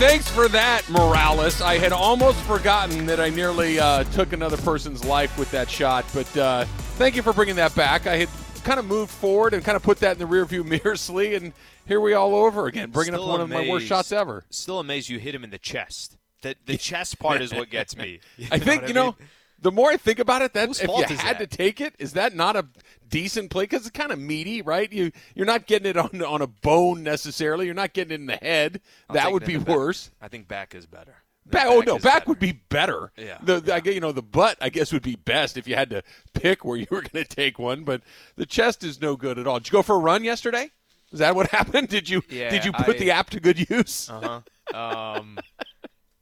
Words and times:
thanks 0.00 0.30
for 0.30 0.48
that, 0.48 0.88
Morales. 0.88 1.60
I 1.60 1.76
had 1.76 1.92
almost 1.92 2.40
forgotten 2.44 3.04
that 3.04 3.20
I 3.20 3.28
nearly 3.28 3.78
uh, 3.78 4.04
took 4.04 4.32
another 4.32 4.56
person's 4.56 5.04
life 5.04 5.38
with 5.38 5.50
that 5.50 5.68
shot, 5.68 6.06
but 6.14 6.36
uh, 6.38 6.64
thank 6.96 7.16
you 7.16 7.22
for 7.22 7.34
bringing 7.34 7.56
that 7.56 7.74
back. 7.74 8.06
I 8.06 8.16
had 8.16 8.28
kind 8.64 8.78
of 8.78 8.86
moved 8.86 9.10
forward 9.10 9.52
and 9.52 9.62
kind 9.62 9.76
of 9.76 9.82
put 9.82 9.98
that 9.98 10.12
in 10.12 10.18
the 10.18 10.24
rearview 10.24 10.64
mirror, 10.82 10.96
Slee, 10.96 11.34
and 11.34 11.52
here 11.86 12.00
we 12.00 12.14
all 12.14 12.34
over 12.34 12.66
again, 12.66 12.90
bringing 12.90 13.12
Still 13.12 13.24
up 13.24 13.30
one 13.30 13.40
of 13.42 13.50
my 13.50 13.68
worst 13.68 13.86
shots 13.86 14.10
ever. 14.10 14.44
Still 14.48 14.78
amazed 14.78 15.10
you 15.10 15.18
hit 15.18 15.34
him 15.34 15.44
in 15.44 15.50
the 15.50 15.58
chest. 15.58 16.16
The 16.40 16.56
the 16.64 16.78
chest 16.78 17.18
part 17.18 17.42
is 17.42 17.52
what 17.52 17.68
gets 17.68 17.94
me. 17.94 18.20
You 18.38 18.48
I 18.52 18.58
think 18.58 18.88
you 18.88 18.94
know. 18.94 19.16
The 19.62 19.70
more 19.70 19.90
I 19.90 19.96
think 19.96 20.18
about 20.18 20.42
it, 20.42 20.54
that 20.54 20.70
if 20.70 20.88
you 20.88 21.16
had 21.16 21.38
that? 21.38 21.50
to 21.50 21.56
take 21.56 21.80
it, 21.80 21.94
is 21.98 22.14
that 22.14 22.34
not 22.34 22.56
a 22.56 22.66
decent 23.08 23.50
play? 23.50 23.64
Because 23.64 23.82
it's 23.86 23.90
kind 23.90 24.10
of 24.12 24.18
meaty, 24.18 24.62
right? 24.62 24.90
You 24.90 25.12
you're 25.34 25.46
not 25.46 25.66
getting 25.66 25.88
it 25.90 25.96
on 25.96 26.22
on 26.22 26.40
a 26.42 26.46
bone 26.46 27.02
necessarily. 27.02 27.66
You're 27.66 27.74
not 27.74 27.92
getting 27.92 28.12
it 28.12 28.20
in 28.20 28.26
the 28.26 28.36
head. 28.36 28.80
I'll 29.08 29.14
that 29.16 29.32
would 29.32 29.44
be 29.44 29.56
the 29.56 29.64
back. 29.64 29.76
worse. 29.76 30.10
I 30.20 30.28
think 30.28 30.48
back 30.48 30.74
is 30.74 30.86
better. 30.86 31.14
The 31.46 31.52
Back, 31.52 31.66
oh 31.68 31.80
no, 31.80 31.94
back 31.98 32.02
better. 32.02 32.24
would 32.28 32.38
be 32.38 32.52
better. 32.52 33.12
Yeah, 33.16 33.38
The, 33.42 33.60
the- 33.60 33.72
I 33.72 33.76
yeah. 33.76 33.80
guess, 33.80 33.94
you 33.94 34.00
know 34.00 34.12
the 34.12 34.22
butt 34.22 34.56
I 34.60 34.68
guess 34.68 34.92
would 34.92 35.02
be 35.02 35.16
best 35.16 35.56
if 35.56 35.66
you 35.66 35.74
had 35.74 35.90
to 35.90 36.02
pick 36.34 36.64
where 36.64 36.76
you 36.78 36.86
were 36.90 37.00
going 37.02 37.24
to 37.24 37.24
take 37.24 37.58
one, 37.58 37.82
but 37.84 38.02
the 38.36 38.46
chest 38.46 38.84
is 38.84 39.00
no 39.00 39.16
good 39.16 39.38
at 39.38 39.46
all. 39.46 39.58
Did 39.58 39.68
you 39.68 39.72
go 39.72 39.82
for 39.82 39.96
a 39.96 39.98
run 39.98 40.22
yesterday? 40.22 40.70
Is 41.12 41.18
that 41.18 41.34
what 41.34 41.48
happened? 41.50 41.88
Did 41.88 42.08
you 42.08 42.22
Yeah, 42.28 42.50
did 42.50 42.64
you 42.64 42.72
put 42.72 42.96
I- 42.96 42.98
the 42.98 43.10
app 43.10 43.30
to 43.30 43.40
good 43.40 43.68
use? 43.70 44.08
Uh 44.10 44.40
huh. 44.72 45.10
Um, 45.18 45.38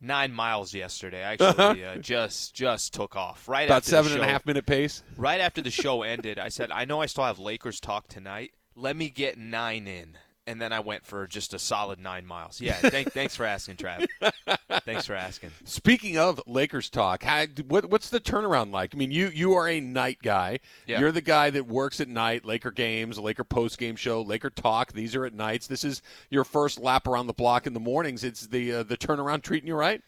nine 0.01 0.33
miles 0.33 0.75
yesterday. 0.75 1.23
Actually, 1.23 1.85
uh, 1.85 1.97
just 1.97 2.55
just 2.55 2.95
took 2.95 3.17
off 3.17 3.49
right 3.49 3.69
About 3.69 3.79
after 3.79 3.91
seven 3.91 4.13
the 4.13 4.21
and 4.21 4.25
a 4.25 4.33
half 4.33 4.47
minute 4.47 4.67
pace. 4.67 5.03
Right 5.17 5.41
after 5.41 5.61
the 5.61 5.71
show 5.71 6.03
ended, 6.03 6.39
I 6.39 6.49
said, 6.49 6.71
"I 6.71 6.85
know 6.85 7.01
I 7.01 7.07
still 7.07 7.25
have 7.25 7.39
Lakers 7.39 7.81
talk 7.81 8.09
tonight. 8.09 8.53
Let 8.75 8.97
me 8.97 9.11
get 9.11 9.39
nine 9.39 9.87
in." 9.87 10.19
And 10.49 10.61
then 10.63 10.73
I 10.73 10.81
went 10.81 11.05
for 11.05 11.27
just 11.27 11.53
a 11.53 11.59
solid 11.59 12.01
nine 12.01 12.25
miles. 12.25 12.59
Yeah, 12.59 12.73
thank, 12.77 13.13
thanks 13.13 13.37
for 13.37 13.45
asking, 13.45 13.77
Trav. 13.77 14.07
Thanks 14.85 15.05
for 15.05 15.15
asking. 15.15 15.51
Speaking 15.65 16.17
of 16.17 16.41
Lakers 16.47 16.89
talk, 16.89 17.23
how, 17.23 17.45
what, 17.67 17.91
what's 17.91 18.09
the 18.09 18.19
turnaround 18.19 18.73
like? 18.73 18.95
I 18.95 18.97
mean, 18.97 19.11
you 19.11 19.29
you 19.29 19.53
are 19.53 19.69
a 19.69 19.79
night 19.79 20.19
guy. 20.23 20.61
Yeah. 20.87 21.01
You're 21.01 21.13
the 21.13 21.21
guy 21.21 21.51
that 21.51 21.67
works 21.67 22.01
at 22.01 22.09
night. 22.09 22.47
Laker 22.47 22.71
games, 22.71 23.19
Laker 23.19 23.45
post 23.45 23.79
game 23.79 23.95
show, 23.95 24.23
Laker 24.23 24.49
talk. 24.49 24.95
These 24.95 25.15
are 25.15 25.27
at 25.27 25.35
nights. 25.35 25.67
This 25.67 25.85
is 25.85 26.01
your 26.31 26.45
first 26.45 26.81
lap 26.81 27.07
around 27.07 27.27
the 27.27 27.35
block 27.35 27.67
in 27.67 27.75
the 27.75 27.81
mornings. 27.81 28.25
It's 28.25 28.47
the 28.47 28.73
uh, 28.73 28.83
the 28.85 28.97
turnaround 28.97 29.43
treating 29.43 29.69
you 29.69 29.75
right. 29.77 30.01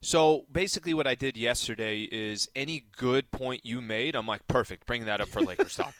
So 0.00 0.44
basically, 0.52 0.92
what 0.92 1.06
I 1.06 1.14
did 1.14 1.36
yesterday 1.36 2.02
is 2.02 2.48
any 2.54 2.84
good 2.96 3.30
point 3.30 3.64
you 3.64 3.80
made, 3.80 4.14
I'm 4.14 4.26
like, 4.26 4.46
perfect, 4.46 4.86
bring 4.86 5.06
that 5.06 5.20
up 5.22 5.28
for 5.28 5.40
Lakers 5.40 5.76
talk. 5.76 5.94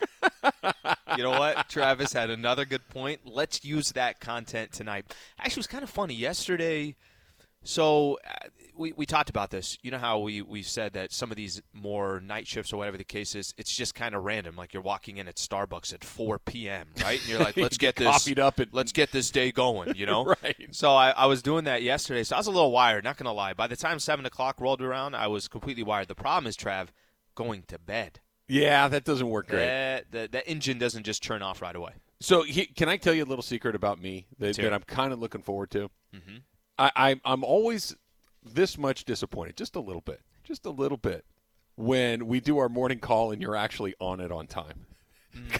you 1.17 1.23
know 1.23 1.31
what? 1.31 1.69
Travis 1.69 2.12
had 2.12 2.31
another 2.31 2.65
good 2.65 2.89
point. 2.89 3.20
Let's 3.25 3.65
use 3.65 3.93
that 3.93 4.20
content 4.20 4.73
tonight. 4.73 5.15
Actually, 5.39 5.53
it 5.53 5.56
was 5.59 5.67
kind 5.67 5.84
of 5.84 5.91
funny. 5.91 6.15
Yesterday, 6.15 6.97
so 7.62 8.19
uh, 8.29 8.48
we, 8.77 8.93
we 8.93 9.06
talked 9.06 9.31
about 9.31 9.51
this. 9.51 9.79
You 9.83 9.91
know 9.91 9.98
how 9.98 10.19
we, 10.19 10.43
we 10.43 10.62
said 10.62 10.93
that 10.93 11.12
some 11.12 11.31
of 11.31 11.37
these 11.37 11.62
more 11.73 12.21
night 12.21 12.47
shifts 12.47 12.73
or 12.73 12.77
whatever 12.77 12.97
the 12.98 13.05
case 13.05 13.34
is, 13.34 13.55
it's 13.56 13.75
just 13.75 13.95
kind 13.95 14.15
of 14.15 14.25
random. 14.25 14.56
Like 14.56 14.75
you're 14.75 14.83
walking 14.83 15.17
in 15.17 15.29
at 15.29 15.37
Starbucks 15.37 15.95
at 15.95 16.05
4 16.05 16.39
p.m., 16.41 16.89
right? 17.03 17.21
And 17.21 17.28
you're 17.28 17.39
like, 17.39 17.56
let's 17.56 17.77
You 17.77 17.78
get 17.78 17.97
this 17.97 18.06
coffeeed 18.06 18.39
up 18.39 18.61
at- 18.61 18.75
let's 18.75 18.93
get 18.93 19.12
this 19.12 19.31
day 19.31 19.51
going, 19.53 19.95
you 19.97 20.06
know? 20.06 20.34
Right. 20.43 20.56
So 20.73 20.91
I, 20.95 21.11
I 21.11 21.27
was 21.27 21.43
doing 21.43 21.65
that 21.65 21.83
yesterday. 21.83 22.25
So 22.25 22.34
I 22.34 22.39
was 22.39 22.49
a 22.49 22.51
little 22.51 22.73
wired, 22.73 23.05
not 23.05 23.17
going 23.17 23.27
to 23.27 23.33
lie. 23.33 23.53
By 23.55 23.67
the 23.67 23.77
time 23.77 23.99
7 23.99 24.27
o'clock 24.27 24.61
rolled 24.61 24.83
around, 24.83 25.15
I 25.15 25.28
was 25.28 25.49
completely 25.49 25.83
wired. 25.83 26.09
The 26.09 26.15
problem 26.15 26.47
is, 26.49 26.56
Trav, 26.56 26.89
going 27.34 27.62
to 27.69 27.78
bed. 27.78 28.21
Yeah, 28.48 28.89
that 28.89 29.05
doesn't 29.05 29.28
work 29.28 29.48
great. 29.48 29.64
That, 29.64 30.11
that, 30.12 30.33
that 30.33 30.48
engine 30.48 30.78
doesn't 30.78 31.05
just 31.05 31.23
turn 31.23 31.42
off 31.42 31.62
right 31.62 31.75
away. 31.75 31.92
So 32.20 32.42
he, 32.42 32.67
can 32.67 32.89
I 32.89 32.97
tell 32.97 33.14
you 33.14 33.25
a 33.25 33.27
little 33.27 33.42
secret 33.42 33.75
about 33.75 34.00
me 34.00 34.27
that, 34.39 34.56
that 34.56 34.73
I'm 34.73 34.83
kind 34.83 35.12
of 35.12 35.19
looking 35.19 35.42
forward 35.42 35.70
to? 35.73 35.91
Mm-hmm. 36.14 36.37
I, 36.78 36.91
I 36.97 37.20
I'm 37.25 37.45
always 37.45 37.97
this 38.42 38.78
much 38.78 39.05
disappointed, 39.05 39.56
just 39.56 39.77
a 39.77 39.81
little 39.81 40.03
bit, 40.03 40.21
just 40.43 40.66
a 40.66 40.71
little 40.71 40.99
bit, 40.99 41.25
when 41.77 42.27
we 42.27 42.41
do 42.41 42.59
our 42.59 42.69
morning 42.69 42.99
call 42.99 43.31
and 43.31 43.41
you're 43.41 43.56
actually 43.56 43.94
on 44.00 44.21
it 44.21 44.31
on 44.31 44.47
time. 44.47 44.87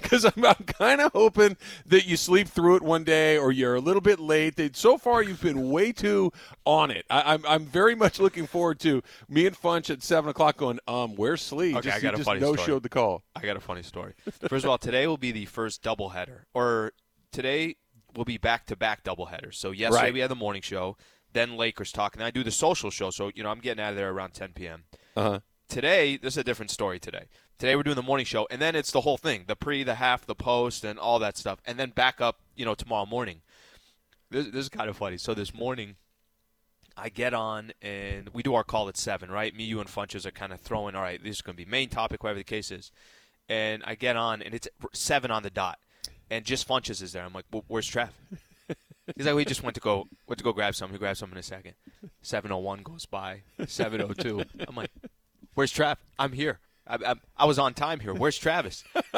Because 0.00 0.24
I'm, 0.24 0.44
I'm 0.44 0.64
kind 0.66 1.00
of 1.00 1.12
hoping 1.12 1.56
that 1.86 2.06
you 2.06 2.16
sleep 2.16 2.48
through 2.48 2.76
it 2.76 2.82
one 2.82 3.04
day 3.04 3.38
or 3.38 3.52
you're 3.52 3.74
a 3.76 3.80
little 3.80 4.00
bit 4.00 4.18
late. 4.18 4.56
That 4.56 4.74
so 4.76 4.98
far 4.98 5.22
you've 5.22 5.40
been 5.42 5.70
way 5.70 5.92
too 5.92 6.32
on 6.64 6.90
it. 6.90 7.04
I, 7.08 7.34
I'm 7.34 7.44
I'm 7.46 7.64
very 7.66 7.94
much 7.94 8.18
looking 8.18 8.46
forward 8.46 8.80
to 8.80 9.02
me 9.28 9.46
and 9.46 9.54
Funch 9.56 9.88
at 9.90 10.02
seven 10.02 10.30
o'clock 10.30 10.56
going. 10.56 10.80
Um, 10.88 11.14
where's 11.14 11.42
Slee? 11.42 11.76
Okay, 11.76 11.90
just, 11.90 11.98
I 11.98 12.00
got 12.00 12.18
a 12.18 12.24
funny 12.24 12.40
no 12.40 12.54
story. 12.54 12.66
showed 12.66 12.82
the 12.82 12.88
call. 12.88 13.22
I 13.36 13.42
got 13.42 13.56
a 13.56 13.60
funny 13.60 13.82
story. 13.82 14.14
First 14.48 14.64
of 14.64 14.70
all, 14.70 14.78
today 14.78 15.06
will 15.06 15.16
be 15.18 15.30
the 15.32 15.44
first 15.46 15.82
doubleheader, 15.82 16.40
or 16.54 16.92
today 17.30 17.76
will 18.16 18.24
be 18.24 18.38
back-to-back 18.38 19.04
doubleheaders. 19.04 19.54
So 19.54 19.70
yesterday 19.70 20.04
Right. 20.06 20.14
we 20.14 20.20
had 20.20 20.30
the 20.30 20.34
morning 20.36 20.62
show, 20.62 20.96
then 21.32 21.56
Lakers 21.56 21.92
talk, 21.92 22.16
and 22.16 22.24
I 22.24 22.30
do 22.32 22.42
the 22.42 22.50
social 22.50 22.90
show. 22.90 23.10
So 23.10 23.30
you 23.34 23.44
know 23.44 23.50
I'm 23.50 23.60
getting 23.60 23.82
out 23.84 23.90
of 23.90 23.96
there 23.96 24.10
around 24.10 24.32
10 24.34 24.52
p.m. 24.54 24.84
Uh 25.16 25.22
huh. 25.22 25.40
Today, 25.68 26.16
this 26.16 26.34
is 26.34 26.38
a 26.38 26.44
different 26.44 26.72
story. 26.72 26.98
Today, 26.98 27.26
today 27.60 27.76
we're 27.76 27.82
doing 27.82 27.94
the 27.94 28.02
morning 28.02 28.24
show, 28.24 28.48
and 28.50 28.60
then 28.60 28.74
it's 28.74 28.90
the 28.90 29.02
whole 29.02 29.18
thing: 29.18 29.44
the 29.46 29.54
pre, 29.54 29.84
the 29.84 29.96
half, 29.96 30.26
the 30.26 30.34
post, 30.34 30.84
and 30.84 30.98
all 30.98 31.20
that 31.20 31.36
stuff, 31.36 31.60
and 31.64 31.78
then 31.78 31.90
back 31.90 32.20
up, 32.20 32.40
you 32.56 32.64
know, 32.64 32.74
tomorrow 32.74 33.06
morning. 33.06 33.42
This, 34.30 34.46
this 34.46 34.62
is 34.62 34.68
kind 34.68 34.88
of 34.88 34.96
funny. 34.96 35.18
So 35.18 35.34
this 35.34 35.54
morning, 35.54 35.96
I 36.96 37.08
get 37.08 37.34
on 37.34 37.72
and 37.82 38.30
we 38.30 38.42
do 38.42 38.54
our 38.54 38.64
call 38.64 38.88
at 38.88 38.96
seven, 38.96 39.30
right? 39.30 39.54
Me, 39.54 39.64
you, 39.64 39.80
and 39.80 39.88
Funches 39.88 40.24
are 40.24 40.30
kind 40.30 40.52
of 40.52 40.60
throwing. 40.60 40.96
All 40.96 41.02
right, 41.02 41.22
this 41.22 41.36
is 41.36 41.42
going 41.42 41.56
to 41.56 41.64
be 41.64 41.70
main 41.70 41.88
topic, 41.88 42.22
whatever 42.22 42.38
the 42.38 42.44
case 42.44 42.70
is. 42.70 42.90
And 43.48 43.82
I 43.84 43.94
get 43.94 44.16
on 44.16 44.42
and 44.42 44.54
it's 44.54 44.68
seven 44.92 45.30
on 45.30 45.42
the 45.42 45.50
dot, 45.50 45.78
and 46.30 46.44
just 46.44 46.66
Funches 46.66 47.02
is 47.02 47.12
there. 47.12 47.24
I'm 47.24 47.32
like, 47.32 47.46
well, 47.52 47.64
"Where's 47.68 47.86
Trev?" 47.86 48.10
He's 49.16 49.26
like, 49.26 49.34
"We 49.34 49.44
just 49.44 49.62
went 49.62 49.74
to 49.74 49.80
go 49.80 50.08
went 50.26 50.38
to 50.38 50.44
go 50.44 50.52
grab 50.52 50.74
some. 50.74 50.90
He 50.90 50.98
grab 50.98 51.16
some 51.16 51.30
in 51.32 51.38
a 51.38 51.42
second. 51.42 51.74
Seven 52.22 52.52
oh 52.52 52.58
one 52.58 52.82
goes 52.82 53.06
by. 53.06 53.42
Seven 53.66 54.00
oh 54.00 54.12
two. 54.12 54.44
I'm 54.66 54.76
like, 54.76 54.90
"Where's 55.54 55.72
Trav? 55.72 55.96
I'm 56.18 56.32
here. 56.32 56.60
I, 56.90 57.12
I, 57.12 57.14
I 57.36 57.44
was 57.44 57.58
on 57.58 57.74
time 57.74 58.00
here. 58.00 58.12
Where's 58.14 58.36
Travis?" 58.38 58.84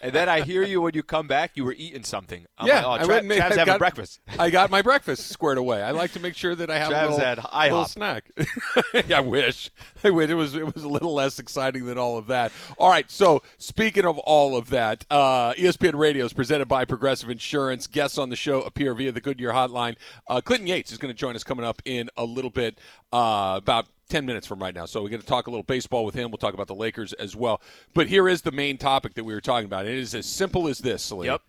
and 0.00 0.12
then 0.12 0.28
I 0.28 0.42
hear 0.42 0.62
you 0.62 0.80
when 0.80 0.94
you 0.94 1.02
come 1.02 1.26
back. 1.26 1.52
You 1.54 1.64
were 1.64 1.74
eating 1.76 2.04
something. 2.04 2.46
I'm 2.58 2.66
yeah, 2.66 2.84
like, 2.86 3.00
I 3.00 3.04
oh, 3.04 3.08
went 3.08 3.18
and 3.20 3.28
made- 3.28 3.36
Trav's 3.38 3.56
I 3.56 3.58
having 3.60 3.72
got- 3.72 3.78
breakfast. 3.78 4.20
I 4.38 4.50
got 4.50 4.70
my 4.70 4.82
breakfast 4.82 5.28
squared 5.28 5.58
away. 5.58 5.82
I 5.82 5.90
like 5.90 6.12
to 6.12 6.20
make 6.20 6.34
sure 6.34 6.54
that 6.54 6.70
I 6.70 6.78
have 6.78 6.90
a 6.92 7.00
little, 7.10 7.18
had 7.18 7.38
IHOP. 7.38 7.62
little 7.70 7.84
snack. 7.86 8.30
yeah, 9.06 9.18
I 9.18 9.20
wish. 9.20 9.70
I 10.02 10.10
wish 10.10 10.30
it 10.30 10.34
was 10.34 10.54
it 10.54 10.74
was 10.74 10.84
a 10.84 10.88
little 10.88 11.14
less 11.14 11.38
exciting 11.38 11.86
than 11.86 11.98
all 11.98 12.16
of 12.18 12.26
that. 12.28 12.52
All 12.78 12.90
right. 12.90 13.10
So 13.10 13.42
speaking 13.58 14.04
of 14.04 14.18
all 14.20 14.56
of 14.56 14.70
that, 14.70 15.04
uh, 15.10 15.52
ESPN 15.54 15.94
Radio 15.94 16.24
is 16.24 16.32
presented 16.32 16.66
by 16.66 16.84
Progressive 16.84 17.30
Insurance. 17.30 17.86
Guests 17.86 18.18
on 18.18 18.30
the 18.30 18.36
show 18.36 18.62
appear 18.62 18.94
via 18.94 19.12
the 19.12 19.20
Goodyear 19.20 19.52
Hotline. 19.52 19.96
Uh, 20.28 20.40
Clinton 20.40 20.66
Yates 20.66 20.92
is 20.92 20.98
going 20.98 21.12
to 21.12 21.18
join 21.18 21.34
us 21.36 21.44
coming 21.44 21.64
up 21.64 21.82
in 21.84 22.08
a 22.16 22.24
little 22.24 22.50
bit, 22.50 22.78
uh, 23.12 23.54
about 23.56 23.86
10 24.14 24.26
minutes 24.26 24.46
from 24.46 24.60
right 24.60 24.76
now. 24.76 24.86
So 24.86 25.02
we're 25.02 25.08
going 25.08 25.22
to 25.22 25.26
talk 25.26 25.48
a 25.48 25.50
little 25.50 25.64
baseball 25.64 26.04
with 26.04 26.14
him. 26.14 26.30
We'll 26.30 26.38
talk 26.38 26.54
about 26.54 26.68
the 26.68 26.74
Lakers 26.76 27.12
as 27.14 27.34
well. 27.34 27.60
But 27.94 28.06
here 28.06 28.28
is 28.28 28.42
the 28.42 28.52
main 28.52 28.78
topic 28.78 29.14
that 29.14 29.24
we 29.24 29.34
were 29.34 29.40
talking 29.40 29.66
about. 29.66 29.86
It 29.86 29.98
is 29.98 30.14
as 30.14 30.24
simple 30.24 30.68
as 30.68 30.78
this, 30.78 31.02
Salim. 31.02 31.26
Yep. 31.26 31.42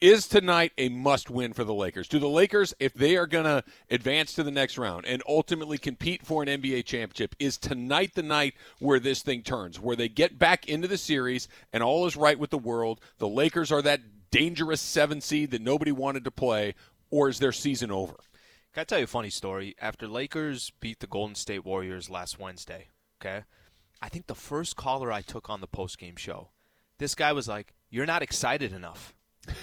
Is 0.00 0.26
tonight 0.26 0.72
a 0.78 0.88
must 0.88 1.30
win 1.30 1.52
for 1.52 1.62
the 1.62 1.72
Lakers? 1.72 2.08
Do 2.08 2.18
the 2.18 2.26
Lakers, 2.26 2.74
if 2.80 2.92
they 2.92 3.16
are 3.16 3.28
going 3.28 3.44
to 3.44 3.62
advance 3.88 4.32
to 4.32 4.42
the 4.42 4.50
next 4.50 4.78
round 4.78 5.06
and 5.06 5.22
ultimately 5.28 5.78
compete 5.78 6.26
for 6.26 6.42
an 6.42 6.48
NBA 6.48 6.86
championship, 6.86 7.36
is 7.38 7.56
tonight 7.56 8.16
the 8.16 8.24
night 8.24 8.54
where 8.80 8.98
this 8.98 9.22
thing 9.22 9.42
turns, 9.42 9.78
where 9.78 9.94
they 9.94 10.08
get 10.08 10.40
back 10.40 10.66
into 10.68 10.88
the 10.88 10.98
series 10.98 11.46
and 11.72 11.84
all 11.84 12.04
is 12.04 12.16
right 12.16 12.38
with 12.38 12.50
the 12.50 12.58
world? 12.58 12.98
The 13.18 13.28
Lakers 13.28 13.70
are 13.70 13.82
that 13.82 14.00
dangerous 14.32 14.80
seven 14.80 15.20
seed 15.20 15.52
that 15.52 15.62
nobody 15.62 15.92
wanted 15.92 16.24
to 16.24 16.32
play, 16.32 16.74
or 17.12 17.28
is 17.28 17.38
their 17.38 17.52
season 17.52 17.92
over? 17.92 18.16
Can 18.72 18.82
I 18.82 18.84
tell 18.84 18.98
you 18.98 19.04
a 19.04 19.08
funny 19.08 19.30
story? 19.30 19.74
After 19.80 20.06
Lakers 20.06 20.70
beat 20.80 21.00
the 21.00 21.08
Golden 21.08 21.34
State 21.34 21.64
Warriors 21.64 22.08
last 22.08 22.38
Wednesday, 22.38 22.88
okay, 23.20 23.44
I 24.00 24.08
think 24.08 24.28
the 24.28 24.34
first 24.34 24.76
caller 24.76 25.12
I 25.12 25.22
took 25.22 25.50
on 25.50 25.60
the 25.60 25.66
postgame 25.66 26.16
show, 26.16 26.50
this 26.98 27.16
guy 27.16 27.32
was 27.32 27.48
like, 27.48 27.74
"You're 27.90 28.06
not 28.06 28.22
excited 28.22 28.72
enough." 28.72 29.14
I'm 29.48 29.54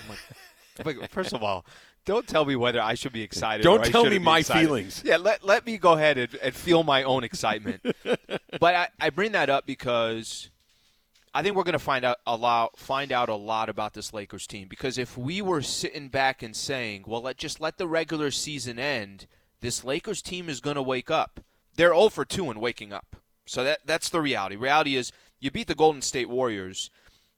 like, 0.85 0.97
like, 0.99 1.09
first 1.09 1.31
of 1.31 1.41
all, 1.41 1.65
don't 2.03 2.27
tell 2.27 2.43
me 2.43 2.57
whether 2.57 2.81
I 2.81 2.95
should 2.95 3.13
be 3.13 3.21
excited. 3.21 3.63
Don't 3.63 3.79
or 3.79 3.85
I 3.85 3.89
tell 3.89 4.03
me 4.03 4.11
be 4.11 4.19
my 4.19 4.39
excited. 4.39 4.65
feelings. 4.65 5.01
Yeah, 5.05 5.17
let 5.17 5.43
let 5.43 5.65
me 5.65 5.77
go 5.77 5.93
ahead 5.93 6.17
and, 6.17 6.35
and 6.35 6.53
feel 6.53 6.83
my 6.83 7.03
own 7.03 7.23
excitement. 7.23 7.81
but 8.59 8.75
I, 8.75 8.89
I 8.99 9.09
bring 9.09 9.31
that 9.31 9.49
up 9.49 9.65
because 9.65 10.49
I 11.37 11.43
think 11.43 11.55
we're 11.55 11.65
going 11.65 11.73
to 11.73 11.79
find 11.79 12.03
out 12.03 12.17
a 12.25 12.35
lot, 12.35 12.79
find 12.79 13.11
out 13.11 13.29
a 13.29 13.35
lot 13.35 13.69
about 13.69 13.93
this 13.93 14.11
Lakers 14.11 14.47
team. 14.47 14.67
Because 14.67 14.97
if 14.97 15.15
we 15.15 15.39
were 15.39 15.61
sitting 15.61 16.09
back 16.09 16.41
and 16.41 16.55
saying, 16.55 17.03
"Well, 17.05 17.21
let 17.21 17.37
just 17.37 17.61
let 17.61 17.77
the 17.77 17.87
regular 17.87 18.31
season 18.31 18.79
end," 18.79 19.27
this 19.61 19.83
Lakers 19.83 20.23
team 20.23 20.49
is 20.49 20.61
going 20.61 20.77
to 20.77 20.81
wake 20.81 21.11
up. 21.11 21.39
They're 21.75 21.93
0 21.93 22.09
for 22.09 22.25
2 22.25 22.49
in 22.49 22.59
waking 22.59 22.91
up. 22.91 23.17
So 23.45 23.63
that 23.63 23.81
that's 23.85 24.09
the 24.09 24.19
reality. 24.19 24.55
Reality 24.55 24.95
is 24.95 25.11
you 25.39 25.51
beat 25.51 25.67
the 25.67 25.75
Golden 25.75 26.01
State 26.01 26.27
Warriors, 26.27 26.89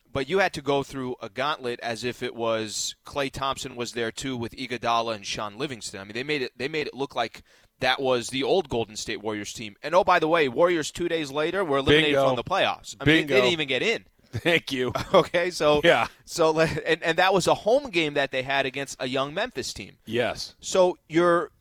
but 0.09 0.29
you 0.29 0.39
had 0.39 0.53
to 0.53 0.61
go 0.61 0.81
through 0.81 1.17
a 1.21 1.27
gauntlet 1.27 1.81
as 1.81 2.05
if 2.05 2.23
it 2.23 2.35
was 2.35 2.95
Klay 3.05 3.29
Thompson 3.29 3.75
was 3.75 3.91
there 3.91 4.13
too 4.13 4.37
with 4.37 4.55
Iguodala 4.55 5.13
and 5.13 5.25
Sean 5.25 5.57
Livingston. 5.57 5.99
I 5.99 6.05
mean, 6.05 6.13
they 6.13 6.23
made 6.23 6.41
it 6.41 6.57
they 6.57 6.69
made 6.69 6.87
it 6.87 6.93
look 6.93 7.15
like 7.15 7.43
that 7.79 8.01
was 8.01 8.27
the 8.27 8.43
old 8.43 8.69
Golden 8.69 8.95
State 8.95 9.21
Warriors 9.21 9.53
team. 9.53 9.75
And 9.83 9.95
oh, 9.95 10.03
by 10.03 10.19
the 10.19 10.27
way, 10.27 10.47
Warriors 10.49 10.91
two 10.91 11.07
days 11.07 11.31
later 11.31 11.63
were 11.63 11.77
eliminated 11.77 12.15
Bingo. 12.15 12.27
from 12.27 12.35
the 12.35 12.43
playoffs. 12.43 12.95
I 12.99 13.05
mean, 13.05 13.15
they 13.15 13.21
Bingo. 13.21 13.35
didn't 13.35 13.51
even 13.51 13.67
get 13.67 13.81
in. 13.81 14.05
Thank 14.31 14.71
you. 14.71 14.93
Okay, 15.13 15.49
so 15.49 15.81
Yeah. 15.83 16.07
so 16.25 16.59
and 16.59 17.01
and 17.01 17.17
that 17.17 17.33
was 17.33 17.47
a 17.47 17.55
home 17.55 17.89
game 17.89 18.13
that 18.13 18.31
they 18.31 18.43
had 18.43 18.65
against 18.65 18.97
a 18.99 19.07
young 19.07 19.33
Memphis 19.33 19.73
team. 19.73 19.97
Yes. 20.05 20.55
So 20.59 20.97
you're 21.07 21.51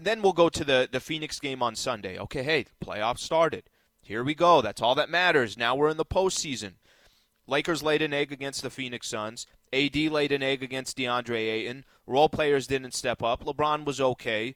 then 0.00 0.20
we'll 0.22 0.32
go 0.32 0.48
to 0.48 0.64
the 0.64 0.88
the 0.90 1.00
Phoenix 1.00 1.40
game 1.40 1.62
on 1.62 1.74
Sunday. 1.74 2.18
Okay, 2.18 2.42
hey, 2.42 2.66
playoffs 2.84 3.20
started. 3.20 3.64
Here 4.02 4.22
we 4.22 4.34
go. 4.34 4.62
That's 4.62 4.80
all 4.82 4.94
that 4.94 5.10
matters. 5.10 5.56
Now 5.58 5.74
we're 5.74 5.88
in 5.90 5.96
the 5.96 6.04
postseason. 6.04 6.74
Lakers 7.48 7.82
laid 7.82 8.02
an 8.02 8.12
egg 8.12 8.30
against 8.32 8.62
the 8.62 8.70
Phoenix 8.70 9.08
Suns. 9.08 9.46
AD 9.72 9.96
laid 9.96 10.30
an 10.32 10.42
egg 10.44 10.62
against 10.62 10.96
DeAndre 10.96 11.38
Ayton. 11.50 11.84
Role 12.06 12.28
players 12.28 12.66
didn't 12.68 12.94
step 12.94 13.20
up. 13.22 13.44
LeBron 13.44 13.84
was 13.84 14.00
okay. 14.00 14.54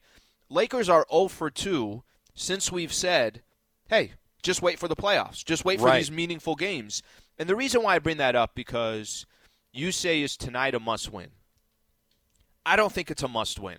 Lakers 0.51 0.89
are 0.89 1.05
0 1.09 1.29
for 1.29 1.49
2 1.49 2.03
since 2.35 2.71
we've 2.71 2.91
said, 2.91 3.41
hey, 3.87 4.13
just 4.43 4.61
wait 4.61 4.77
for 4.79 4.87
the 4.89 4.95
playoffs. 4.95 5.45
Just 5.45 5.63
wait 5.63 5.79
for 5.79 5.85
Right. 5.85 5.99
these 5.99 6.11
meaningful 6.11 6.55
games. 6.55 7.01
And 7.39 7.47
the 7.47 7.55
reason 7.55 7.81
why 7.83 7.95
I 7.95 7.99
bring 7.99 8.17
that 8.17 8.35
up 8.35 8.53
because 8.53 9.25
you 9.71 9.91
say 9.91 10.21
is 10.21 10.35
tonight 10.35 10.75
a 10.75 10.79
must 10.79 11.11
win. 11.11 11.29
I 12.65 12.75
don't 12.75 12.91
think 12.91 13.09
it's 13.09 13.23
a 13.23 13.27
must 13.27 13.59
win. 13.59 13.77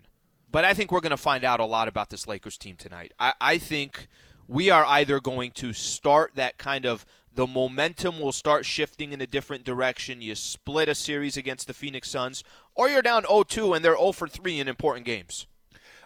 But 0.50 0.64
I 0.64 0.74
think 0.74 0.90
we're 0.90 1.00
going 1.00 1.10
to 1.10 1.16
find 1.16 1.44
out 1.44 1.60
a 1.60 1.64
lot 1.64 1.88
about 1.88 2.10
this 2.10 2.26
Lakers 2.26 2.58
team 2.58 2.76
tonight. 2.76 3.12
I, 3.19 3.34
I 3.40 3.58
think 3.58 4.08
we 4.48 4.70
are 4.70 4.84
either 4.84 5.20
going 5.20 5.50
to 5.52 5.72
start 5.72 6.32
that 6.34 6.58
kind 6.58 6.84
of 6.86 7.04
the 7.34 7.46
momentum 7.46 8.20
will 8.20 8.32
start 8.32 8.66
shifting 8.66 9.12
in 9.12 9.20
a 9.20 9.26
different 9.26 9.64
direction. 9.64 10.20
You 10.20 10.34
split 10.34 10.88
a 10.88 10.94
series 10.94 11.36
against 11.36 11.66
the 11.66 11.74
Phoenix 11.74 12.10
Suns, 12.10 12.44
or 12.74 12.88
you're 12.88 13.02
down 13.02 13.22
0 13.22 13.44
2 13.44 13.72
and 13.74 13.84
they're 13.84 13.96
0 13.96 14.12
for 14.12 14.28
3 14.28 14.60
in 14.60 14.69
important 14.69 15.06
games. 15.06 15.46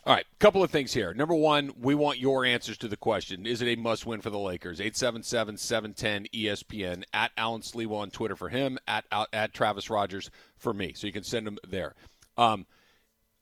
All 0.07 0.15
right, 0.15 0.25
couple 0.39 0.63
of 0.63 0.71
things 0.71 0.95
here. 0.95 1.13
Number 1.13 1.35
one, 1.35 1.73
we 1.81 1.97
want 1.97 2.21
your 2.21 2.45
answers 2.45 2.79
to 2.79 2.87
the 2.87 2.97
question: 2.97 3.45
Is 3.45 3.61
it 3.61 3.67
a 3.67 3.75
must-win 3.75 4.21
for 4.21 4.31
the 4.31 4.39
Lakers? 4.39 4.79
877-710 4.79 6.31
ESPN 6.31 7.03
at 7.13 7.33
Alan 7.37 7.61
Sliwa 7.61 7.97
on 7.97 8.11
Twitter 8.11 8.37
for 8.37 8.49
him, 8.49 8.79
at 8.87 9.05
at 9.33 9.53
Travis 9.53 9.91
Rodgers 9.91 10.31
for 10.57 10.73
me. 10.73 10.93
So 10.95 11.09
you 11.09 11.13
can 11.13 11.25
send 11.25 11.45
them 11.45 11.59
there. 11.67 11.97
Um, 12.39 12.67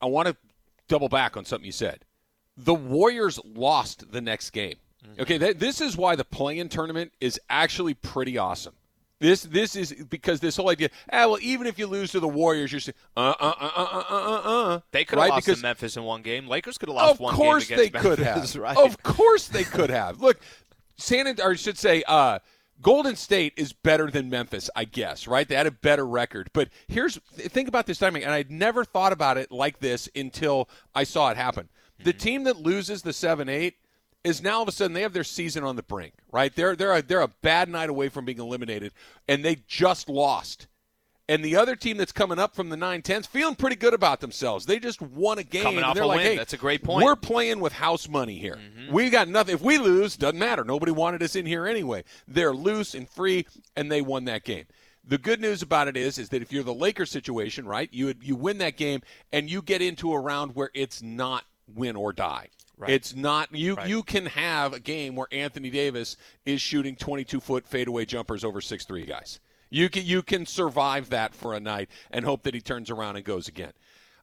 I 0.00 0.06
want 0.06 0.28
to 0.28 0.36
double 0.88 1.10
back 1.10 1.36
on 1.36 1.44
something 1.44 1.66
you 1.66 1.72
said. 1.72 2.06
The 2.56 2.72
Warriors 2.72 3.38
lost 3.44 4.10
the 4.10 4.22
next 4.22 4.50
game. 4.50 4.76
Okay, 5.18 5.36
th- 5.36 5.58
this 5.58 5.82
is 5.82 5.98
why 5.98 6.16
the 6.16 6.24
play-in 6.24 6.70
tournament 6.70 7.12
is 7.20 7.38
actually 7.50 7.92
pretty 7.92 8.38
awesome. 8.38 8.74
This 9.20 9.42
this 9.42 9.76
is 9.76 9.92
because 10.10 10.40
this 10.40 10.56
whole 10.56 10.68
idea. 10.70 10.90
Ah, 11.12 11.26
well, 11.28 11.38
even 11.40 11.66
if 11.66 11.78
you 11.78 11.86
lose 11.86 12.10
to 12.12 12.20
the 12.20 12.28
Warriors, 12.28 12.72
you're 12.72 12.80
saying, 12.80 12.94
uh, 13.16 13.34
uh, 13.40 13.54
uh, 13.60 13.70
uh, 13.76 14.04
uh, 14.10 14.14
uh, 14.16 14.40
uh. 14.74 14.80
They 14.90 15.04
could 15.04 15.18
have 15.18 15.24
right? 15.24 15.30
lost 15.30 15.46
because 15.46 15.60
to 15.60 15.62
Memphis 15.62 15.96
in 15.96 16.02
one 16.02 16.22
game. 16.22 16.48
Lakers 16.48 16.78
could 16.78 16.88
have 16.88 16.96
lost 16.96 17.20
of 17.20 17.36
course 17.36 17.68
they 17.68 17.90
could 17.90 18.18
have. 18.18 18.54
right? 18.56 18.76
Of 18.76 19.02
course 19.02 19.48
they 19.48 19.64
could 19.64 19.90
have. 19.90 20.20
Look, 20.20 20.40
San 20.96 21.28
or 21.40 21.52
I 21.52 21.54
should 21.54 21.78
say, 21.78 22.02
uh, 22.06 22.40
Golden 22.82 23.14
State 23.14 23.52
is 23.56 23.72
better 23.72 24.10
than 24.10 24.28
Memphis, 24.28 24.68
I 24.74 24.84
guess. 24.84 25.28
Right? 25.28 25.48
They 25.48 25.54
had 25.54 25.68
a 25.68 25.70
better 25.70 26.06
record. 26.06 26.50
But 26.52 26.70
here's 26.88 27.16
think 27.34 27.68
about 27.68 27.86
this 27.86 27.98
timing, 27.98 28.24
and 28.24 28.32
I'd 28.32 28.50
never 28.50 28.84
thought 28.84 29.12
about 29.12 29.38
it 29.38 29.52
like 29.52 29.78
this 29.78 30.08
until 30.16 30.68
I 30.94 31.04
saw 31.04 31.30
it 31.30 31.36
happen. 31.36 31.68
The 32.02 32.10
Mm-hmm. 32.10 32.18
team 32.18 32.44
that 32.44 32.56
loses 32.56 33.02
the 33.02 33.12
seven 33.12 33.48
eight 33.48 33.76
is 34.24 34.42
now 34.42 34.56
all 34.56 34.62
of 34.62 34.68
a 34.68 34.72
sudden 34.72 34.94
they 34.94 35.02
have 35.02 35.12
their 35.12 35.24
season 35.24 35.62
on 35.62 35.76
the 35.76 35.82
brink. 35.82 36.14
Right? 36.32 36.54
They're 36.54 36.74
they're 36.74 36.96
a, 36.96 37.02
they're 37.02 37.20
a 37.20 37.28
bad 37.28 37.68
night 37.68 37.90
away 37.90 38.08
from 38.08 38.24
being 38.24 38.38
eliminated, 38.38 38.92
and 39.28 39.44
they 39.44 39.58
just 39.68 40.08
lost. 40.08 40.66
And 41.26 41.42
the 41.42 41.56
other 41.56 41.74
team 41.74 41.96
that's 41.96 42.12
coming 42.12 42.38
up 42.38 42.54
from 42.54 42.68
the 42.68 42.76
9-10s 42.76 43.26
feeling 43.26 43.54
pretty 43.54 43.76
good 43.76 43.94
about 43.94 44.20
themselves. 44.20 44.66
They 44.66 44.78
just 44.78 45.00
won 45.00 45.38
a 45.38 45.42
game. 45.42 45.62
Coming 45.62 45.82
off 45.82 45.98
a 45.98 46.04
like, 46.04 46.18
win. 46.18 46.26
Hey, 46.26 46.36
That's 46.36 46.52
a 46.52 46.58
great 46.58 46.82
point. 46.82 46.98
Mm-hmm. 46.98 47.06
We're 47.06 47.16
playing 47.16 47.60
with 47.60 47.72
house 47.72 48.10
money 48.10 48.38
here. 48.38 48.58
We 48.90 49.08
got 49.08 49.28
nothing. 49.28 49.54
If 49.54 49.62
we 49.62 49.78
lose, 49.78 50.18
doesn't 50.18 50.38
matter. 50.38 50.64
Nobody 50.64 50.92
wanted 50.92 51.22
us 51.22 51.34
in 51.34 51.46
here 51.46 51.66
anyway. 51.66 52.04
They're 52.28 52.52
loose 52.52 52.94
and 52.94 53.08
free, 53.08 53.46
and 53.74 53.90
they 53.90 54.02
won 54.02 54.26
that 54.26 54.44
game. 54.44 54.66
The 55.06 55.16
good 55.16 55.40
news 55.40 55.62
about 55.62 55.88
it 55.88 55.96
is, 55.96 56.18
is 56.18 56.28
that 56.30 56.42
if 56.42 56.52
you're 56.52 56.62
the 56.62 56.74
Lakers 56.74 57.10
situation, 57.10 57.66
right, 57.66 57.88
you 57.92 58.14
you 58.22 58.36
win 58.36 58.58
that 58.58 58.76
game 58.76 59.02
and 59.32 59.50
you 59.50 59.60
get 59.60 59.82
into 59.82 60.12
a 60.12 60.20
round 60.20 60.54
where 60.54 60.70
it's 60.72 61.02
not 61.02 61.44
win 61.66 61.94
or 61.94 62.12
die. 62.12 62.48
Right. 62.76 62.90
It's 62.90 63.14
not 63.14 63.54
you. 63.54 63.74
Right. 63.74 63.88
You 63.88 64.02
can 64.02 64.26
have 64.26 64.72
a 64.72 64.80
game 64.80 65.14
where 65.14 65.28
Anthony 65.30 65.70
Davis 65.70 66.16
is 66.44 66.60
shooting 66.60 66.96
22 66.96 67.40
foot 67.40 67.66
fadeaway 67.66 68.04
jumpers 68.04 68.44
over 68.44 68.60
six 68.60 68.84
three 68.84 69.06
guys. 69.06 69.40
You 69.70 69.88
can 69.88 70.04
you 70.04 70.22
can 70.22 70.46
survive 70.46 71.10
that 71.10 71.34
for 71.34 71.54
a 71.54 71.60
night 71.60 71.88
and 72.10 72.24
hope 72.24 72.42
that 72.42 72.54
he 72.54 72.60
turns 72.60 72.90
around 72.90 73.16
and 73.16 73.24
goes 73.24 73.48
again. 73.48 73.72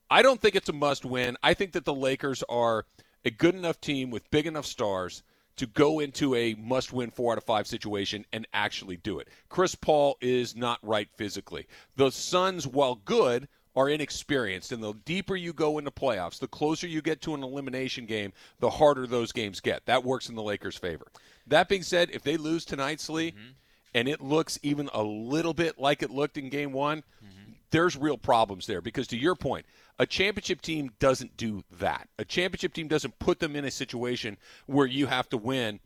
I 0.10 0.22
don't 0.22 0.42
think 0.42 0.56
it's 0.56 0.70
a 0.70 0.74
must 0.74 1.06
win. 1.06 1.38
I 1.42 1.54
think 1.54 1.72
that 1.72 1.86
the 1.86 1.94
Lakers 1.94 2.44
are 2.50 2.86
a 3.24 3.32
good 3.32 3.56
enough 3.56 3.80
team 3.80 4.12
with 4.12 4.30
big 4.32 4.46
enough 4.46 4.66
stars 4.66 5.24
to 5.58 5.68
go 5.68 6.00
into 6.00 6.36
a 6.36 6.56
must 6.56 6.92
win 6.92 7.12
four 7.12 7.32
out 7.32 7.38
of 7.38 7.44
five 7.44 7.68
situation 7.68 8.26
and 8.34 8.48
actually 8.54 8.98
do 8.98 9.20
it. 9.20 9.28
Chris 9.48 9.76
Paul 9.76 10.18
is 10.20 10.56
not 10.56 10.80
right 10.82 11.10
physically. 11.16 11.68
The 11.96 12.12
Suns, 12.12 12.66
while 12.68 12.96
good, 12.96 13.48
are 13.76 13.90
inexperienced. 13.90 14.72
And 14.72 14.84
the 14.84 14.94
deeper 15.06 15.36
you 15.36 15.54
go 15.54 15.78
into 15.78 15.92
playoffs, 15.92 16.40
the 16.40 16.48
closer 16.48 16.88
you 16.88 17.02
get 17.02 17.22
to 17.22 17.34
an 17.34 17.44
elimination 17.44 18.06
game, 18.06 18.34
the 18.60 18.70
harder 18.70 19.08
those 19.08 19.32
games 19.32 19.60
get. 19.60 19.86
That 19.86 20.04
works 20.04 20.30
in 20.30 20.36
the 20.36 20.44
Lakers' 20.44 20.78
favor. 20.78 21.08
That 21.48 21.70
being 21.70 21.84
said, 21.84 22.10
if 22.12 22.24
they 22.24 22.38
lose 22.38 22.66
tonight, 22.66 23.00
Slee, 23.00 23.32
mm-hmm. 23.32 23.52
and 23.94 24.08
it 24.08 24.22
looks 24.22 24.60
even 24.62 24.90
a 24.94 25.04
little 25.04 25.54
bit 25.54 25.80
like 25.80 26.04
it 26.04 26.12
looked 26.12 26.38
in 26.38 26.50
game 26.50 26.74
one, 26.74 27.04
mm-hmm. 27.24 27.52
there's 27.72 27.98
real 27.98 28.18
problems 28.18 28.68
there 28.68 28.82
because 28.82 29.08
to 29.08 29.18
your 29.18 29.36
point 29.36 29.66
a 30.00 30.06
championship 30.06 30.62
team 30.62 30.90
doesn't 31.00 31.38
do 31.38 31.64
that 31.80 32.08
a 32.18 32.26
championship 32.26 32.74
team 32.74 32.88
doesn't 32.88 33.20
put 33.20 33.40
them 33.40 33.56
in 33.56 33.66
a 33.66 33.72
situation 33.72 34.36
where 34.66 34.88
you 34.88 35.06
have 35.06 35.30
to 35.30 35.38
win 35.38 35.80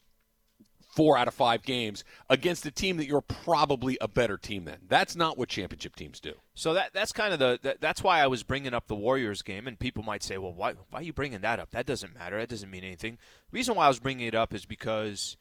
four 0.95 1.17
out 1.17 1.27
of 1.27 1.33
five 1.33 1.61
games 1.61 2.03
against 2.29 2.65
a 2.65 2.71
team 2.71 2.97
that 2.97 3.05
you're 3.05 3.21
probably 3.21 3.97
a 3.99 4.07
better 4.07 4.37
team 4.37 4.65
than 4.65 4.77
that's 4.87 5.15
not 5.15 5.37
what 5.37 5.49
championship 5.49 5.95
teams 5.95 6.19
do 6.19 6.33
So 6.55 6.73
that 6.73 6.93
that's 6.93 7.11
kind 7.11 7.33
of 7.33 7.39
the 7.39 7.59
that, 7.63 7.81
that's 7.81 8.01
why 8.01 8.21
I 8.21 8.27
was 8.27 8.43
bringing 8.43 8.73
up 8.73 8.87
the 8.87 8.95
Warriors 8.95 9.41
game, 9.41 9.67
and 9.67 9.77
people 9.77 10.03
might 10.03 10.23
say, 10.23 10.37
"Well, 10.37 10.53
why 10.53 10.73
why 10.89 10.99
are 10.99 11.03
you 11.03 11.13
bringing 11.13 11.41
that 11.41 11.59
up? 11.59 11.71
That 11.71 11.85
doesn't 11.85 12.15
matter. 12.15 12.37
That 12.37 12.49
doesn't 12.49 12.71
mean 12.71 12.83
anything." 12.83 13.17
The 13.51 13.57
reason 13.57 13.75
why 13.75 13.85
I 13.85 13.89
was 13.89 13.99
bringing 13.99 14.27
it 14.27 14.35
up 14.35 14.53
is 14.53 14.65
because 14.65 15.37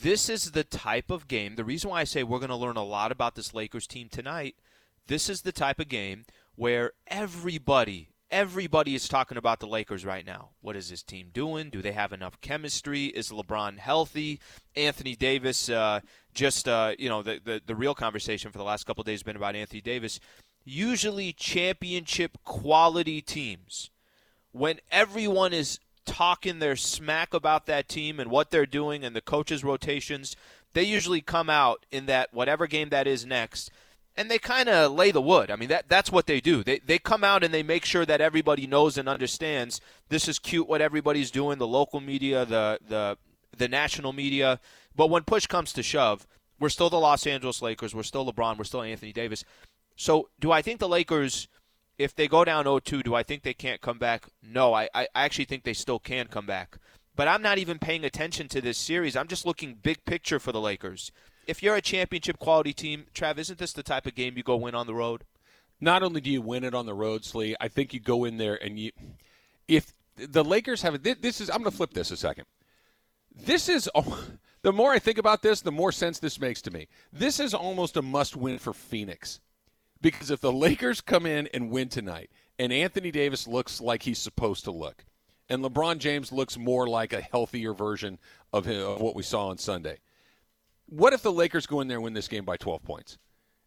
this 0.00 0.28
is 0.28 0.52
the 0.52 0.64
type 0.64 1.10
of 1.10 1.28
game. 1.28 1.56
The 1.56 1.64
reason 1.64 1.90
why 1.90 2.00
I 2.00 2.04
say 2.04 2.22
we're 2.22 2.38
going 2.38 2.48
to 2.48 2.56
learn 2.56 2.76
a 2.76 2.84
lot 2.84 3.12
about 3.12 3.34
this 3.34 3.54
Lakers 3.54 3.86
team 3.86 4.08
tonight. 4.08 4.56
This 5.06 5.28
is 5.28 5.42
the 5.42 5.52
type 5.52 5.78
of 5.78 5.88
game 5.88 6.24
where 6.56 6.92
everybody 7.06 8.08
everybody 8.34 8.96
is 8.96 9.06
talking 9.06 9.38
about 9.38 9.60
the 9.60 9.66
Lakers 9.68 10.04
right 10.04 10.26
now. 10.26 10.50
What 10.60 10.74
is 10.74 10.90
this 10.90 11.04
team 11.04 11.28
doing? 11.32 11.70
Do 11.70 11.80
they 11.80 11.92
have 11.92 12.12
enough 12.12 12.40
chemistry? 12.40 13.06
Is 13.06 13.30
LeBron 13.30 13.78
healthy? 13.78 14.40
Anthony 14.74 15.14
Davis, 15.14 15.68
uh, 15.68 16.00
just 16.34 16.66
uh, 16.66 16.96
you 16.98 17.08
know, 17.08 17.22
the, 17.22 17.40
the 17.42 17.62
the 17.64 17.76
real 17.76 17.94
conversation 17.94 18.50
for 18.50 18.58
the 18.58 18.64
last 18.64 18.84
couple 18.86 19.04
days 19.04 19.20
has 19.20 19.22
been 19.22 19.36
about 19.36 19.54
Anthony 19.54 19.80
Davis. 19.80 20.18
Usually, 20.64 21.32
championship 21.32 22.38
quality 22.42 23.22
teams, 23.22 23.90
when 24.50 24.80
everyone 24.90 25.52
is 25.52 25.78
talking 26.04 26.58
their 26.58 26.76
smack 26.76 27.32
about 27.32 27.66
that 27.66 27.88
team 27.88 28.18
and 28.18 28.30
what 28.32 28.50
they're 28.50 28.66
doing 28.66 29.04
and 29.04 29.14
the 29.14 29.20
coaches' 29.20 29.62
rotations, 29.62 30.34
they 30.72 30.82
usually 30.82 31.20
come 31.20 31.48
out 31.48 31.86
in 31.92 32.06
that 32.06 32.34
whatever 32.34 32.66
game 32.66 32.88
that 32.88 33.06
is 33.06 33.24
next 33.24 33.70
and 34.16 34.30
they 34.30 34.38
kind 34.38 34.68
of 34.68 34.92
lay 34.92 35.10
the 35.10 35.20
wood. 35.20 35.50
I 35.50 35.56
mean, 35.56 35.68
that 35.68 35.88
that's 35.88 36.12
what 36.12 36.26
they 36.26 36.40
do. 36.40 36.62
They 36.62 36.78
they 36.78 36.98
come 36.98 37.24
out 37.24 37.42
and 37.42 37.52
they 37.52 37.62
make 37.62 37.84
sure 37.84 38.06
that 38.06 38.20
everybody 38.20 38.66
knows 38.66 38.96
and 38.96 39.08
understands 39.08 39.80
this 40.08 40.28
is 40.28 40.38
cute 40.38 40.68
what 40.68 40.80
everybody's 40.80 41.30
doing, 41.30 41.58
the 41.58 41.66
local 41.66 42.00
media, 42.00 42.44
the 42.44 42.78
the 42.86 43.18
the 43.56 43.68
national 43.68 44.12
media. 44.12 44.60
But 44.94 45.10
when 45.10 45.22
push 45.24 45.46
comes 45.46 45.72
to 45.72 45.82
shove, 45.82 46.26
we're 46.60 46.68
still 46.68 46.90
the 46.90 47.00
Los 47.00 47.26
Angeles 47.26 47.62
Lakers, 47.62 47.94
we're 47.94 48.02
still 48.02 48.30
LeBron, 48.30 48.58
we're 48.58 48.64
still 48.64 48.82
Anthony 48.82 49.12
Davis. 49.12 49.44
So, 49.96 50.28
do 50.40 50.50
I 50.50 50.62
think 50.62 50.80
the 50.80 50.88
Lakers 50.88 51.48
if 51.98 52.14
they 52.14 52.26
go 52.26 52.44
down 52.44 52.64
0-2, 52.64 53.04
do 53.04 53.14
I 53.14 53.22
think 53.22 53.42
they 53.42 53.54
can't 53.54 53.80
come 53.80 53.98
back? 53.98 54.26
No, 54.42 54.74
I, 54.74 54.88
I 54.94 55.06
actually 55.14 55.44
think 55.44 55.62
they 55.62 55.74
still 55.74 55.98
can 55.98 56.26
come 56.26 56.46
back. 56.46 56.78
But 57.16 57.28
I'm 57.28 57.42
not 57.42 57.58
even 57.58 57.78
paying 57.78 58.04
attention 58.04 58.48
to 58.48 58.60
this 58.60 58.78
series. 58.78 59.14
I'm 59.14 59.28
just 59.28 59.46
looking 59.46 59.74
big 59.80 60.04
picture 60.04 60.40
for 60.40 60.50
the 60.50 60.60
Lakers 60.60 61.12
if 61.46 61.62
you're 61.62 61.76
a 61.76 61.82
championship 61.82 62.38
quality 62.38 62.72
team, 62.72 63.06
Trav, 63.14 63.38
isn't 63.38 63.58
this 63.58 63.72
the 63.72 63.82
type 63.82 64.06
of 64.06 64.14
game 64.14 64.36
you 64.36 64.42
go 64.42 64.56
win 64.56 64.74
on 64.74 64.86
the 64.86 64.94
road? 64.94 65.24
not 65.80 66.02
only 66.02 66.20
do 66.20 66.30
you 66.30 66.42
win 66.42 66.64
it 66.64 66.74
on 66.74 66.86
the 66.86 66.94
road, 66.94 67.24
Slee, 67.24 67.54
I 67.60 67.68
think 67.68 67.92
you 67.92 68.00
go 68.00 68.24
in 68.24 68.38
there 68.38 68.62
and 68.62 68.78
you, 68.78 68.90
if 69.68 69.92
the 70.16 70.44
Lakers 70.44 70.82
have 70.82 71.02
this 71.02 71.40
is, 71.40 71.50
I'm 71.50 71.58
going 71.58 71.70
to 71.70 71.76
flip 71.76 71.92
this 71.92 72.10
a 72.10 72.16
second. 72.16 72.46
This 73.34 73.68
is, 73.68 73.88
the 74.62 74.72
more 74.72 74.92
I 74.92 74.98
think 74.98 75.18
about 75.18 75.42
this, 75.42 75.60
the 75.60 75.72
more 75.72 75.92
sense 75.92 76.18
this 76.18 76.40
makes 76.40 76.62
to 76.62 76.70
me. 76.70 76.88
This 77.12 77.40
is 77.40 77.54
almost 77.54 77.96
a 77.96 78.02
must 78.02 78.36
win 78.36 78.58
for 78.58 78.72
Phoenix. 78.72 79.40
Because 80.00 80.30
if 80.30 80.40
the 80.40 80.52
Lakers 80.52 81.00
come 81.00 81.24
in 81.24 81.48
and 81.54 81.70
win 81.70 81.88
tonight, 81.88 82.30
and 82.58 82.72
Anthony 82.72 83.10
Davis 83.10 83.48
looks 83.48 83.80
like 83.80 84.02
he's 84.02 84.18
supposed 84.18 84.64
to 84.64 84.70
look, 84.70 85.04
and 85.48 85.62
LeBron 85.62 85.98
James 85.98 86.30
looks 86.30 86.58
more 86.58 86.86
like 86.86 87.12
a 87.12 87.20
healthier 87.20 87.72
version 87.72 88.18
of, 88.52 88.66
him, 88.66 88.82
of 88.82 89.00
what 89.00 89.14
we 89.14 89.22
saw 89.22 89.48
on 89.48 89.58
Sunday, 89.58 89.98
what 90.86 91.12
if 91.12 91.22
the 91.22 91.32
Lakers 91.32 91.66
go 91.66 91.80
in 91.80 91.88
there 91.88 91.98
and 91.98 92.04
win 92.04 92.14
this 92.14 92.28
game 92.28 92.44
by 92.44 92.56
12 92.56 92.82
points? 92.84 93.18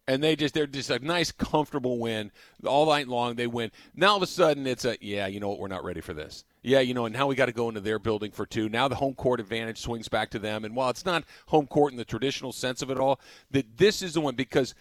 and 0.08 0.22
they 0.22 0.34
just 0.34 0.54
they're 0.54 0.66
just 0.66 0.90
a 0.90 0.98
nice, 0.98 1.30
comfortable 1.30 1.98
win 1.98 2.32
all 2.66 2.86
night 2.86 3.06
long. 3.06 3.36
They 3.36 3.46
win. 3.46 3.70
Now 3.94 4.12
all 4.12 4.16
of 4.16 4.22
a 4.22 4.26
sudden 4.26 4.66
it's 4.66 4.84
a 4.86 4.96
yeah, 5.00 5.26
you 5.26 5.38
know 5.38 5.50
what? 5.50 5.60
We're 5.60 5.68
not 5.68 5.84
ready 5.84 6.00
for 6.00 6.14
this. 6.14 6.44
Yeah, 6.62 6.80
you 6.80 6.94
know, 6.94 7.04
and 7.04 7.14
now 7.14 7.26
we 7.26 7.36
got 7.36 7.46
to 7.46 7.52
go 7.52 7.68
into 7.68 7.80
their 7.80 7.98
building 7.98 8.32
for 8.32 8.46
two. 8.46 8.68
Now 8.68 8.88
the 8.88 8.96
home 8.96 9.14
court 9.14 9.38
advantage 9.38 9.78
swings 9.78 10.08
back 10.08 10.30
to 10.30 10.38
them. 10.38 10.64
And 10.64 10.74
while 10.74 10.90
it's 10.90 11.04
not 11.04 11.24
home 11.46 11.66
court 11.66 11.92
in 11.92 11.98
the 11.98 12.04
traditional 12.04 12.52
sense 12.52 12.82
of 12.82 12.90
it 12.90 12.98
all, 12.98 13.20
that 13.50 13.76
this 13.76 14.02
is 14.02 14.14
the 14.14 14.20
one 14.20 14.34
because 14.34 14.74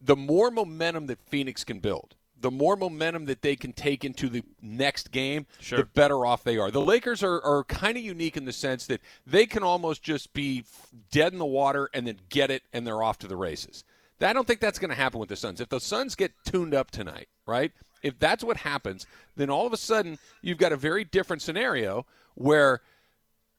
the 0.00 0.16
more 0.16 0.50
momentum 0.50 1.06
that 1.06 1.20
Phoenix 1.20 1.62
can 1.62 1.78
build, 1.78 2.16
the 2.42 2.50
more 2.50 2.76
momentum 2.76 3.24
that 3.26 3.40
they 3.40 3.56
can 3.56 3.72
take 3.72 4.04
into 4.04 4.28
the 4.28 4.42
next 4.60 5.10
game, 5.10 5.46
Sure. 5.60 5.78
the 5.78 5.84
better 5.86 6.26
off 6.26 6.44
they 6.44 6.58
are. 6.58 6.70
The 6.70 6.80
Lakers 6.80 7.22
are, 7.22 7.40
are 7.42 7.64
kind 7.64 7.96
of 7.96 8.02
unique 8.02 8.36
in 8.36 8.44
the 8.44 8.52
sense 8.52 8.86
that 8.88 9.00
they 9.26 9.46
can 9.46 9.62
almost 9.62 10.02
just 10.02 10.32
be 10.34 10.64
dead 11.10 11.32
in 11.32 11.38
the 11.38 11.46
water 11.46 11.88
and 11.94 12.06
then 12.06 12.18
get 12.28 12.50
it 12.50 12.62
and 12.72 12.86
they're 12.86 13.02
off 13.02 13.18
to 13.20 13.26
the 13.28 13.36
races. 13.36 13.84
I 14.20 14.32
don't 14.32 14.46
think 14.46 14.60
that's 14.60 14.78
going 14.78 14.90
to 14.90 14.94
happen 14.96 15.18
with 15.18 15.30
the 15.30 15.36
Suns. 15.36 15.60
If 15.60 15.68
the 15.68 15.80
Suns 15.80 16.14
get 16.14 16.32
tuned 16.44 16.74
up 16.74 16.90
tonight, 16.90 17.28
right? 17.46 17.72
If 18.02 18.18
that's 18.18 18.44
what 18.44 18.58
happens, 18.58 19.06
then 19.36 19.50
all 19.50 19.66
of 19.66 19.72
a 19.72 19.76
sudden 19.76 20.18
you've 20.42 20.58
got 20.58 20.72
a 20.72 20.76
very 20.76 21.04
different 21.04 21.42
scenario 21.42 22.06
where 22.34 22.82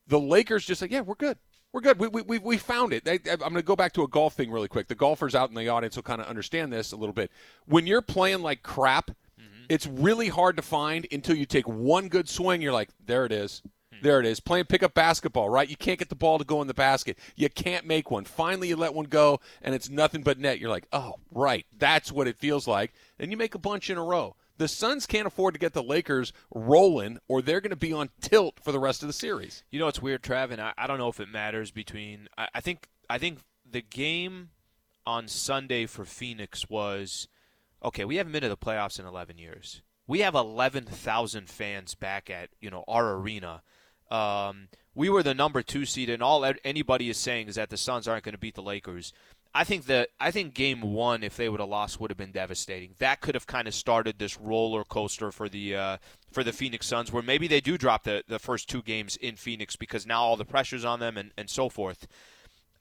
the 0.08 0.20
Lakers 0.20 0.66
just 0.66 0.82
like, 0.82 0.92
yeah, 0.92 1.02
we're 1.02 1.16
good. 1.16 1.38
We're 1.74 1.82
good. 1.82 2.00
We, 2.00 2.08
we, 2.08 2.22
we, 2.22 2.38
we 2.38 2.58
found 2.58 2.94
it. 2.94 3.08
I, 3.08 3.20
I'm 3.32 3.39
going 3.39 3.56
to 3.56 3.63
go 3.63 3.75
back 3.75 3.94
to 3.94 4.03
a 4.03 4.08
golf 4.08 4.36
thing 4.36 4.51
really 4.51 4.68
quick. 4.68 4.88
The 4.88 4.96
golfers 4.96 5.34
out 5.34 5.50
in 5.50 5.56
the 5.56 5.70
audience 5.70 5.96
will 5.96 6.03
kind 6.03 6.22
of 6.22 6.27
understand 6.27 6.72
this 6.72 6.92
a 6.92 6.96
little 6.96 7.13
bit. 7.13 7.32
When 7.65 7.88
you're 7.88 8.03
playing 8.03 8.44
like 8.44 8.62
crap, 8.62 9.10
mm-hmm. 9.10 9.65
it's 9.70 9.88
really 9.88 10.30
hard 10.30 10.56
to 10.58 10.62
find 10.62 11.08
until 11.12 11.36
you 11.36 11.48
take 11.48 11.68
one 11.68 12.10
good 12.10 12.30
swing. 12.30 12.62
You're 12.62 12.74
like, 12.74 12.89
there 13.03 13.25
it 13.25 13.32
is. 13.32 13.63
There 14.03 14.20
it 14.20 14.25
is. 14.25 14.42
Playing 14.42 14.65
pickup 14.65 14.94
basketball, 14.94 15.50
right? 15.50 15.70
You 15.70 15.77
can't 15.77 15.98
get 15.98 16.10
the 16.10 16.15
ball 16.15 16.38
to 16.38 16.44
go 16.44 16.62
in 16.62 16.68
the 16.68 16.74
basket. 16.74 17.18
You 17.38 17.50
can't 17.50 17.88
make 17.88 18.12
one. 18.12 18.25
Finally, 18.25 18.68
you 18.68 18.75
let 18.75 18.94
one 18.94 19.06
go, 19.06 19.39
and 19.62 19.74
it's 19.74 19.89
nothing 19.89 20.24
but 20.24 20.38
net. 20.38 20.60
You're 20.60 20.70
like, 20.70 20.88
oh, 20.92 21.15
right. 21.32 21.65
That's 21.80 22.12
what 22.12 22.27
it 22.27 22.38
feels 22.38 22.68
like. 22.68 22.94
And 23.18 23.32
you 23.32 23.38
make 23.38 23.56
a 23.56 23.60
bunch 23.60 23.89
in 23.89 23.98
a 23.98 24.03
row. 24.03 24.36
The 24.57 24.67
Suns 24.67 25.05
can't 25.05 25.27
afford 25.27 25.55
to 25.55 25.60
get 25.60 25.74
the 25.74 25.83
Lakers 25.83 26.31
rolling, 26.53 27.17
or 27.27 27.41
they're 27.41 27.62
going 27.62 27.72
to 27.72 27.75
be 27.75 27.93
on 27.93 28.10
tilt 28.22 28.60
for 28.63 28.72
the 28.72 28.79
rest 28.79 29.01
of 29.01 29.07
the 29.07 29.13
series. 29.13 29.63
You 29.72 29.79
know 29.79 29.88
it's 29.88 30.01
weird, 30.01 30.22
Trav, 30.22 30.51
and 30.51 30.62
I, 30.62 30.74
I 30.77 30.88
don't 30.88 31.00
know 31.00 31.07
if 31.07 31.19
it 31.19 31.29
matters 31.29 31.72
between. 31.72 32.27
I, 32.38 32.48
I 32.55 32.62
think 32.62 32.88
I 33.10 33.17
think 33.17 33.39
the 33.69 33.81
game 33.81 34.50
on 35.05 35.27
Sunday 35.27 35.86
for 35.86 36.05
Phoenix 36.05 36.69
was 36.69 37.27
okay. 37.83 38.05
We 38.05 38.17
haven't 38.17 38.33
been 38.33 38.43
to 38.43 38.50
the 38.50 38.57
playoffs 38.57 39.00
in 39.00 39.05
11 39.05 39.38
years. 39.38 39.81
We 40.05 40.19
have 40.19 40.36
11,000 40.36 41.50
fans 41.50 41.95
back 41.95 42.29
at 42.29 42.50
you 42.60 42.69
know 42.69 42.83
our 42.88 43.13
arena. 43.15 43.63
Um, 44.12 44.67
we 44.93 45.10
were 45.10 45.24
the 45.24 45.33
number 45.33 45.63
two 45.63 45.86
seed, 45.86 46.10
and 46.10 46.22
all 46.22 46.45
anybody 46.63 47.10
is 47.10 47.17
saying 47.17 47.48
is 47.48 47.55
that 47.55 47.69
the 47.69 47.77
Suns 47.77 48.07
aren't 48.07 48.24
going 48.24 48.33
to 48.33 48.39
beat 48.39 48.55
the 48.55 48.62
Lakers. 48.62 49.12
I 49.55 49.63
think 49.63 49.86
that 49.86 50.10
I 50.19 50.31
think 50.31 50.55
game 50.55 50.81
one, 50.81 51.24
if 51.24 51.38
they 51.38 51.48
would 51.48 51.60
have 51.60 51.69
lost, 51.69 52.00
would 52.00 52.10
have 52.10 52.17
been 52.17 52.31
devastating. 52.31 52.95
That 52.98 53.22
could 53.22 53.36
have 53.36 53.45
kind 53.45 53.67
of 53.67 53.75
started 53.75 54.17
this 54.17 54.39
roller 54.39 54.83
coaster 54.83 55.31
for 55.31 55.48
the 55.48 55.75
uh, 55.75 55.98
for 56.31 56.43
the 56.43 56.51
Phoenix 56.51 56.88
Suns, 56.88 57.12
where 57.12 57.22
maybe 57.22 57.48
they 57.48 57.62
do 57.62 57.77
drop 57.77 58.03
the, 58.03 58.24
the 58.27 58.39
first 58.39 58.67
two 58.67 58.81
games 58.81 59.15
in 59.17 59.36
Phoenix 59.36 59.75
because 59.75 60.07
now 60.07 60.24
all 60.24 60.38
the 60.38 60.45
pressure's 60.45 60.83
on 60.83 61.00
them 61.00 61.17
and, 61.17 61.31
and 61.38 61.50
so 61.50 61.69
forth. 61.69 62.07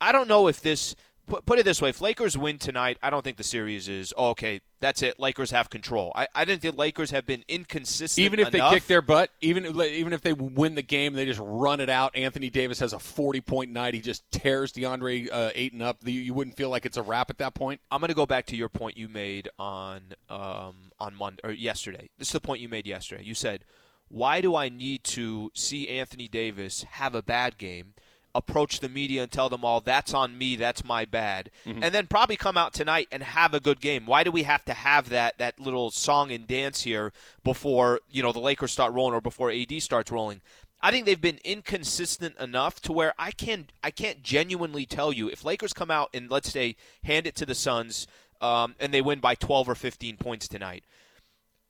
I 0.00 0.12
don't 0.12 0.28
know 0.28 0.48
if 0.48 0.62
this 0.62 0.96
put, 1.32 1.46
put 1.46 1.58
it 1.58 1.64
this 1.64 1.80
way: 1.80 1.88
if 1.88 2.00
Lakers 2.00 2.36
win 2.36 2.58
tonight, 2.58 2.98
I 3.02 3.08
don't 3.08 3.24
think 3.24 3.38
the 3.38 3.44
series 3.44 3.88
is 3.88 4.12
oh, 4.16 4.30
okay. 4.30 4.60
That's 4.80 5.00
it. 5.00 5.20
Lakers 5.20 5.52
have 5.52 5.70
control. 5.70 6.10
I, 6.14 6.26
I 6.34 6.44
think 6.44 6.60
the 6.60 6.72
Lakers 6.72 7.12
have 7.12 7.24
been 7.24 7.44
inconsistent. 7.46 8.24
Even 8.24 8.40
if 8.40 8.52
enough. 8.52 8.72
they 8.72 8.76
kick 8.76 8.88
their 8.88 9.00
butt, 9.00 9.30
even 9.40 9.64
even 9.64 10.12
if 10.12 10.20
they 10.20 10.32
win 10.32 10.74
the 10.74 10.82
game, 10.82 11.14
they 11.14 11.24
just 11.24 11.40
run 11.42 11.80
it 11.80 11.88
out. 11.88 12.14
Anthony 12.16 12.50
Davis 12.50 12.80
has 12.80 12.92
a 12.92 12.98
forty-point 12.98 13.70
night. 13.70 13.94
He 13.94 14.00
just 14.00 14.30
tears 14.30 14.72
DeAndre 14.72 15.28
uh, 15.32 15.50
Ayton 15.54 15.80
up. 15.82 15.98
You, 16.04 16.20
you 16.20 16.34
wouldn't 16.34 16.56
feel 16.56 16.68
like 16.68 16.84
it's 16.84 16.96
a 16.96 17.02
wrap 17.02 17.30
at 17.30 17.38
that 17.38 17.54
point. 17.54 17.80
I'm 17.90 18.00
going 18.00 18.08
to 18.08 18.14
go 18.14 18.26
back 18.26 18.46
to 18.46 18.56
your 18.56 18.68
point 18.68 18.96
you 18.96 19.08
made 19.08 19.48
on 19.58 20.14
um, 20.28 20.90
on 20.98 21.14
Monday 21.14 21.40
or 21.44 21.52
yesterday. 21.52 22.10
This 22.18 22.28
is 22.28 22.32
the 22.32 22.40
point 22.40 22.60
you 22.60 22.68
made 22.68 22.86
yesterday. 22.86 23.22
You 23.22 23.34
said, 23.34 23.64
"Why 24.08 24.40
do 24.40 24.56
I 24.56 24.68
need 24.68 25.04
to 25.04 25.52
see 25.54 25.88
Anthony 25.88 26.28
Davis 26.28 26.82
have 26.82 27.14
a 27.14 27.22
bad 27.22 27.56
game?" 27.56 27.94
Approach 28.34 28.80
the 28.80 28.88
media 28.88 29.22
and 29.22 29.30
tell 29.30 29.48
them 29.48 29.64
all 29.64 29.80
that's 29.80 30.14
on 30.14 30.36
me, 30.38 30.56
that's 30.56 30.84
my 30.84 31.04
bad, 31.04 31.50
Mm-hmm. 31.66 31.82
and 31.82 31.94
then 31.94 32.06
probably 32.06 32.36
come 32.36 32.56
out 32.56 32.72
tonight 32.72 33.08
and 33.12 33.22
have 33.22 33.52
a 33.54 33.60
good 33.60 33.80
game. 33.80 34.06
Why 34.06 34.24
do 34.24 34.30
we 34.30 34.44
have 34.44 34.64
to 34.66 34.72
have 34.74 35.08
that 35.10 35.38
that 35.38 35.60
little 35.60 35.90
song 35.90 36.30
and 36.32 36.46
dance 36.46 36.82
here 36.82 37.12
before 37.44 38.00
you 38.10 38.22
know 38.22 38.32
the 38.32 38.40
Lakers 38.40 38.72
start 38.72 38.92
rolling 38.94 39.14
or 39.14 39.20
before 39.20 39.50
AD 39.50 39.82
starts 39.82 40.10
rolling? 40.10 40.40
I 40.84 40.90
think 40.90 41.06
they've 41.06 41.20
been 41.20 41.38
inconsistent 41.44 42.36
enough 42.38 42.80
to 42.82 42.92
where 42.92 43.14
I 43.18 43.30
can 43.30 43.66
I 43.84 43.90
can't 43.90 44.22
genuinely 44.22 44.84
tell 44.86 45.12
you 45.12 45.28
if 45.28 45.44
Lakers 45.44 45.72
come 45.72 45.90
out 45.90 46.10
and 46.12 46.30
let's 46.30 46.50
say 46.50 46.76
hand 47.04 47.26
it 47.26 47.36
to 47.36 47.46
the 47.46 47.54
Suns 47.54 48.06
um, 48.40 48.74
and 48.80 48.92
they 48.92 49.00
win 49.00 49.20
by 49.20 49.34
12 49.36 49.68
or 49.68 49.74
15 49.76 50.16
points 50.16 50.48
tonight. 50.48 50.84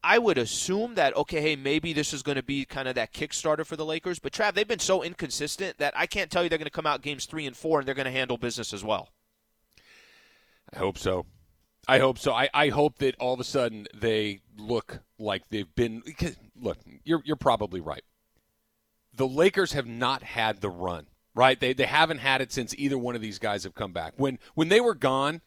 I 0.04 0.18
would 0.18 0.38
assume 0.38 0.94
that 0.96 1.16
okay, 1.16 1.40
hey, 1.40 1.56
maybe 1.56 1.92
this 1.92 2.12
is 2.12 2.22
going 2.22 2.36
to 2.36 2.42
be 2.42 2.64
kind 2.64 2.88
of 2.88 2.94
that 2.96 3.12
Kickstarter 3.12 3.64
for 3.64 3.76
the 3.76 3.84
Lakers. 3.84 4.18
But 4.18 4.32
Trav, 4.32 4.54
they've 4.54 4.66
been 4.66 4.78
so 4.78 5.02
inconsistent 5.02 5.78
that 5.78 5.94
I 5.96 6.06
can't 6.06 6.30
tell 6.30 6.42
you 6.42 6.48
they're 6.48 6.58
going 6.58 6.66
to 6.66 6.70
come 6.70 6.86
out 6.86 7.02
games 7.02 7.26
three 7.26 7.46
and 7.46 7.56
four 7.56 7.78
and 7.78 7.86
they're 7.86 7.94
going 7.94 8.06
to 8.06 8.10
handle 8.10 8.36
business 8.36 8.72
as 8.72 8.82
well. 8.82 9.10
I 10.72 10.78
hope 10.78 10.98
so. 10.98 11.26
I 11.88 11.98
hope 11.98 12.18
so. 12.18 12.32
I, 12.32 12.48
I 12.54 12.68
hope 12.68 12.98
that 12.98 13.16
all 13.18 13.34
of 13.34 13.40
a 13.40 13.44
sudden 13.44 13.86
they 13.94 14.40
look 14.56 15.00
like 15.18 15.48
they've 15.48 15.72
been. 15.74 16.02
Look, 16.56 16.78
you're 17.04 17.22
you're 17.24 17.36
probably 17.36 17.80
right. 17.80 18.04
The 19.14 19.26
Lakers 19.26 19.72
have 19.72 19.86
not 19.86 20.22
had 20.22 20.60
the 20.60 20.70
run, 20.70 21.06
right? 21.34 21.58
They 21.58 21.72
they 21.72 21.86
haven't 21.86 22.18
had 22.18 22.40
it 22.40 22.52
since 22.52 22.74
either 22.78 22.96
one 22.96 23.16
of 23.16 23.20
these 23.20 23.38
guys 23.38 23.64
have 23.64 23.74
come 23.74 23.92
back. 23.92 24.14
When 24.16 24.38
when 24.54 24.68
they 24.68 24.80
were 24.80 24.94
gone, 24.94 25.42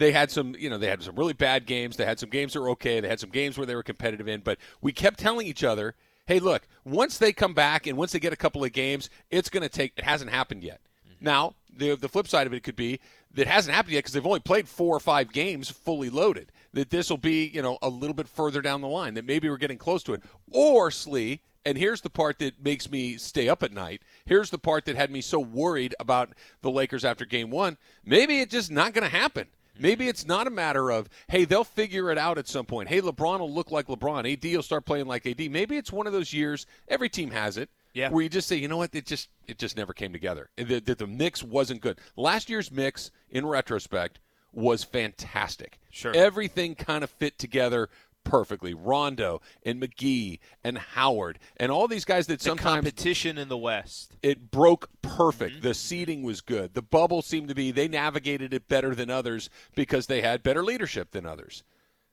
they 0.00 0.12
had 0.12 0.30
some, 0.30 0.56
you 0.58 0.70
know, 0.70 0.78
they 0.78 0.86
had 0.86 1.02
some 1.02 1.14
really 1.14 1.34
bad 1.34 1.66
games. 1.66 1.98
They 1.98 2.06
had 2.06 2.18
some 2.18 2.30
games 2.30 2.54
that 2.54 2.60
were 2.62 2.70
okay. 2.70 3.00
They 3.00 3.08
had 3.08 3.20
some 3.20 3.28
games 3.28 3.58
where 3.58 3.66
they 3.66 3.74
were 3.74 3.82
competitive 3.82 4.28
in. 4.28 4.40
But 4.40 4.56
we 4.80 4.92
kept 4.92 5.18
telling 5.18 5.46
each 5.46 5.62
other, 5.62 5.94
hey, 6.26 6.40
look, 6.40 6.66
once 6.84 7.18
they 7.18 7.34
come 7.34 7.52
back 7.52 7.86
and 7.86 7.98
once 7.98 8.12
they 8.12 8.18
get 8.18 8.32
a 8.32 8.36
couple 8.36 8.64
of 8.64 8.72
games, 8.72 9.10
it's 9.30 9.50
going 9.50 9.62
to 9.62 9.68
take. 9.68 9.92
It 9.98 10.04
hasn't 10.04 10.30
happened 10.30 10.64
yet. 10.64 10.80
Mm-hmm. 11.06 11.24
Now, 11.26 11.54
the 11.76 11.96
the 11.96 12.08
flip 12.08 12.28
side 12.28 12.46
of 12.46 12.54
it 12.54 12.62
could 12.62 12.76
be 12.76 12.98
that 13.34 13.42
it 13.42 13.46
hasn't 13.46 13.74
happened 13.74 13.92
yet 13.92 13.98
because 14.00 14.14
they've 14.14 14.26
only 14.26 14.40
played 14.40 14.68
four 14.68 14.96
or 14.96 15.00
five 15.00 15.32
games 15.32 15.68
fully 15.68 16.08
loaded. 16.08 16.50
That 16.72 16.88
this 16.88 17.10
will 17.10 17.18
be, 17.18 17.48
you 17.48 17.60
know, 17.60 17.76
a 17.82 17.90
little 17.90 18.14
bit 18.14 18.26
further 18.26 18.62
down 18.62 18.80
the 18.80 18.88
line. 18.88 19.12
That 19.14 19.26
maybe 19.26 19.50
we're 19.50 19.58
getting 19.58 19.76
close 19.76 20.02
to 20.04 20.14
it. 20.14 20.22
Or 20.50 20.90
Slee, 20.90 21.42
and 21.66 21.76
here's 21.76 22.00
the 22.00 22.08
part 22.08 22.38
that 22.38 22.64
makes 22.64 22.90
me 22.90 23.18
stay 23.18 23.50
up 23.50 23.62
at 23.62 23.74
night. 23.74 24.00
Here's 24.24 24.48
the 24.48 24.58
part 24.58 24.86
that 24.86 24.96
had 24.96 25.10
me 25.10 25.20
so 25.20 25.38
worried 25.38 25.94
about 26.00 26.30
the 26.62 26.70
Lakers 26.70 27.04
after 27.04 27.26
Game 27.26 27.50
One. 27.50 27.76
Maybe 28.02 28.40
it's 28.40 28.52
just 28.52 28.70
not 28.70 28.94
going 28.94 29.08
to 29.08 29.14
happen. 29.14 29.48
Maybe 29.80 30.08
it's 30.08 30.26
not 30.26 30.46
a 30.46 30.50
matter 30.50 30.90
of, 30.90 31.08
hey, 31.28 31.44
they'll 31.44 31.64
figure 31.64 32.10
it 32.10 32.18
out 32.18 32.38
at 32.38 32.46
some 32.46 32.66
point. 32.66 32.88
Hey, 32.88 33.00
LeBron 33.00 33.40
will 33.40 33.52
look 33.52 33.70
like 33.70 33.86
LeBron. 33.86 34.30
AD 34.30 34.44
will 34.54 34.62
start 34.62 34.84
playing 34.84 35.06
like 35.06 35.26
AD. 35.26 35.50
Maybe 35.50 35.76
it's 35.76 35.92
one 35.92 36.06
of 36.06 36.12
those 36.12 36.32
years. 36.32 36.66
Every 36.88 37.08
team 37.08 37.30
has 37.30 37.56
it. 37.56 37.70
Yeah. 37.92 38.10
Where 38.10 38.22
you 38.22 38.28
just 38.28 38.46
say, 38.46 38.56
you 38.56 38.68
know 38.68 38.76
what, 38.76 38.94
it 38.94 39.06
just 39.06 39.28
it 39.48 39.58
just 39.58 39.76
never 39.76 39.92
came 39.92 40.12
together. 40.12 40.50
That 40.56 40.86
the, 40.86 40.94
the 40.94 41.06
mix 41.08 41.42
wasn't 41.42 41.80
good. 41.80 41.98
Last 42.16 42.48
year's 42.48 42.70
mix, 42.70 43.10
in 43.30 43.44
retrospect, 43.44 44.20
was 44.52 44.84
fantastic. 44.84 45.78
Sure. 45.90 46.12
Everything 46.14 46.74
kind 46.74 47.02
of 47.02 47.10
fit 47.10 47.38
together 47.38 47.88
perfectly. 48.24 48.74
Rondo 48.74 49.40
and 49.64 49.80
McGee 49.82 50.38
and 50.62 50.78
Howard 50.78 51.38
and 51.56 51.70
all 51.72 51.88
these 51.88 52.04
guys 52.04 52.26
that 52.28 52.40
The 52.40 52.44
sometimes 52.44 52.74
competition 52.76 53.38
in 53.38 53.48
the 53.48 53.58
West. 53.58 54.16
it 54.22 54.50
broke 54.50 54.88
perfect. 55.02 55.56
Mm-hmm. 55.56 55.62
The 55.68 55.74
seating 55.74 56.22
was 56.22 56.40
good. 56.40 56.74
The 56.74 56.82
bubble 56.82 57.22
seemed 57.22 57.48
to 57.48 57.54
be 57.54 57.70
they 57.70 57.88
navigated 57.88 58.54
it 58.54 58.68
better 58.68 58.94
than 58.94 59.10
others 59.10 59.50
because 59.74 60.06
they 60.06 60.20
had 60.20 60.42
better 60.42 60.62
leadership 60.62 61.10
than 61.10 61.26
others. 61.26 61.62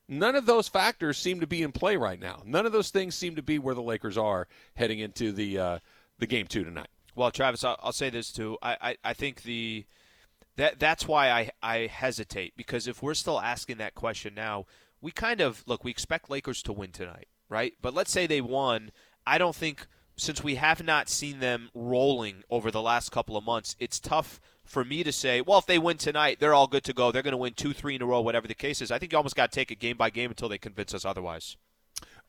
None 0.09 0.35
of 0.35 0.45
those 0.45 0.69
factors 0.69 1.17
seem 1.17 1.41
to 1.41 1.47
be 1.47 1.61
in 1.61 1.71
play 1.73 1.97
right 1.97 2.19
now. 2.19 2.41
None 2.45 2.65
of 2.65 2.71
those 2.71 2.89
things 2.91 3.13
seem 3.13 3.35
to 3.35 3.41
be 3.43 3.59
where 3.59 3.75
the 3.75 3.81
Lakers 3.81 4.17
are 4.17 4.47
heading 4.75 4.99
into 4.99 5.33
the 5.33 5.59
uh, 5.59 5.79
the 6.17 6.27
game 6.27 6.47
two 6.47 6.63
tonight. 6.63 6.87
Well, 7.13 7.29
Travis, 7.31 7.63
I'll, 7.63 7.77
I'll 7.81 7.91
say 7.91 8.09
this 8.09 8.31
too. 8.31 8.57
I, 8.61 8.77
I, 8.81 8.97
I 9.03 9.13
think 9.13 9.41
the 9.43 9.85
that 10.55 10.79
that's 10.79 11.07
why 11.07 11.29
I, 11.31 11.51
I 11.61 11.77
hesitate 11.87 12.53
because 12.55 12.87
if 12.87 13.03
we're 13.03 13.15
still 13.15 13.39
asking 13.39 13.77
that 13.77 13.95
question 13.95 14.33
now, 14.33 14.65
we 15.01 15.11
kind 15.11 15.41
of 15.41 15.63
look. 15.65 15.83
We 15.83 15.91
expect 15.91 16.29
Lakers 16.29 16.61
to 16.63 16.73
win 16.73 16.91
tonight, 16.91 17.27
right? 17.49 17.73
But 17.81 17.93
let's 17.93 18.11
say 18.11 18.27
they 18.27 18.41
won. 18.41 18.91
I 19.25 19.37
don't 19.37 19.55
think 19.55 19.87
since 20.15 20.43
we 20.43 20.55
have 20.55 20.83
not 20.83 21.09
seen 21.09 21.39
them 21.39 21.69
rolling 21.73 22.43
over 22.49 22.71
the 22.71 22.81
last 22.81 23.11
couple 23.11 23.37
of 23.37 23.43
months, 23.43 23.75
it's 23.79 23.99
tough 23.99 24.39
for 24.63 24.83
me 24.83 25.03
to 25.03 25.11
say. 25.11 25.41
Well, 25.41 25.59
if 25.59 25.65
they 25.65 25.79
win 25.79 25.97
tonight, 25.97 26.37
they're 26.39 26.53
all 26.53 26.67
good 26.67 26.83
to 26.85 26.93
go. 26.93 27.11
They're 27.11 27.21
going 27.21 27.31
to 27.31 27.37
win 27.37 27.53
two, 27.53 27.73
three 27.73 27.95
in 27.95 28.01
a 28.01 28.05
row, 28.05 28.21
whatever 28.21 28.47
the 28.47 28.55
case 28.55 28.81
is. 28.81 28.91
I 28.91 28.99
think 28.99 29.11
you 29.11 29.17
almost 29.17 29.35
got 29.35 29.51
to 29.51 29.55
take 29.55 29.71
it 29.71 29.79
game 29.79 29.97
by 29.97 30.09
game 30.09 30.31
until 30.31 30.49
they 30.49 30.57
convince 30.57 30.93
us 30.93 31.05
otherwise. 31.05 31.55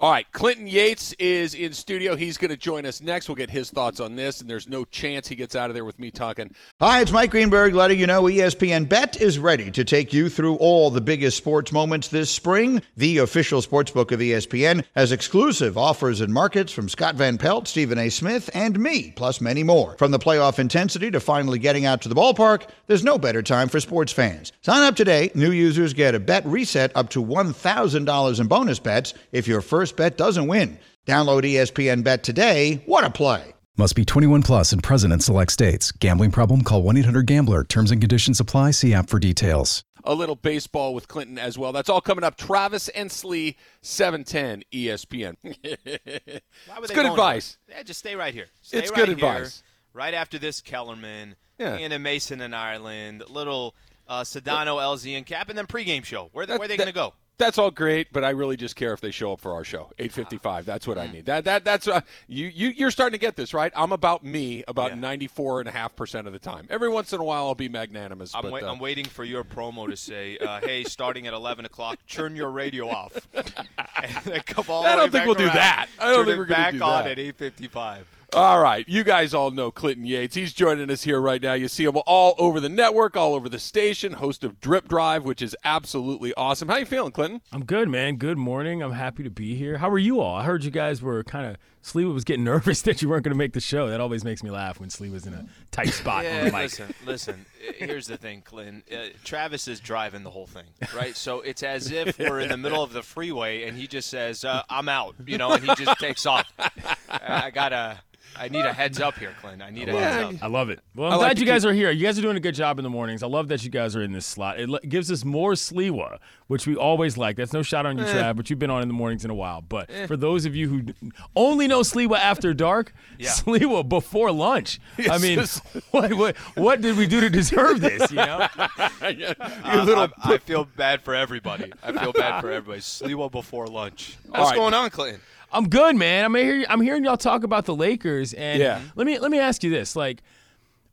All 0.01 0.13
right, 0.13 0.31
Clinton 0.31 0.69
Yates 0.69 1.13
is 1.15 1.55
in 1.55 1.73
studio. 1.73 2.15
He's 2.15 2.39
going 2.39 2.53
to 2.53 2.57
join 2.57 2.87
us 2.87 3.01
next. 3.01 3.29
We'll 3.29 3.35
get 3.35 3.51
his 3.51 3.69
thoughts 3.69 3.99
on 3.99 4.15
this, 4.15 4.41
and 4.41 4.49
there's 4.49 4.69
no 4.69 4.85
chance 4.85 5.27
he 5.27 5.35
gets 5.35 5.57
out 5.57 5.71
of 5.71 5.75
there 5.75 5.85
with 5.85 5.99
me 5.99 6.13
talking. 6.13 6.55
Hi, 6.79 7.01
it's 7.01 7.11
Mike 7.11 7.33
Greenberg 7.33 7.75
letting 7.75 7.99
you 7.99 8.07
know 8.07 8.23
ESPN 8.23 8.89
Bet 8.89 9.21
is 9.21 9.41
ready 9.41 9.73
to 9.73 9.83
take 9.83 10.13
you 10.13 10.29
through 10.29 10.55
all 10.59 10.91
the 10.91 11.01
biggest 11.01 11.37
sports 11.37 11.73
moments 11.73 12.07
this 12.07 12.31
spring. 12.31 12.81
The 12.97 13.19
official 13.19 13.61
sportsbook 13.61 14.13
of 14.13 14.21
ESPN 14.21 14.85
has 14.95 15.11
exclusive 15.11 15.77
offers 15.77 16.21
and 16.21 16.33
markets 16.33 16.71
from 16.71 16.89
Scott 16.89 17.17
Van 17.17 17.37
Pelt, 17.37 17.67
Stephen 17.67 17.99
A. 17.99 18.09
Smith, 18.09 18.49
and 18.55 18.79
me, 18.79 19.11
plus 19.17 19.41
many 19.41 19.65
more. 19.65 19.97
From 19.99 20.13
the 20.13 20.21
playoff 20.21 20.61
intensity 20.61 21.11
to 21.11 21.19
finally 21.19 21.59
getting 21.59 21.87
out 21.87 22.03
to 22.03 22.09
the 22.09 22.15
ballpark, 22.15 22.69
there's 22.87 23.03
no 23.03 23.19
better 23.19 23.43
time 23.43 23.67
for 23.69 23.81
sports 23.81 24.13
fans. 24.13 24.53
Sign 24.61 24.85
up 24.85 24.95
today. 24.95 25.33
New 25.35 25.51
users 25.51 25.93
get 25.93 26.15
a 26.15 26.21
bet 26.21 26.47
reset 26.47 26.93
up 26.95 27.11
to 27.11 27.25
$1,000 27.25 28.41
in 28.41 28.47
bonus 28.47 28.79
bets 28.79 29.15
if 29.33 29.49
your 29.49 29.61
first 29.61 29.88
bet 29.97 30.17
doesn't 30.17 30.47
win. 30.47 30.79
Download 31.07 31.43
ESPN 31.43 32.05
Bet 32.05 32.23
today. 32.23 32.83
What 32.87 33.05
a 33.05 33.11
play! 33.11 33.55
Must 33.77 33.95
be 33.95 34.05
21 34.05 34.43
plus 34.43 34.73
and 34.73 34.83
present 34.83 35.13
in 35.13 35.21
select 35.21 35.53
states. 35.53 35.93
Gambling 35.93 36.33
problem? 36.33 36.63
Call 36.63 36.83
1 36.83 36.97
800 36.97 37.27
GAMBLER. 37.27 37.65
Terms 37.65 37.91
and 37.93 38.01
conditions 38.01 38.41
apply. 38.41 38.73
See 38.73 38.93
app 38.93 39.09
for 39.09 39.19
details. 39.19 39.83
A 40.05 40.15
little 40.15 40.35
baseball 40.37 40.95
with 40.95 41.07
Clinton 41.09 41.39
as 41.39 41.57
well. 41.59 41.73
That's 41.73 41.89
all 41.89 42.01
coming 42.01 42.25
up. 42.25 42.37
Travis 42.37 42.89
Ensley, 42.95 43.57
710 43.83 44.65
ESPN. 44.73 45.37
it's 45.43 46.93
good 46.93 47.07
advice. 47.07 47.59
Yeah, 47.69 47.83
just 47.83 48.01
stay 48.01 48.15
right 48.17 48.33
here. 48.35 48.47
Stay 48.63 48.79
it's 48.79 48.91
right 48.91 48.97
good 48.97 49.09
here. 49.09 49.17
advice. 49.17 49.63
Right 49.93 50.15
after 50.15 50.39
this, 50.39 50.61
Kellerman, 50.61 51.37
Yeah. 51.59 51.75
and 51.75 52.03
Mason 52.03 52.41
in 52.41 52.55
Ireland, 52.55 53.25
little 53.29 53.75
uh, 54.07 54.23
Sedano, 54.23 54.77
LZ, 54.77 55.17
and 55.17 55.27
Cap, 55.27 55.49
and 55.51 55.59
then 55.59 55.67
pregame 55.67 56.05
show. 56.05 56.31
Where, 56.33 56.47
That- 56.47 56.59
where 56.59 56.67
are 56.67 56.69
they 56.69 56.77
going 56.77 56.89
to 56.89 56.95
go? 56.95 57.15
That's 57.39 57.57
all 57.57 57.71
great, 57.71 58.13
but 58.13 58.25
I 58.25 58.31
really 58.31 58.57
just 58.57 58.77
care 58.77 58.93
if 58.93 59.01
they 59.01 59.11
show 59.11 59.33
up 59.33 59.41
for 59.41 59.53
our 59.53 59.65
show. 59.65 59.91
8:55. 59.99 60.65
That's 60.65 60.87
what 60.87 60.99
I 60.99 61.07
need. 61.07 61.27
That 61.27 61.45
that 61.45 61.65
that's 61.65 61.87
uh, 61.89 62.01
you 62.27 62.47
you 62.47 62.69
you're 62.69 62.91
starting 62.91 63.13
to 63.13 63.21
get 63.21 63.37
this, 63.37 63.55
right? 63.55 63.73
I'm 63.75 63.93
about 63.93 64.25
me 64.25 64.65
about. 64.69 64.99
94 64.99 65.61
and 65.61 65.69
a 65.69 65.73
half 65.73 65.95
percent 65.97 66.27
of 66.27 66.33
the 66.33 66.39
time. 66.39 66.67
Every 66.71 66.89
once 66.89 67.13
in 67.13 67.21
a 67.21 67.25
while 67.25 67.47
I'll 67.47 67.55
be 67.55 67.69
magnanimous, 67.69 68.35
I'm, 68.35 68.43
but 68.43 68.53
wait, 68.53 68.65
uh, 68.65 68.73
I'm 68.73 68.79
waiting 68.79 69.05
for 69.05 69.25
your 69.25 69.45
promo 69.45 69.89
to 69.89 69.97
say, 69.97 70.37
uh, 70.39 70.61
"Hey, 70.61 70.85
starting 70.85 71.27
at 71.27 71.35
11 71.35 71.65
o'clock, 71.65 71.99
turn 72.09 72.37
your 72.37 72.51
radio 72.51 72.89
off." 72.89 73.17
and 73.33 74.45
come 74.47 74.65
all 74.69 74.85
I 74.85 74.97
don't 74.97 75.11
think 75.11 75.27
we'll 75.27 75.35
do 75.35 75.47
that. 75.47 75.89
I 75.99 76.11
don't 76.11 76.27
think 76.27 76.39
we're 76.39 76.45
gonna 76.47 76.73
do 76.73 76.79
that. 76.79 76.85
back 76.85 77.05
on 77.05 77.11
at 77.11 77.19
8:55. 77.19 78.05
All 78.35 78.61
right, 78.61 78.87
you 78.87 79.05
guys 79.05 79.33
all 79.33 79.51
know 79.51 79.71
Clinton 79.71 80.05
Yates. 80.05 80.35
He's 80.35 80.53
joining 80.53 80.91
us 80.91 81.03
here 81.03 81.19
right 81.19 81.41
now. 81.41 81.55
You 81.55 81.67
see 81.67 81.85
him 81.85 81.97
all 82.07 82.35
over 82.37 82.61
the 82.61 82.69
network, 82.69 83.17
all 83.17 83.35
over 83.35 83.49
the 83.49 83.59
station, 83.59 84.13
host 84.13 84.45
of 84.45 84.61
Drip 84.61 84.87
Drive, 84.87 85.25
which 85.25 85.41
is 85.41 85.57
absolutely 85.65 86.35
awesome. 86.35 86.69
How 86.69 86.77
you 86.77 86.85
feeling, 86.85 87.11
Clinton? 87.11 87.41
I'm 87.53 87.65
good, 87.65 87.89
man. 87.89 88.17
Good 88.17 88.37
morning. 88.37 88.83
I'm 88.83 88.93
happy 88.93 89.23
to 89.23 89.31
be 89.31 89.55
here. 89.55 89.79
How 89.79 89.89
are 89.89 89.99
you 89.99 90.21
all? 90.21 90.37
I 90.37 90.45
heard 90.45 90.63
you 90.63 90.71
guys 90.71 91.01
were 91.01 91.25
kind 91.25 91.47
of 91.47 91.57
Sliwa 91.83 92.13
was 92.13 92.25
getting 92.25 92.45
nervous 92.53 92.83
that 92.83 93.01
you 93.03 93.09
weren't 93.09 93.25
going 93.25 93.33
to 93.35 93.39
make 93.39 93.53
the 93.53 93.61
show. 93.61 93.89
That 93.89 94.01
always 94.01 94.25
makes 94.25 94.43
me 94.43 94.51
laugh 94.51 94.81
when 94.81 94.89
Sliwa's 94.89 95.27
in 95.27 95.35
a 95.35 95.47
tight 95.71 95.89
spot 95.95 96.27
on 96.27 96.33
the 96.47 96.53
mic. 96.53 96.55
listen, 96.55 96.95
listen. 97.07 97.47
uh, 97.69 97.73
Here's 97.79 98.07
the 98.07 98.17
thing, 98.17 98.43
Clinton. 98.43 98.83
Uh, 98.93 99.09
Travis 99.25 99.69
is 99.69 99.81
driving 99.81 100.23
the 100.23 100.31
whole 100.31 100.47
thing, 100.47 100.65
right? 100.95 101.17
So 101.17 101.41
it's 101.41 101.63
as 101.63 101.91
if 101.91 102.19
we're 102.19 102.41
in 102.41 102.49
the 102.49 102.57
middle 102.57 102.83
of 102.83 102.93
the 102.93 103.03
freeway 103.03 103.65
and 103.65 103.77
he 103.77 103.87
just 103.87 104.11
says, 104.11 104.45
uh, 104.45 104.63
"I'm 104.69 104.89
out," 104.89 105.15
you 105.27 105.39
know, 105.39 105.53
and 105.53 105.65
he 105.65 105.75
just 105.75 105.99
takes 106.01 106.27
off. 106.27 106.53
I 106.59 107.45
I 107.47 107.51
gotta. 107.51 108.01
I 108.37 108.49
need 108.49 108.65
a 108.65 108.73
heads 108.73 109.01
up 109.01 109.19
here, 109.19 109.35
Clint. 109.41 109.63
I 109.63 109.71
need 109.71 109.89
a 109.89 109.93
heads 109.99 110.37
up. 110.37 110.43
I 110.43 110.47
love 110.47 110.71
it. 110.71 110.81
Well, 110.95 111.09
I'm 111.09 111.15
I 111.15 111.17
glad 111.19 111.37
to 111.37 111.41
you 111.41 111.47
guys 111.47 111.65
are 111.67 111.73
here. 111.73 111.91
You 111.91 112.05
guys 112.07 112.19
are 112.19 112.23
doing 112.23 112.37
a 112.37 112.41
good 112.41 112.55
job 112.55 112.79
in 112.79 112.83
the 112.85 112.91
mornings. 112.91 113.23
I 113.23 113.27
love 113.27 113.49
that 113.49 113.65
you 113.65 113.71
guys 113.71 113.97
are 113.97 114.03
in 114.03 114.13
this 114.13 114.27
slot. 114.27 114.61
It 114.61 114.69
le- 114.69 114.81
gives 114.81 115.11
us 115.11 115.25
more 115.25 115.53
Sliwa, 115.55 116.19
which 116.47 116.67
we 116.67 116.77
always 116.77 117.17
like. 117.19 117.37
That's 117.37 117.53
no 117.53 117.63
shot 117.63 117.85
on 117.87 117.99
you, 117.99 118.05
Trav, 118.05 118.37
but 118.37 118.49
you've 118.51 118.59
been 118.61 118.71
on 118.71 118.83
in 118.83 118.89
the 118.89 118.95
mornings 118.95 119.25
in 119.25 119.31
a 119.31 119.35
while. 119.35 119.61
But 119.61 119.91
for 120.07 120.17
those 120.17 120.45
of 120.47 120.55
you 120.55 120.69
who 120.69 120.83
d- 120.83 120.95
only 121.35 121.67
know 121.67 121.81
Sliwa 121.81 122.19
after 122.19 122.55
dark, 122.55 122.93
Yeah. 123.19 123.31
Sliwa 123.31 123.89
before 123.89 124.31
lunch. 124.31 124.79
I 125.11 125.19
mean, 125.19 125.39
yes. 125.39 125.61
what, 125.91 126.13
what 126.15 126.37
what 126.55 126.81
did 126.81 126.97
we 126.97 127.07
do 127.09 127.21
to 127.21 127.31
deserve 127.31 127.81
this? 127.81 128.11
You 128.11 128.17
know, 128.19 128.47
I- 128.57 129.35
Uh, 129.41 130.09
I, 130.25 130.35
I 130.35 130.39
feel 130.39 130.65
bad 130.65 131.03
for 131.03 131.15
everybody. 131.15 131.73
I 131.83 131.93
feel 131.93 132.13
bad 132.13 132.41
for 132.41 132.51
everybody. 132.53 132.81
Sliwa 132.81 133.31
before 133.31 133.67
lunch. 133.67 134.17
What's 134.29 134.51
right. 134.51 134.55
going 134.57 134.75
on, 134.75 134.91
Clinton? 134.91 135.21
I'm 135.53 135.69
good, 135.69 135.97
man. 135.97 136.25
I'm 136.25 136.35
hearing 136.35 136.65
I'm 136.69 136.81
hearing 136.81 137.05
y'all 137.05 137.17
talk 137.17 137.43
about 137.45 137.65
the 137.65 137.75
Lakers, 137.75 138.35
and 138.35 138.61
Yeah. 138.61 138.81
let 138.97 139.07
me 139.07 139.19
let 139.19 139.31
me 139.31 139.39
ask 139.39 139.63
you 139.63 139.71
this: 139.71 139.97
like, 139.97 140.23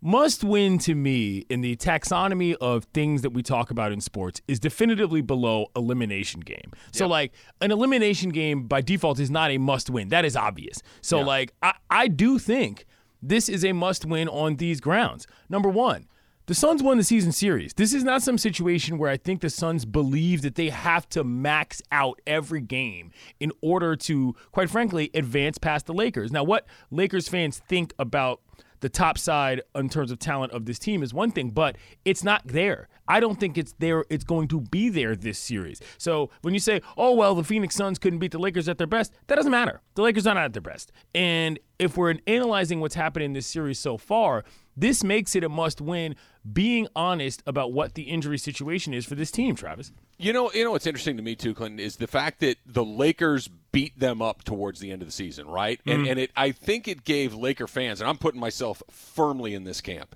must 0.01 0.43
win 0.43 0.77
to 0.79 0.93
me 0.95 1.45
in 1.49 1.61
the 1.61 1.75
taxonomy 1.75 2.55
of 2.61 2.85
things 2.93 3.21
that 3.23 3.31
we 3.31 3.41
talk 3.41 3.71
about 3.71 3.91
in 3.91 3.99
sports 3.99 4.41
is 4.47 4.59
definitively 4.59 5.21
below 5.21 5.67
elimination 5.75 6.41
game. 6.41 6.71
So, 6.91 7.07
like, 7.07 7.33
an 7.59 7.71
elimination 7.71 8.29
game 8.29 8.67
by 8.67 8.81
default 8.81 9.19
is 9.19 9.31
not 9.31 9.49
a 9.51 9.57
must 9.57 9.89
win. 9.89 10.09
That 10.09 10.23
is 10.23 10.35
obvious. 10.35 10.81
So, 11.01 11.21
like, 11.21 11.53
I, 11.63 11.73
I 11.89 12.07
do 12.07 12.37
think 12.37 12.85
this 13.21 13.49
is 13.49 13.65
a 13.65 13.73
must 13.73 14.05
win 14.05 14.27
on 14.29 14.57
these 14.57 14.79
grounds. 14.79 15.25
Number 15.49 15.69
one. 15.69 16.05
The 16.47 16.53
Suns 16.53 16.83
won 16.83 16.97
the 16.97 17.03
season 17.03 17.31
series. 17.31 17.73
This 17.73 17.91
is 17.91 18.03
not 18.03 18.21
some 18.21 18.37
situation 18.37 18.99
where 18.99 19.09
I 19.09 19.17
think 19.17 19.41
the 19.41 19.49
Suns 19.49 19.83
believe 19.83 20.43
that 20.43 20.53
they 20.53 20.69
have 20.69 21.09
to 21.09 21.23
max 21.23 21.81
out 21.91 22.21
every 22.27 22.61
game 22.61 23.09
in 23.39 23.51
order 23.61 23.95
to, 23.95 24.35
quite 24.51 24.69
frankly, 24.69 25.09
advance 25.15 25.57
past 25.57 25.87
the 25.87 25.93
Lakers. 25.93 26.31
Now, 26.31 26.43
what 26.43 26.67
Lakers 26.91 27.27
fans 27.27 27.57
think 27.67 27.95
about 27.97 28.41
the 28.81 28.89
top 28.89 29.17
side 29.17 29.63
in 29.73 29.89
terms 29.89 30.11
of 30.11 30.19
talent 30.19 30.51
of 30.51 30.65
this 30.67 30.77
team 30.77 31.01
is 31.01 31.15
one 31.15 31.31
thing, 31.31 31.49
but 31.49 31.77
it's 32.03 32.23
not 32.23 32.45
there. 32.45 32.89
I 33.07 33.19
don't 33.19 33.39
think 33.39 33.57
it's 33.57 33.73
there. 33.79 34.05
It's 34.11 34.23
going 34.23 34.47
to 34.49 34.61
be 34.61 34.89
there 34.89 35.15
this 35.15 35.39
series. 35.39 35.81
So 35.97 36.29
when 36.43 36.53
you 36.53 36.59
say, 36.59 36.81
"Oh 36.95 37.15
well, 37.15 37.33
the 37.33 37.43
Phoenix 37.43 37.73
Suns 37.73 37.97
couldn't 37.97 38.19
beat 38.19 38.31
the 38.31 38.37
Lakers 38.37 38.69
at 38.69 38.77
their 38.77 38.85
best," 38.85 39.13
that 39.25 39.35
doesn't 39.35 39.51
matter. 39.51 39.81
The 39.95 40.03
Lakers 40.03 40.27
are 40.27 40.35
not 40.35 40.45
at 40.45 40.53
their 40.53 40.61
best. 40.61 40.91
And 41.15 41.57
if 41.79 41.97
we're 41.97 42.13
analyzing 42.27 42.79
what's 42.81 42.93
happened 42.93 43.23
in 43.23 43.33
this 43.33 43.47
series 43.47 43.79
so 43.79 43.97
far, 43.97 44.43
this 44.75 45.03
makes 45.03 45.35
it 45.35 45.43
a 45.43 45.49
must-win. 45.49 46.15
Being 46.51 46.87
honest 46.95 47.41
about 47.47 47.73
what 47.73 47.95
the 47.95 48.03
injury 48.03 48.37
situation 48.37 48.93
is 48.93 49.05
for 49.05 49.15
this 49.15 49.31
team, 49.31 49.55
Travis. 49.55 49.91
You 50.17 50.31
know, 50.31 50.51
you 50.53 50.63
know 50.63 50.71
what's 50.71 50.85
interesting 50.85 51.17
to 51.17 51.23
me 51.23 51.35
too, 51.35 51.53
Clinton, 51.53 51.79
is 51.79 51.97
the 51.97 52.07
fact 52.07 52.39
that 52.41 52.57
the 52.65 52.85
Lakers 52.85 53.49
beat 53.71 53.99
them 53.99 54.21
up 54.21 54.43
towards 54.43 54.79
the 54.79 54.91
end 54.91 55.01
of 55.01 55.07
the 55.07 55.11
season, 55.11 55.47
right? 55.47 55.79
And 55.85 56.01
mm-hmm. 56.01 56.11
and 56.11 56.19
it 56.19 56.31
I 56.35 56.51
think 56.51 56.87
it 56.87 57.03
gave 57.03 57.33
Laker 57.33 57.67
fans, 57.67 57.99
and 57.99 58.09
I'm 58.09 58.17
putting 58.17 58.39
myself 58.39 58.83
firmly 58.89 59.53
in 59.53 59.63
this 59.63 59.81
camp. 59.81 60.15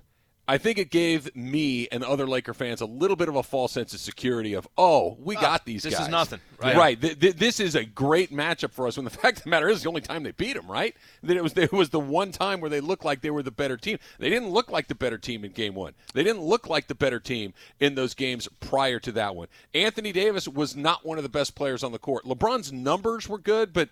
I 0.50 0.58
think 0.58 0.78
it 0.78 0.90
gave 0.90 1.34
me 1.36 1.86
and 1.92 2.02
other 2.02 2.26
Laker 2.26 2.52
fans 2.52 2.80
a 2.80 2.84
little 2.84 3.14
bit 3.14 3.28
of 3.28 3.36
a 3.36 3.42
false 3.44 3.70
sense 3.70 3.94
of 3.94 4.00
security 4.00 4.54
of, 4.54 4.66
oh, 4.76 5.16
we 5.20 5.36
ah, 5.36 5.40
got 5.40 5.64
these 5.64 5.84
guys. 5.84 5.92
this 5.92 6.00
is 6.00 6.08
nothing, 6.08 6.40
right? 6.60 6.76
Right. 6.76 7.00
Th- 7.00 7.16
th- 7.16 7.36
this 7.36 7.60
is 7.60 7.76
a 7.76 7.84
great 7.84 8.32
matchup 8.32 8.72
for 8.72 8.88
us. 8.88 8.96
When 8.96 9.04
the 9.04 9.10
fact 9.22 9.38
of 9.38 9.44
the 9.44 9.50
matter 9.50 9.68
is, 9.68 9.84
the 9.84 9.88
only 9.88 10.00
time 10.00 10.24
they 10.24 10.32
beat 10.32 10.54
them, 10.54 10.68
right? 10.68 10.96
That 11.22 11.36
it 11.36 11.42
was 11.44 11.56
it 11.56 11.72
was 11.72 11.90
the 11.90 12.00
one 12.00 12.32
time 12.32 12.60
where 12.60 12.68
they 12.68 12.80
looked 12.80 13.04
like 13.04 13.20
they 13.20 13.30
were 13.30 13.44
the 13.44 13.52
better 13.52 13.76
team. 13.76 13.98
They 14.18 14.28
didn't 14.28 14.48
look 14.48 14.72
like 14.72 14.88
the 14.88 14.96
better 14.96 15.18
team 15.18 15.44
in 15.44 15.52
Game 15.52 15.76
One. 15.76 15.94
They 16.14 16.24
didn't 16.24 16.42
look 16.42 16.68
like 16.68 16.88
the 16.88 16.96
better 16.96 17.20
team 17.20 17.54
in 17.78 17.94
those 17.94 18.14
games 18.14 18.48
prior 18.58 18.98
to 18.98 19.12
that 19.12 19.36
one. 19.36 19.46
Anthony 19.72 20.10
Davis 20.10 20.48
was 20.48 20.74
not 20.74 21.06
one 21.06 21.16
of 21.16 21.22
the 21.22 21.30
best 21.30 21.54
players 21.54 21.84
on 21.84 21.92
the 21.92 22.00
court. 22.00 22.24
LeBron's 22.24 22.72
numbers 22.72 23.28
were 23.28 23.38
good, 23.38 23.72
but 23.72 23.88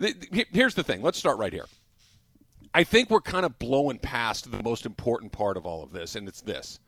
th- 0.00 0.48
here's 0.50 0.74
the 0.74 0.82
thing. 0.82 1.00
Let's 1.00 1.18
start 1.18 1.38
right 1.38 1.52
here. 1.52 1.66
I 2.74 2.84
think 2.84 3.10
we're 3.10 3.20
kind 3.20 3.44
of 3.44 3.58
blowing 3.58 3.98
past 3.98 4.50
the 4.50 4.62
most 4.62 4.86
important 4.86 5.32
part 5.32 5.56
of 5.56 5.66
all 5.66 5.82
of 5.82 5.92
this, 5.92 6.16
and 6.16 6.26
it's 6.26 6.40
this. 6.40 6.80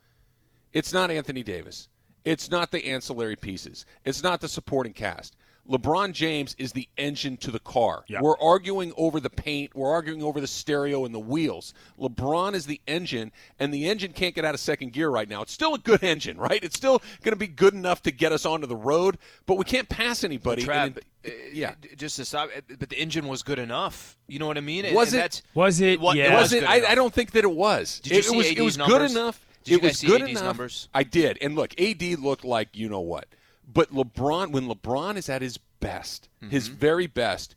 It's 0.73 0.91
not 0.91 1.11
Anthony 1.11 1.43
Davis. 1.43 1.89
It's 2.23 2.49
not 2.49 2.71
the 2.71 2.85
ancillary 2.85 3.35
pieces. 3.35 3.85
It's 4.03 4.23
not 4.23 4.41
the 4.41 4.47
supporting 4.47 4.93
cast. 4.93 5.35
LeBron 5.69 6.11
James 6.13 6.55
is 6.59 6.73
the 6.73 6.87
engine 6.97 7.37
to 7.37 7.49
the 7.51 7.59
car. 7.59 8.03
Yeah. 8.07 8.21
We're 8.21 8.37
arguing 8.39 8.93
over 8.97 9.19
the 9.19 9.29
paint. 9.31 9.75
We're 9.75 9.91
arguing 9.91 10.21
over 10.21 10.39
the 10.39 10.47
stereo 10.47 11.05
and 11.05 11.13
the 11.15 11.19
wheels. 11.19 11.73
LeBron 11.99 12.53
is 12.53 12.65
the 12.67 12.79
engine, 12.87 13.31
and 13.59 13.73
the 13.73 13.87
engine 13.89 14.13
can't 14.13 14.35
get 14.35 14.45
out 14.45 14.53
of 14.53 14.59
second 14.59 14.93
gear 14.93 15.09
right 15.09 15.27
now. 15.27 15.41
It's 15.41 15.51
still 15.53 15.73
a 15.73 15.79
good 15.79 16.03
engine, 16.03 16.37
right? 16.37 16.63
It's 16.63 16.75
still 16.75 16.99
going 17.23 17.31
to 17.33 17.35
be 17.35 17.47
good 17.47 17.73
enough 17.73 18.03
to 18.03 18.11
get 18.11 18.31
us 18.31 18.45
onto 18.45 18.67
the 18.67 18.75
road, 18.75 19.17
but 19.47 19.57
we 19.57 19.63
can't 19.65 19.89
pass 19.89 20.23
anybody. 20.23 20.63
Trav, 20.63 20.85
And- 20.85 20.99
uh, 21.25 21.29
yeah. 21.51 21.73
just 21.97 22.17
to 22.17 22.25
stop, 22.25 22.49
uh, 22.55 22.61
but 22.77 22.89
the 22.89 22.99
engine 22.99 23.27
was 23.27 23.41
good 23.41 23.57
enough. 23.57 24.17
You 24.27 24.37
know 24.37 24.45
what 24.47 24.57
I 24.57 24.61
mean? 24.61 24.93
Was 24.93 25.13
and 25.13 25.23
it- 25.23 25.41
Was 25.55 25.81
it? 25.81 25.99
What- 25.99 26.15
yeah. 26.15 26.33
it 26.33 26.41
was 26.41 26.53
it? 26.53 26.63
I. 26.63 26.91
I 26.91 26.95
don't 26.95 27.13
think 27.13 27.31
that 27.31 27.43
it 27.43 27.51
was. 27.51 27.99
Did 28.01 28.11
you 28.13 28.19
it, 28.19 28.25
see 28.25 28.37
was, 28.37 28.45
AD's 28.47 28.57
it 28.59 28.61
was 28.61 28.77
numbers? 28.77 28.97
good 28.97 29.19
enough. 29.19 29.45
Did 29.63 29.71
you 29.71 29.77
it 29.77 29.81
guys 29.81 29.89
was 29.89 29.97
see 29.97 30.07
good 30.07 30.21
AD's 30.21 30.29
enough. 30.31 30.43
numbers? 30.43 30.89
I 30.93 31.01
did. 31.03 31.39
And 31.41 31.55
look, 31.55 31.73
AD 31.81 32.03
looked 32.19 32.45
like 32.45 32.69
you 32.77 32.87
know 32.87 32.99
what. 32.99 33.25
But 33.71 33.91
LeBron, 33.91 34.51
when 34.51 34.67
LeBron 34.67 35.17
is 35.17 35.29
at 35.29 35.41
his 35.41 35.57
best, 35.79 36.29
his 36.49 36.69
Mm-hmm. 36.69 36.77
very 36.77 37.07
best, 37.07 37.55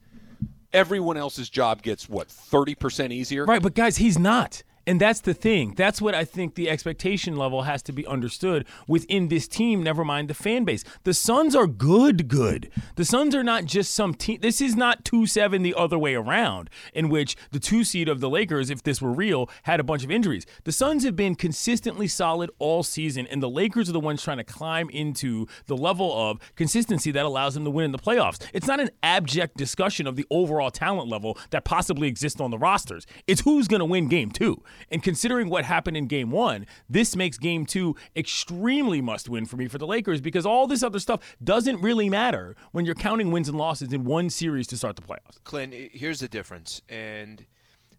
everyone 0.73 1.17
else's 1.17 1.49
job 1.49 1.83
gets 1.83 2.09
what 2.09 2.29
thirty 2.29 2.75
percent 2.75 3.13
easier. 3.13 3.45
Right, 3.45 3.63
but 3.63 3.75
guys, 3.75 3.97
he's 3.99 4.19
not. 4.19 4.63
And 4.89 4.99
that's 4.99 5.21
the 5.21 5.35
thing. 5.35 5.75
That's 5.77 6.01
what 6.01 6.15
I 6.15 6.25
think 6.25 6.55
the 6.55 6.71
expectation 6.71 7.37
level 7.37 7.65
has 7.65 7.83
to 7.83 7.93
be 7.93 8.07
understood 8.07 8.65
within 8.87 9.29
this 9.29 9.47
team, 9.47 9.83
never 9.83 10.03
mind 10.03 10.29
the 10.29 10.35
fan 10.35 10.65
base. 10.65 10.83
The 11.05 11.13
Suns 11.13 11.55
are 11.55 11.67
good, 11.67 12.27
good. 12.27 12.71
The 12.97 13.05
Suns 13.05 13.35
are 13.35 13.45
not 13.45 13.67
just 13.67 13.93
some 13.93 14.15
team. 14.15 14.39
This 14.41 14.63
is 14.63 14.77
not 14.77 15.05
2 15.05 15.27
7 15.27 15.63
the 15.63 15.75
other 15.75 15.99
way 15.99 16.15
around, 16.15 16.71
in 16.95 17.11
which 17.11 17.37
the 17.51 17.61
two 17.61 17.85
seed 17.85 18.09
of 18.09 18.21
the 18.21 18.31
Lakers, 18.31 18.71
if 18.71 18.83
this 18.83 19.03
were 19.03 19.13
real, 19.13 19.51
had 19.65 19.79
a 19.79 19.85
bunch 19.85 20.05
of 20.05 20.11
injuries. 20.11 20.47
The 20.65 20.73
Suns 20.73 21.05
have 21.05 21.15
been 21.15 21.35
consistently 21.35 22.09
solid 22.09 22.51
all 22.59 22.83
season, 22.83 23.27
and 23.27 23.43
the 23.43 23.51
Lakers 23.51 23.91
are 23.91 23.93
the 23.93 24.01
ones 24.01 24.23
trying 24.23 24.39
to 24.39 24.45
climb 24.45 24.89
into 24.89 25.47
the 25.67 25.77
level 25.77 26.31
of 26.31 26.41
consistency 26.57 27.11
that 27.11 27.27
allows 27.27 27.53
them 27.53 27.65
to 27.65 27.71
win 27.71 27.85
in 27.85 27.93
the 27.93 27.99
playoffs. 27.99 28.41
It's 28.55 28.67
not 28.67 28.81
an 28.81 28.89
abject 29.03 29.59
discussion 29.59 30.07
of 30.07 30.17
the 30.17 30.25
overall 30.31 30.71
talent 30.71 31.11
level 31.11 31.37
that 31.51 31.67
possibly 31.67 32.09
exists 32.09 32.41
on 32.41 32.51
the 32.51 32.59
rosters. 32.59 33.07
It's 33.27 33.43
who's 33.43 33.69
going 33.69 33.81
to 33.81 33.85
win 33.85 34.09
game 34.09 34.31
two. 34.31 34.63
And 34.91 35.03
considering 35.03 35.49
what 35.49 35.65
happened 35.65 35.97
in 35.97 36.07
game 36.07 36.31
one, 36.31 36.67
this 36.89 37.17
makes 37.17 37.39
game 37.39 37.67
two 37.67 37.97
extremely 38.17 39.01
must 39.01 39.29
win 39.29 39.47
for 39.47 39.57
me 39.57 39.69
for 39.69 39.79
the 39.79 39.87
Lakers 39.87 40.21
because 40.21 40.47
all 40.47 40.67
this 40.67 40.83
other 40.83 40.99
stuff 40.99 41.37
doesn't 41.43 41.81
really 41.81 42.09
matter 42.09 42.57
when 42.73 42.85
you're 42.85 42.95
counting 42.95 43.31
wins 43.31 43.49
and 43.49 43.59
losses 43.59 43.93
in 43.93 44.05
one 44.05 44.31
series 44.31 44.67
to 44.69 44.77
start 44.77 44.97
the 44.97 45.03
playoffs. 45.03 45.43
Clint, 45.45 45.75
here's 45.75 46.21
the 46.21 46.29
difference. 46.29 46.83
And 46.89 47.45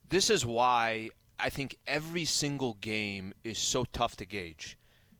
this 0.10 0.30
is 0.30 0.46
why 0.46 1.10
I 1.40 1.50
think 1.50 1.78
every 1.88 2.26
single 2.26 2.76
game 2.82 3.34
is 3.44 3.58
so 3.58 3.86
tough 3.94 4.18
to 4.18 4.26
gauge. 4.26 4.78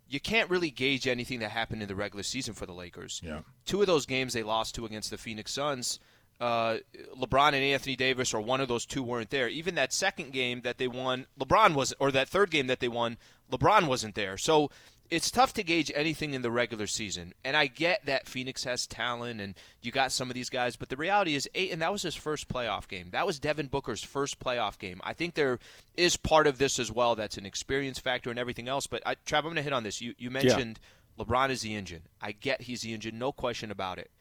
You 0.08 0.20
can't 0.20 0.50
really 0.50 0.72
gauge 0.72 1.08
anything 1.08 1.40
that 1.40 1.52
happened 1.52 1.84
in 1.84 1.88
the 1.88 1.96
regular 1.96 2.24
season 2.24 2.56
for 2.56 2.66
the 2.66 2.74
Lakers. 2.74 3.22
Yeah. 3.24 3.42
Two 3.66 3.82
of 3.82 3.88
those 3.88 4.08
games 4.08 4.34
they 4.34 4.42
lost 4.42 4.74
to 4.76 4.86
against 4.86 5.12
the 5.12 5.18
Phoenix 5.18 5.52
Suns 5.54 6.00
uh, 6.40 6.78
LeBron 7.18 7.48
and 7.48 7.56
Anthony 7.64 7.96
Davis 7.96 8.34
or 8.34 8.42
one 8.42 8.62
of 8.62 8.68
those 8.68 8.86
two 8.86 9.04
weren't 9.04 9.30
there. 9.30 9.48
Even 9.50 9.76
that 9.76 9.94
second 9.94 10.32
game 10.32 10.62
that 10.62 10.78
they 10.78 10.88
won, 10.88 11.26
LeBron 11.40 11.74
was, 11.74 11.94
or 12.00 12.12
that 12.12 12.30
third 12.30 12.50
game 12.50 12.68
that 12.68 12.80
they 12.80 12.88
won, 12.88 13.18
LeBron 13.52 13.88
wasn't 13.88 14.16
there. 14.16 14.38
So 14.38 14.70
it's 15.10 15.32
tough 15.32 15.54
to 15.54 15.64
gauge 15.64 15.92
anything 15.96 16.34
in 16.34 16.42
the 16.42 16.52
regular 16.52 16.88
season. 16.88 17.34
And 17.44 17.58
I 17.58 17.68
get 17.68 18.06
that 18.06 18.28
Phoenix 18.28 18.64
has 18.64 18.88
talent 18.88 19.42
and 19.42 19.56
you 19.82 19.92
got 19.92 20.12
some 20.12 20.30
of 20.30 20.36
these 20.36 20.50
guys, 20.50 20.76
but 20.76 20.90
the 20.90 20.96
reality 20.96 21.36
is 21.36 21.50
eight 21.56 21.72
and 21.72 21.82
that 21.82 21.92
was 21.92 22.04
his 22.04 22.16
first 22.16 22.48
playoff 22.48 22.88
game. 22.88 23.10
That 23.12 23.26
was 23.26 23.40
Devin 23.40 23.68
Booker's 23.68 24.04
first 24.04 24.40
playoff 24.40 24.78
game. 24.78 25.02
I 25.04 25.14
think 25.14 25.34
there 25.34 25.60
is 25.98 26.16
part 26.16 26.48
of 26.48 26.58
this 26.58 26.80
as 26.80 26.92
well 26.92 27.16
that's 27.16 27.38
an 27.38 27.46
experience 27.46 28.00
factor 28.00 28.30
and 28.30 28.40
everything 28.40 28.68
else. 28.68 28.88
But 28.88 29.02
I, 29.06 29.16
Trav, 29.16 29.40
I'm 29.40 29.44
going 29.44 29.56
to 29.56 29.62
hit 29.62 29.74
on 29.74 29.84
this. 29.84 30.00
You 30.00 30.14
you 30.18 30.30
mentioned 30.30 30.80
yeah. 31.18 31.26
LeBron 31.26 31.50
is 31.50 31.62
the 31.62 31.76
engine. 31.76 32.04
I 32.22 32.32
get 32.32 32.62
he's 32.62 32.82
the 32.82 32.94
engine, 32.94 33.18
no 33.18 33.32
question 33.32 33.72
about 33.72 33.98
it 34.00 34.12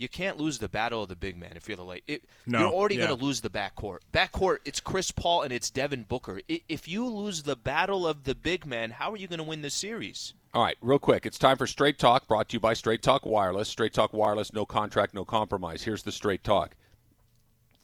you 0.00 0.08
can't 0.08 0.38
lose 0.38 0.58
the 0.58 0.68
battle 0.68 1.02
of 1.02 1.10
the 1.10 1.16
big 1.16 1.36
man 1.36 1.52
if 1.56 1.68
you're 1.68 1.76
the 1.76 1.84
late. 1.84 2.02
It, 2.06 2.24
no, 2.46 2.60
you're 2.60 2.70
already 2.70 2.94
yeah. 2.94 3.06
going 3.06 3.18
to 3.18 3.22
lose 3.22 3.42
the 3.42 3.50
backcourt. 3.50 3.98
Backcourt, 4.12 4.58
it's 4.64 4.80
Chris 4.80 5.10
Paul 5.10 5.42
and 5.42 5.52
it's 5.52 5.68
Devin 5.68 6.04
Booker. 6.04 6.40
If 6.48 6.88
you 6.88 7.06
lose 7.06 7.42
the 7.42 7.54
battle 7.54 8.06
of 8.06 8.24
the 8.24 8.34
big 8.34 8.64
man, 8.64 8.92
how 8.92 9.12
are 9.12 9.18
you 9.18 9.28
going 9.28 9.40
to 9.40 9.44
win 9.44 9.60
the 9.60 9.68
series? 9.68 10.32
All 10.54 10.62
right, 10.62 10.78
real 10.80 10.98
quick. 10.98 11.26
It's 11.26 11.38
time 11.38 11.58
for 11.58 11.66
Straight 11.66 11.98
Talk, 11.98 12.26
brought 12.26 12.48
to 12.48 12.54
you 12.54 12.60
by 12.60 12.72
Straight 12.72 13.02
Talk 13.02 13.26
Wireless. 13.26 13.68
Straight 13.68 13.92
Talk 13.92 14.14
Wireless, 14.14 14.54
no 14.54 14.64
contract, 14.64 15.12
no 15.12 15.26
compromise. 15.26 15.82
Here's 15.82 16.02
the 16.02 16.12
Straight 16.12 16.42
Talk. 16.42 16.76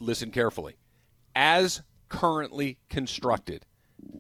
Listen 0.01 0.31
carefully. 0.31 0.77
As 1.35 1.83
currently 2.09 2.79
constructed, 2.89 3.67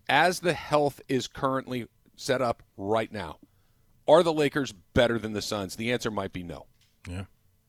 as 0.06 0.40
the 0.40 0.52
health 0.52 1.00
is 1.08 1.26
currently 1.28 1.88
set 2.14 2.42
up 2.42 2.62
right 2.76 3.10
now, 3.10 3.38
are 4.06 4.22
the 4.22 4.34
Lakers 4.34 4.72
better 4.92 5.18
than 5.18 5.32
the 5.32 5.42
Suns? 5.42 5.76
The 5.76 5.92
answer 5.92 6.10
might 6.10 6.34
be 6.34 6.42
no. 6.42 6.66
Yeah. 7.08 7.24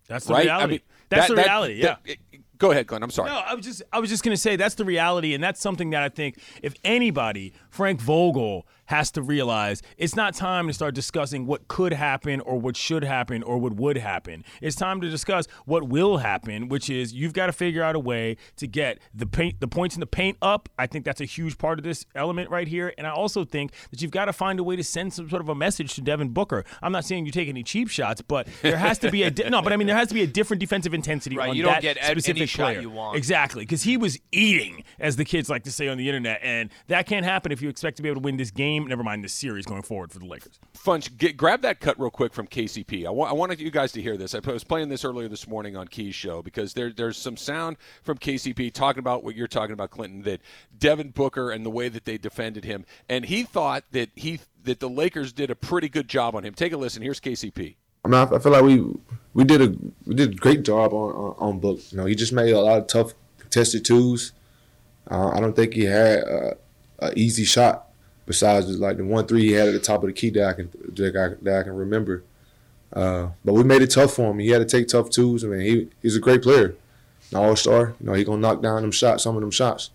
That's 0.08 0.26
the 0.26 0.34
right? 0.34 0.46
reality. 0.46 0.64
I 0.64 0.68
mean, 0.68 0.82
that's 1.10 1.28
that, 1.28 1.36
the 1.36 1.42
reality. 1.42 1.82
That, 1.82 2.00
yeah. 2.06 2.16
That, 2.32 2.40
go 2.58 2.72
ahead, 2.72 2.88
Glenn. 2.88 3.04
I'm 3.04 3.12
sorry. 3.12 3.30
No, 3.30 3.38
I 3.38 3.54
was 3.54 3.66
just 3.66 3.84
I 3.92 4.00
was 4.00 4.10
just 4.10 4.24
going 4.24 4.36
to 4.36 4.42
say 4.42 4.56
that's 4.56 4.76
the 4.76 4.86
reality, 4.86 5.34
and 5.34 5.44
that's 5.44 5.62
something 5.62 5.90
that 5.92 6.04
I 6.04 6.10
think 6.10 6.40
if 6.62 6.74
anybody, 6.84 7.54
Frank 7.70 8.00
Vogel 8.02 8.68
has 8.88 9.12
to 9.12 9.22
realize 9.22 9.82
it's 9.98 10.16
not 10.16 10.34
time 10.34 10.68
to 10.68 10.74
start 10.74 10.96
discussing 10.96 11.46
what 11.46 11.68
could 11.68 11.94
happen 11.94 12.42
or 12.42 12.60
what 12.60 12.76
should 12.76 13.04
happen 13.04 13.44
or 13.44 13.58
what 13.58 13.74
would 13.74 13.98
happen. 13.98 14.44
It's 14.62 14.76
time 14.76 15.00
to 15.02 15.10
discuss 15.10 15.48
what 15.66 15.88
will 15.88 16.18
happen, 16.18 16.68
which 16.68 16.90
is 16.90 17.14
you've 17.14 17.34
got 17.34 17.48
to 17.48 17.54
figure 17.54 17.84
out 17.84 17.96
a 17.96 18.00
way 18.00 18.38
to 18.58 18.68
get 18.68 19.00
the 19.14 19.26
paint, 19.26 19.60
the 19.60 19.68
points 19.68 19.96
in 19.96 20.00
the 20.00 20.08
paint 20.08 20.38
up. 20.42 20.70
I 20.78 20.88
think 20.88 21.06
that's 21.06 21.22
a 21.22 21.26
huge 21.26 21.58
part 21.58 21.80
of 21.80 21.84
this 21.84 22.06
element 22.16 22.50
right 22.50 22.68
here, 22.68 22.94
and 22.98 23.06
I 23.06 23.12
also 23.12 23.46
think 23.46 23.74
that 23.92 24.02
you've 24.02 24.12
got 24.12 24.26
to 24.26 24.34
find 24.34 24.60
a 24.60 24.64
way 24.64 24.76
to 24.76 24.84
send 24.84 25.14
some 25.14 25.30
sort 25.30 25.42
of 25.42 25.50
a 25.50 25.56
message 25.56 25.94
to 25.96 26.02
Devin 26.02 26.30
Booker. 26.30 26.66
I'm 26.82 26.92
not 26.92 27.06
saying 27.06 27.26
you 27.26 27.32
take 27.32 27.50
any 27.50 27.64
cheap 27.64 27.90
shots, 27.90 28.22
but 28.22 28.48
there 28.62 28.78
has 28.78 29.00
to 29.00 29.12
be 29.12 29.24
a 29.24 29.32
di- 29.32 29.50
no, 29.50 29.62
but 29.62 29.74
I 29.74 29.78
mean 29.78 29.88
there 29.88 29.98
has 29.98 30.08
to 30.08 30.14
be 30.14 30.24
a 30.24 30.28
different 30.28 30.60
defensive 30.62 30.94
intensity 30.94 31.38
right, 31.38 31.50
on 31.50 31.56
you 31.56 31.64
don't 31.64 31.74
that 31.74 31.82
get 31.82 31.98
specific 31.98 32.30
any 32.30 32.48
player. 32.48 32.76
shot 32.76 32.82
you 32.82 32.90
want. 32.90 33.18
Exactly, 33.18 33.64
because 33.64 33.84
he 33.84 33.98
was 33.98 34.18
eating, 34.32 34.84
as 35.00 35.16
the 35.18 35.26
kids 35.26 35.50
like 35.50 35.64
to 35.64 35.72
say 35.72 35.88
on 35.88 35.98
the 35.98 36.08
internet, 36.08 36.40
and 36.42 36.70
that 36.88 37.06
can't 37.06 37.26
happen 37.26 37.52
if 37.52 37.62
you 37.62 37.70
expect 37.70 37.98
to 37.98 38.04
be 38.04 38.10
able 38.10 38.22
to 38.22 38.26
win 38.26 38.38
this 38.38 38.52
game. 38.52 38.77
Never 38.86 39.04
mind 39.04 39.24
this 39.24 39.34
series 39.34 39.66
going 39.66 39.82
forward 39.82 40.12
for 40.12 40.20
the 40.20 40.26
Lakers. 40.26 40.60
Funch, 40.78 41.18
get, 41.18 41.38
grab 41.38 41.62
that 41.62 41.80
cut 41.80 42.00
real 42.00 42.10
quick 42.10 42.34
from 42.34 42.48
KCP. 42.48 43.06
I, 43.06 43.10
wa- 43.10 43.30
I 43.30 43.34
wanted 43.34 43.60
you 43.60 43.72
guys 43.72 43.92
to 43.94 44.02
hear 44.02 44.18
this. 44.18 44.36
I 44.36 44.40
was 44.40 44.64
playing 44.64 44.90
this 44.90 45.04
earlier 45.06 45.28
this 45.28 45.48
morning 45.48 45.76
on 45.76 45.88
Key's 45.88 46.16
show 46.16 46.42
because 46.42 46.74
there, 46.74 46.92
there's 46.92 47.18
some 47.18 47.38
sound 47.38 47.78
from 48.04 48.18
KCP 48.18 48.74
talking 48.74 49.00
about 49.00 49.24
what 49.24 49.36
you're 49.36 49.48
talking 49.48 49.74
about, 49.74 49.92
Clinton, 49.92 50.22
that 50.24 50.42
Devin 50.78 51.10
Booker 51.10 51.52
and 51.52 51.66
the 51.66 51.70
way 51.70 51.90
that 51.90 52.06
they 52.06 52.18
defended 52.18 52.66
him, 52.66 52.86
and 53.10 53.26
he 53.26 53.44
thought 53.44 53.84
that 53.92 54.10
he 54.16 54.40
that 54.64 54.80
the 54.80 54.90
Lakers 54.90 55.32
did 55.32 55.50
a 55.50 55.56
pretty 55.56 55.88
good 55.88 56.08
job 56.08 56.36
on 56.36 56.44
him. 56.44 56.54
Take 56.54 56.74
a 56.74 56.78
listen. 56.78 57.02
Here's 57.02 57.20
KCP. 57.20 57.76
I 58.04 58.08
mean, 58.10 58.20
I 58.20 58.40
feel 58.40 58.52
like 58.52 58.64
we 58.64 58.94
we 59.34 59.44
did 59.44 59.62
a 59.62 59.76
we 60.06 60.16
did 60.16 60.32
a 60.34 60.36
great 60.36 60.64
job 60.64 60.94
on 60.94 61.12
on, 61.14 61.36
on 61.38 61.60
Book. 61.60 61.80
You 61.92 61.98
know, 61.98 62.06
he 62.06 62.16
just 62.16 62.34
made 62.34 62.52
a 62.52 62.62
lot 62.62 62.80
of 62.80 62.88
tough 62.88 63.14
contested 63.40 63.86
twos. 63.86 64.34
Uh, 65.10 65.30
I 65.30 65.40
don't 65.40 65.56
think 65.56 65.74
he 65.74 65.86
had 65.86 66.24
an 67.00 67.14
easy 67.16 67.46
shot 67.46 67.87
besides 68.28 68.68
like 68.78 68.98
the 68.98 69.06
one 69.06 69.26
three 69.26 69.48
he 69.48 69.54
had 69.54 69.68
at 69.68 69.74
the 69.74 69.80
top 69.80 70.04
of 70.04 70.08
the 70.08 70.14
key 70.14 70.30
that 70.30 70.48
I 70.48 70.54
can 70.54 70.70
that 70.96 71.16
I, 71.16 71.44
that 71.44 71.60
I 71.62 71.64
can 71.64 71.76
remember. 71.76 72.24
Uh, 72.94 73.30
but 73.44 73.54
we 73.54 73.64
made 73.64 73.82
it 73.82 73.90
tough 73.90 74.14
for 74.14 74.30
him. 74.30 74.40
He 74.40 74.50
had 74.50 74.60
to 74.60 74.66
take 74.66 74.88
tough 74.88 75.10
twos. 75.10 75.44
I 75.44 75.48
mean, 75.48 75.62
he 75.62 75.90
he's 76.02 76.16
a 76.16 76.20
great 76.20 76.44
player, 76.44 76.76
an 77.32 77.38
all 77.38 77.56
star. 77.56 77.96
You 78.00 78.06
know, 78.06 78.14
he 78.14 78.24
gonna 78.24 78.42
knock 78.42 78.62
down 78.62 78.84
them 78.84 78.92
shots, 78.92 79.24
some 79.24 79.36
of 79.36 79.42
them 79.42 79.52
shots. 79.52 79.90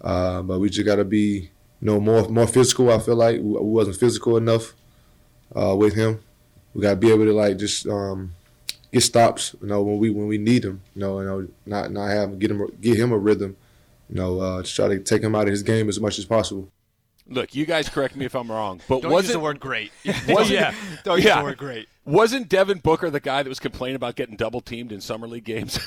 Uh, 0.00 0.42
but 0.42 0.58
we 0.58 0.70
just 0.70 0.86
gotta 0.86 1.04
be, 1.04 1.50
you 1.80 1.86
know, 1.86 2.00
more 2.00 2.28
more 2.28 2.46
physical. 2.46 2.90
I 2.90 2.98
feel 2.98 3.16
like 3.16 3.36
we 3.36 3.42
wasn't 3.42 3.96
physical 3.96 4.36
enough 4.36 4.74
uh, 5.54 5.76
with 5.76 5.94
him. 5.94 6.20
We 6.74 6.82
gotta 6.82 6.96
be 6.96 7.10
able 7.10 7.26
to 7.26 7.32
like 7.32 7.58
just 7.58 7.86
um, 7.86 8.34
get 8.92 9.02
stops. 9.02 9.54
You 9.60 9.68
know, 9.68 9.82
when 9.82 9.98
we 9.98 10.10
when 10.10 10.26
we 10.28 10.38
need 10.38 10.64
him. 10.64 10.82
You 10.94 11.00
know, 11.00 11.20
you 11.20 11.26
know, 11.26 11.48
not 11.66 11.92
not 11.92 12.10
have 12.10 12.38
get 12.38 12.50
him 12.50 12.66
get 12.80 12.98
him 12.98 13.12
a 13.12 13.18
rhythm. 13.18 13.56
You 14.08 14.16
know, 14.16 14.40
uh, 14.40 14.62
just 14.62 14.76
try 14.76 14.88
to 14.88 14.98
take 14.98 15.22
him 15.22 15.34
out 15.34 15.44
of 15.44 15.50
his 15.50 15.62
game 15.62 15.88
as 15.88 16.00
much 16.00 16.18
as 16.18 16.24
possible. 16.24 16.68
Look, 17.28 17.54
you 17.54 17.66
guys 17.66 17.88
correct 17.88 18.16
me 18.16 18.24
if 18.24 18.34
I'm 18.34 18.50
wrong, 18.50 18.80
but 18.88 19.02
Don't 19.02 19.12
wasn't 19.12 19.28
use 19.28 19.32
the 19.34 19.40
word 19.40 19.60
great? 19.60 19.92
Was 20.28 20.50
yeah, 20.50 20.74
Don't 21.04 21.18
use 21.18 21.26
yeah. 21.26 21.38
the 21.38 21.44
word 21.44 21.58
great. 21.58 21.88
Wasn't 22.04 22.48
Devin 22.48 22.78
Booker 22.78 23.10
the 23.10 23.20
guy 23.20 23.44
that 23.44 23.48
was 23.48 23.60
complaining 23.60 23.94
about 23.94 24.16
getting 24.16 24.34
double 24.34 24.60
teamed 24.60 24.90
in 24.90 25.00
summer 25.00 25.28
league 25.28 25.44
games? 25.44 25.78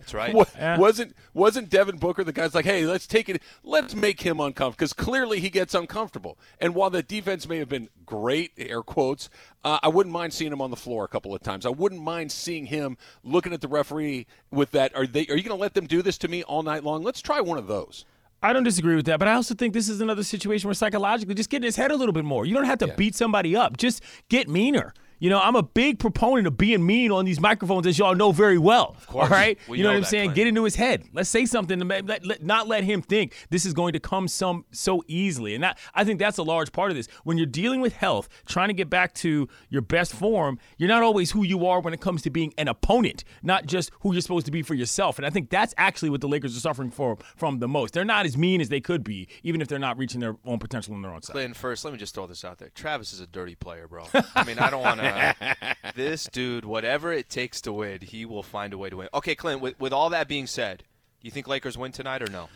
That's 0.00 0.12
right. 0.12 0.34
yeah. 0.56 0.76
Wasn't 0.76 1.14
wasn't 1.32 1.70
Devin 1.70 1.98
Booker 1.98 2.24
the 2.24 2.32
guy's 2.32 2.56
like, 2.56 2.64
hey, 2.64 2.86
let's 2.86 3.06
take 3.06 3.28
it, 3.28 3.40
let's 3.62 3.94
make 3.94 4.20
him 4.22 4.40
uncomfortable 4.40 4.72
because 4.72 4.92
clearly 4.92 5.38
he 5.38 5.48
gets 5.48 5.72
uncomfortable. 5.72 6.36
And 6.60 6.74
while 6.74 6.90
the 6.90 7.04
defense 7.04 7.48
may 7.48 7.58
have 7.58 7.68
been 7.68 7.88
great, 8.04 8.50
air 8.58 8.82
quotes, 8.82 9.30
uh, 9.62 9.78
I 9.82 9.88
wouldn't 9.88 10.12
mind 10.12 10.32
seeing 10.32 10.52
him 10.52 10.60
on 10.60 10.70
the 10.70 10.76
floor 10.76 11.04
a 11.04 11.08
couple 11.08 11.32
of 11.32 11.40
times. 11.40 11.64
I 11.64 11.70
wouldn't 11.70 12.02
mind 12.02 12.32
seeing 12.32 12.66
him 12.66 12.98
looking 13.22 13.52
at 13.52 13.60
the 13.60 13.68
referee 13.68 14.26
with 14.50 14.72
that. 14.72 14.96
Are 14.96 15.06
they? 15.06 15.20
Are 15.28 15.36
you 15.36 15.44
going 15.44 15.48
to 15.50 15.54
let 15.54 15.74
them 15.74 15.86
do 15.86 16.02
this 16.02 16.18
to 16.18 16.28
me 16.28 16.42
all 16.42 16.64
night 16.64 16.82
long? 16.82 17.04
Let's 17.04 17.20
try 17.20 17.40
one 17.40 17.58
of 17.58 17.68
those. 17.68 18.04
I 18.42 18.52
don't 18.52 18.64
disagree 18.64 18.96
with 18.96 19.06
that, 19.06 19.18
but 19.18 19.28
I 19.28 19.34
also 19.34 19.54
think 19.54 19.74
this 19.74 19.88
is 19.88 20.00
another 20.00 20.22
situation 20.22 20.68
where 20.68 20.74
psychologically 20.74 21.34
just 21.34 21.50
get 21.50 21.58
in 21.58 21.64
his 21.64 21.76
head 21.76 21.90
a 21.90 21.96
little 21.96 22.14
bit 22.14 22.24
more. 22.24 22.46
You 22.46 22.54
don't 22.54 22.64
have 22.64 22.78
to 22.78 22.86
yeah. 22.86 22.94
beat 22.96 23.14
somebody 23.14 23.54
up, 23.54 23.76
just 23.76 24.02
get 24.28 24.48
meaner. 24.48 24.94
You 25.20 25.28
know, 25.28 25.38
I'm 25.38 25.54
a 25.54 25.62
big 25.62 25.98
proponent 25.98 26.46
of 26.46 26.56
being 26.56 26.84
mean 26.84 27.12
on 27.12 27.26
these 27.26 27.38
microphones, 27.38 27.86
as 27.86 27.98
y'all 27.98 28.14
know 28.14 28.32
very 28.32 28.56
well. 28.56 28.96
Of 28.96 29.06
course. 29.06 29.30
All 29.30 29.30
right? 29.30 29.58
We 29.68 29.76
you 29.76 29.84
know, 29.84 29.90
know 29.90 29.96
what 29.96 30.04
I'm 30.04 30.10
saying? 30.10 30.24
Clint. 30.28 30.36
Get 30.36 30.46
into 30.46 30.64
his 30.64 30.76
head. 30.76 31.04
Let's 31.12 31.28
say 31.28 31.44
something 31.44 31.78
to 31.78 31.84
let, 31.84 32.24
let, 32.24 32.42
not 32.42 32.68
let 32.68 32.84
him 32.84 33.02
think 33.02 33.34
this 33.50 33.66
is 33.66 33.74
going 33.74 33.92
to 33.92 34.00
come 34.00 34.28
some 34.28 34.64
so 34.72 35.04
easily. 35.06 35.54
And 35.54 35.62
that, 35.62 35.78
I 35.94 36.04
think 36.04 36.18
that's 36.18 36.38
a 36.38 36.42
large 36.42 36.72
part 36.72 36.90
of 36.90 36.96
this. 36.96 37.06
When 37.24 37.36
you're 37.36 37.46
dealing 37.46 37.82
with 37.82 37.92
health, 37.92 38.30
trying 38.46 38.68
to 38.68 38.74
get 38.74 38.88
back 38.88 39.12
to 39.16 39.46
your 39.68 39.82
best 39.82 40.14
form, 40.14 40.58
you're 40.78 40.88
not 40.88 41.02
always 41.02 41.32
who 41.32 41.44
you 41.44 41.66
are 41.66 41.80
when 41.80 41.92
it 41.92 42.00
comes 42.00 42.22
to 42.22 42.30
being 42.30 42.54
an 42.56 42.68
opponent, 42.68 43.22
not 43.42 43.66
just 43.66 43.90
who 44.00 44.12
you're 44.12 44.22
supposed 44.22 44.46
to 44.46 44.52
be 44.52 44.62
for 44.62 44.74
yourself. 44.74 45.18
And 45.18 45.26
I 45.26 45.30
think 45.30 45.50
that's 45.50 45.74
actually 45.76 46.08
what 46.08 46.22
the 46.22 46.28
Lakers 46.28 46.56
are 46.56 46.60
suffering 46.60 46.90
for 46.90 47.18
from 47.36 47.58
the 47.58 47.68
most. 47.68 47.92
They're 47.92 48.06
not 48.06 48.24
as 48.24 48.38
mean 48.38 48.62
as 48.62 48.70
they 48.70 48.80
could 48.80 49.04
be, 49.04 49.28
even 49.42 49.60
if 49.60 49.68
they're 49.68 49.78
not 49.78 49.98
reaching 49.98 50.20
their 50.20 50.36
own 50.46 50.58
potential 50.58 50.94
on 50.94 51.02
their 51.02 51.12
own 51.12 51.20
side. 51.20 51.34
Clint, 51.34 51.56
first, 51.56 51.84
let 51.84 51.92
me 51.92 51.98
just 51.98 52.14
throw 52.14 52.26
this 52.26 52.42
out 52.42 52.58
there. 52.58 52.70
Travis 52.70 53.12
is 53.12 53.20
a 53.20 53.26
dirty 53.26 53.54
player, 53.54 53.86
bro. 53.86 54.06
I 54.34 54.44
mean, 54.44 54.58
I 54.58 54.70
don't 54.70 54.80
want 54.80 55.00
to. 55.00 55.09
this 55.94 56.26
dude, 56.26 56.64
whatever 56.64 57.12
it 57.12 57.28
takes 57.28 57.60
to 57.62 57.72
win, 57.72 58.00
he 58.02 58.24
will 58.24 58.42
find 58.42 58.72
a 58.72 58.78
way 58.78 58.90
to 58.90 58.96
win. 58.96 59.08
Okay, 59.14 59.34
Clint. 59.34 59.60
With, 59.60 59.78
with 59.80 59.92
all 59.92 60.10
that 60.10 60.28
being 60.28 60.46
said, 60.46 60.84
do 61.20 61.26
you 61.26 61.30
think 61.30 61.48
Lakers 61.48 61.76
win 61.76 61.92
tonight 61.92 62.22
or 62.22 62.30
no? 62.30 62.48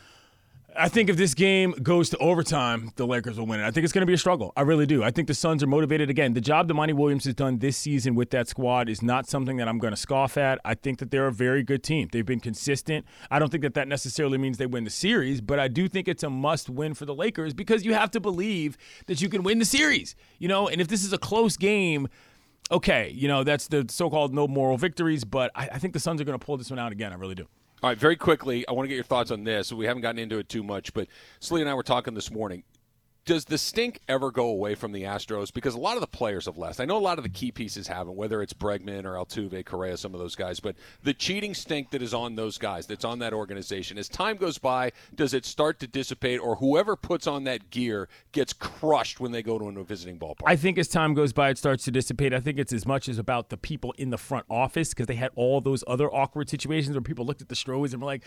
I 0.76 0.88
think 0.88 1.08
if 1.08 1.16
this 1.16 1.34
game 1.34 1.72
goes 1.82 2.10
to 2.10 2.18
overtime, 2.18 2.90
the 2.96 3.06
Lakers 3.06 3.38
will 3.38 3.46
win 3.46 3.60
it. 3.60 3.64
I 3.64 3.70
think 3.70 3.84
it's 3.84 3.92
going 3.92 4.02
to 4.02 4.06
be 4.06 4.14
a 4.14 4.18
struggle. 4.18 4.52
I 4.56 4.62
really 4.62 4.86
do. 4.86 5.04
I 5.04 5.12
think 5.12 5.28
the 5.28 5.34
Suns 5.34 5.62
are 5.62 5.68
motivated. 5.68 6.10
Again, 6.10 6.34
the 6.34 6.40
job 6.40 6.66
that 6.66 6.74
Monty 6.74 6.92
Williams 6.92 7.26
has 7.26 7.34
done 7.34 7.58
this 7.58 7.76
season 7.76 8.16
with 8.16 8.30
that 8.30 8.48
squad 8.48 8.88
is 8.88 9.00
not 9.00 9.28
something 9.28 9.56
that 9.58 9.68
I'm 9.68 9.78
going 9.78 9.92
to 9.92 9.96
scoff 9.96 10.36
at. 10.36 10.58
I 10.64 10.74
think 10.74 10.98
that 10.98 11.12
they're 11.12 11.28
a 11.28 11.32
very 11.32 11.62
good 11.62 11.84
team. 11.84 12.08
They've 12.10 12.26
been 12.26 12.40
consistent. 12.40 13.06
I 13.30 13.38
don't 13.38 13.50
think 13.50 13.62
that 13.62 13.74
that 13.74 13.86
necessarily 13.86 14.36
means 14.36 14.58
they 14.58 14.66
win 14.66 14.82
the 14.82 14.90
series, 14.90 15.40
but 15.40 15.60
I 15.60 15.68
do 15.68 15.86
think 15.86 16.08
it's 16.08 16.24
a 16.24 16.30
must 16.30 16.68
win 16.68 16.94
for 16.94 17.04
the 17.04 17.14
Lakers 17.14 17.54
because 17.54 17.84
you 17.84 17.94
have 17.94 18.10
to 18.10 18.20
believe 18.20 18.76
that 19.06 19.22
you 19.22 19.28
can 19.28 19.44
win 19.44 19.60
the 19.60 19.64
series. 19.64 20.16
You 20.40 20.48
know, 20.48 20.66
and 20.66 20.80
if 20.80 20.88
this 20.88 21.04
is 21.04 21.12
a 21.12 21.18
close 21.18 21.56
game, 21.56 22.08
okay, 22.70 23.10
you 23.10 23.28
know, 23.28 23.44
that's 23.44 23.68
the 23.68 23.86
so 23.88 24.10
called 24.10 24.34
no 24.34 24.48
moral 24.48 24.76
victories, 24.76 25.24
but 25.24 25.50
I, 25.54 25.68
I 25.72 25.78
think 25.78 25.92
the 25.92 26.00
Suns 26.00 26.20
are 26.20 26.24
going 26.24 26.38
to 26.38 26.44
pull 26.44 26.56
this 26.56 26.70
one 26.70 26.78
out 26.78 26.92
again. 26.92 27.12
I 27.12 27.16
really 27.16 27.34
do. 27.34 27.46
All 27.82 27.90
right, 27.90 27.98
very 27.98 28.16
quickly, 28.16 28.66
I 28.66 28.72
want 28.72 28.84
to 28.84 28.88
get 28.88 28.94
your 28.94 29.04
thoughts 29.04 29.30
on 29.30 29.44
this. 29.44 29.72
We 29.72 29.84
haven't 29.84 30.02
gotten 30.02 30.18
into 30.18 30.38
it 30.38 30.48
too 30.48 30.62
much, 30.62 30.94
but 30.94 31.06
Slee 31.40 31.60
and 31.60 31.68
I 31.68 31.74
were 31.74 31.82
talking 31.82 32.14
this 32.14 32.30
morning. 32.30 32.62
Does 33.26 33.46
the 33.46 33.56
stink 33.56 34.00
ever 34.06 34.30
go 34.30 34.46
away 34.46 34.74
from 34.74 34.92
the 34.92 35.04
Astros? 35.04 35.50
Because 35.50 35.74
a 35.74 35.78
lot 35.78 35.96
of 35.96 36.02
the 36.02 36.06
players 36.06 36.44
have 36.44 36.58
left. 36.58 36.78
I 36.78 36.84
know 36.84 36.98
a 36.98 36.98
lot 36.98 37.18
of 37.18 37.24
the 37.24 37.30
key 37.30 37.50
pieces 37.50 37.88
haven't, 37.88 38.16
whether 38.16 38.42
it's 38.42 38.52
Bregman 38.52 39.04
or 39.04 39.14
Altuve, 39.14 39.64
Correa, 39.64 39.96
some 39.96 40.12
of 40.12 40.20
those 40.20 40.34
guys. 40.34 40.60
But 40.60 40.76
the 41.02 41.14
cheating 41.14 41.54
stink 41.54 41.90
that 41.90 42.02
is 42.02 42.12
on 42.12 42.36
those 42.36 42.58
guys, 42.58 42.86
that's 42.86 43.04
on 43.04 43.20
that 43.20 43.32
organization, 43.32 43.96
as 43.96 44.10
time 44.10 44.36
goes 44.36 44.58
by, 44.58 44.92
does 45.14 45.32
it 45.32 45.46
start 45.46 45.80
to 45.80 45.86
dissipate, 45.86 46.38
or 46.38 46.56
whoever 46.56 46.96
puts 46.96 47.26
on 47.26 47.44
that 47.44 47.70
gear 47.70 48.08
gets 48.32 48.52
crushed 48.52 49.20
when 49.20 49.32
they 49.32 49.42
go 49.42 49.58
to 49.58 49.64
a 49.64 49.84
visiting 49.84 50.18
ballpark? 50.18 50.42
I 50.44 50.56
think 50.56 50.76
as 50.76 50.88
time 50.88 51.14
goes 51.14 51.32
by, 51.32 51.48
it 51.48 51.56
starts 51.56 51.84
to 51.84 51.90
dissipate. 51.90 52.34
I 52.34 52.40
think 52.40 52.58
it's 52.58 52.74
as 52.74 52.84
much 52.84 53.08
as 53.08 53.18
about 53.18 53.48
the 53.48 53.56
people 53.56 53.94
in 53.96 54.10
the 54.10 54.18
front 54.18 54.44
office 54.50 54.90
because 54.90 55.06
they 55.06 55.14
had 55.14 55.30
all 55.34 55.62
those 55.62 55.82
other 55.86 56.12
awkward 56.12 56.50
situations 56.50 56.94
where 56.94 57.00
people 57.00 57.24
looked 57.24 57.40
at 57.40 57.48
the 57.48 57.56
Stros 57.56 57.94
and 57.94 58.02
were 58.02 58.06
like, 58.06 58.24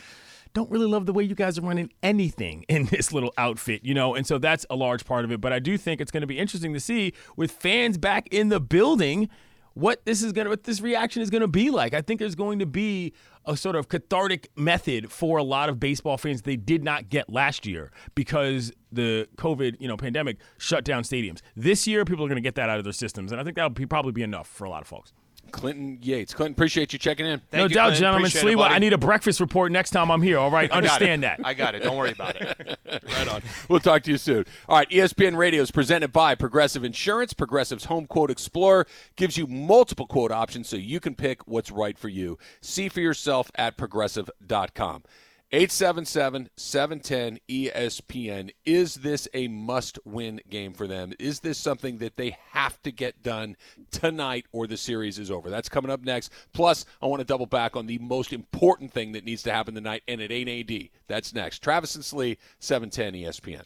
don't 0.54 0.72
really 0.72 0.88
love 0.88 1.06
the 1.06 1.14
way 1.14 1.24
you 1.24 1.36
guys 1.36 1.60
are 1.60 1.62
running 1.62 1.92
anything 2.02 2.66
in 2.68 2.86
this 2.86 3.14
little 3.14 3.34
outfit, 3.38 3.84
you 3.84 3.94
know? 3.94 4.16
And 4.16 4.26
so 4.26 4.38
that's 4.40 4.66
a 4.70 4.76
large 4.88 5.06
part 5.06 5.26
of 5.26 5.32
it. 5.32 5.42
But 5.42 5.54
I 5.54 5.60
do 5.60 5.78
think 5.78 6.02
it's 6.02 6.12
going 6.12 6.22
to 6.22 6.28
be 6.28 6.40
interesting 6.40 6.74
to 6.74 6.80
see 6.80 7.14
with 7.36 7.52
fans 7.52 7.98
back 7.98 8.28
in 8.32 8.50
the 8.50 8.60
building 8.60 9.30
what 9.78 10.04
this 10.06 10.24
is 10.24 10.32
going 10.32 10.46
to 10.46 10.50
what 10.50 10.64
this 10.64 10.82
reaction 10.82 11.22
is 11.22 11.30
going 11.30 11.42
to 11.42 11.48
be 11.48 11.70
like. 11.70 11.94
I 11.94 12.02
think 12.02 12.20
there's 12.20 12.36
going 12.36 12.58
to 12.60 12.66
be 12.66 13.14
a 13.46 13.56
sort 13.56 13.76
of 13.76 13.88
cathartic 13.90 14.50
method 14.56 15.12
for 15.12 15.38
a 15.38 15.44
lot 15.44 15.70
of 15.70 15.80
baseball 15.80 16.18
fans 16.18 16.42
they 16.42 16.56
did 16.56 16.84
not 16.84 17.10
get 17.10 17.30
last 17.30 17.66
year 17.66 17.92
because 18.16 18.72
the 18.92 19.28
COVID, 19.38 19.76
you 19.80 19.88
know, 19.88 19.96
pandemic 19.96 20.38
shut 20.58 20.84
down 20.84 21.04
stadiums. 21.04 21.42
This 21.56 21.86
year 21.86 22.06
people 22.06 22.26
are 22.26 22.28
going 22.28 22.38
to 22.38 22.42
get 22.42 22.56
that 22.56 22.70
out 22.70 22.80
of 22.80 22.86
their 22.86 22.94
systems 22.94 23.32
and 23.32 23.40
I 23.40 23.44
think 23.44 23.56
that'll 23.56 23.70
be, 23.70 23.86
probably 23.86 24.14
be 24.14 24.24
enough 24.24 24.48
for 24.48 24.66
a 24.66 24.70
lot 24.70 24.82
of 24.82 24.88
folks. 24.88 25.14
Clinton 25.52 26.00
Yates. 26.02 26.34
Clinton, 26.34 26.54
appreciate 26.54 26.94
you 26.94 27.00
checking 27.00 27.26
in. 27.26 27.40
Thank 27.40 27.54
no 27.54 27.64
you, 27.64 27.70
doubt, 27.70 27.96
Clinton. 27.96 28.02
gentlemen. 28.02 28.32
Sliwa, 28.32 28.70
I 28.70 28.80
need 28.80 28.94
a 28.94 28.98
breakfast 28.98 29.40
report 29.40 29.72
next 29.72 29.92
time 29.92 30.12
I'm 30.12 30.22
here. 30.22 30.38
All 30.38 30.52
right, 30.52 30.70
understand 30.78 31.24
that. 31.24 31.40
I 31.44 31.54
got 31.54 31.76
it. 31.76 31.84
Don't 31.84 31.98
worry 31.98 32.12
about 32.12 32.36
it. 32.36 32.78
right 33.08 33.28
on. 33.28 33.42
We'll 33.70 33.80
talk 33.80 34.04
to 34.04 34.12
you 34.12 34.18
soon. 34.18 34.46
All 34.68 34.78
right, 34.78 34.90
ESPN 34.90 35.38
Radio 35.38 35.62
is 35.62 35.72
presented 35.72 36.12
by 36.12 36.36
Progressive 36.36 36.84
Insurance. 36.84 37.34
Progressive's 37.34 37.86
Home 37.86 38.06
Quote 38.08 38.32
Explorer 38.32 38.86
gives 39.16 39.38
you 39.38 39.48
multiple 39.48 40.08
quote 40.08 40.32
options 40.32 40.70
so 40.70 40.76
you 40.78 41.00
can 41.00 41.16
pick 41.16 41.48
what's 41.48 41.72
right 41.72 41.98
for 41.98 42.10
you. 42.10 42.38
See 42.62 42.90
for 42.90 43.02
yourself 43.02 43.52
at 43.56 43.78
progressive.com. 43.78 45.04
877 45.52 46.50
710 46.58 47.40
ESPN. 47.50 48.52
Is 48.66 48.96
this 48.96 49.30
a 49.34 49.48
must 49.48 49.98
win 50.04 50.42
game 50.50 50.74
for 50.74 50.88
them? 50.88 51.14
Is 51.20 51.40
this 51.40 51.58
something 51.58 52.00
that 52.00 52.18
they 52.18 52.38
have 52.52 52.82
to 52.84 52.92
get 52.92 53.24
done 53.24 53.56
tonight 53.90 54.46
or 54.52 54.68
the 54.68 54.76
series 54.76 55.18
is 55.18 55.32
over? 55.32 55.50
That's 55.50 55.70
coming 55.70 55.90
up 55.90 56.02
next. 56.04 56.34
Plus, 56.52 56.86
I 57.02 57.06
want 57.06 57.22
to 57.22 57.26
double 57.26 57.46
back 57.46 57.78
on 57.78 57.86
the 57.88 57.98
most 58.00 58.34
important 58.34 58.92
thing 58.92 59.14
that 59.14 59.24
needs 59.24 59.44
to 59.44 59.54
happen 59.54 59.74
tonight, 59.74 60.04
and 60.08 60.20
it 60.20 60.32
ain't 60.32 60.70
AD. 60.70 60.90
That's 61.08 61.34
next. 61.34 61.60
Travis 61.60 61.96
and 61.96 62.04
Slee, 62.04 62.38
710 62.60 63.22
ESPN. 63.22 63.64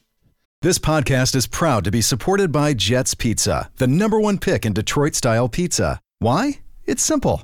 This 0.61 0.77
podcast 0.77 1.35
is 1.35 1.47
proud 1.47 1.83
to 1.85 1.91
be 1.91 2.01
supported 2.01 2.51
by 2.51 2.75
Jets 2.75 3.15
Pizza, 3.15 3.71
the 3.77 3.87
number 3.87 4.19
one 4.19 4.37
pick 4.37 4.67
in 4.67 4.73
Detroit 4.73 5.15
style 5.15 5.49
pizza. 5.49 5.99
Why? 6.19 6.59
It's 6.85 7.01
simple. 7.01 7.43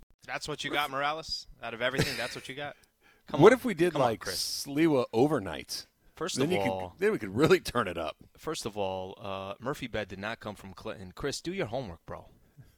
That's 0.31 0.47
what 0.47 0.63
you 0.63 0.71
got, 0.71 0.89
Morales. 0.89 1.47
Out 1.61 1.73
of 1.73 1.81
everything, 1.81 2.15
that's 2.17 2.35
what 2.35 2.47
you 2.47 2.55
got. 2.55 2.75
Come 3.27 3.41
what 3.41 3.51
on. 3.51 3.59
if 3.59 3.65
we 3.65 3.73
did 3.73 3.93
Come 3.93 4.01
like 4.01 4.25
on, 4.25 4.33
Sliwa 4.33 5.05
overnights? 5.13 5.87
First 6.15 6.37
then 6.37 6.51
of 6.53 6.59
all, 6.59 6.89
could, 6.89 6.99
then 6.99 7.11
we 7.11 7.17
could 7.17 7.35
really 7.35 7.59
turn 7.59 7.87
it 7.87 7.97
up. 7.97 8.15
First 8.37 8.65
of 8.65 8.77
all, 8.77 9.17
uh, 9.21 9.55
Murphy 9.59 9.87
bed 9.87 10.07
did 10.07 10.19
not 10.19 10.39
come 10.39 10.55
from 10.55 10.73
Clinton. 10.73 11.11
Chris, 11.15 11.41
do 11.41 11.51
your 11.51 11.65
homework, 11.65 12.05
bro. 12.05 12.25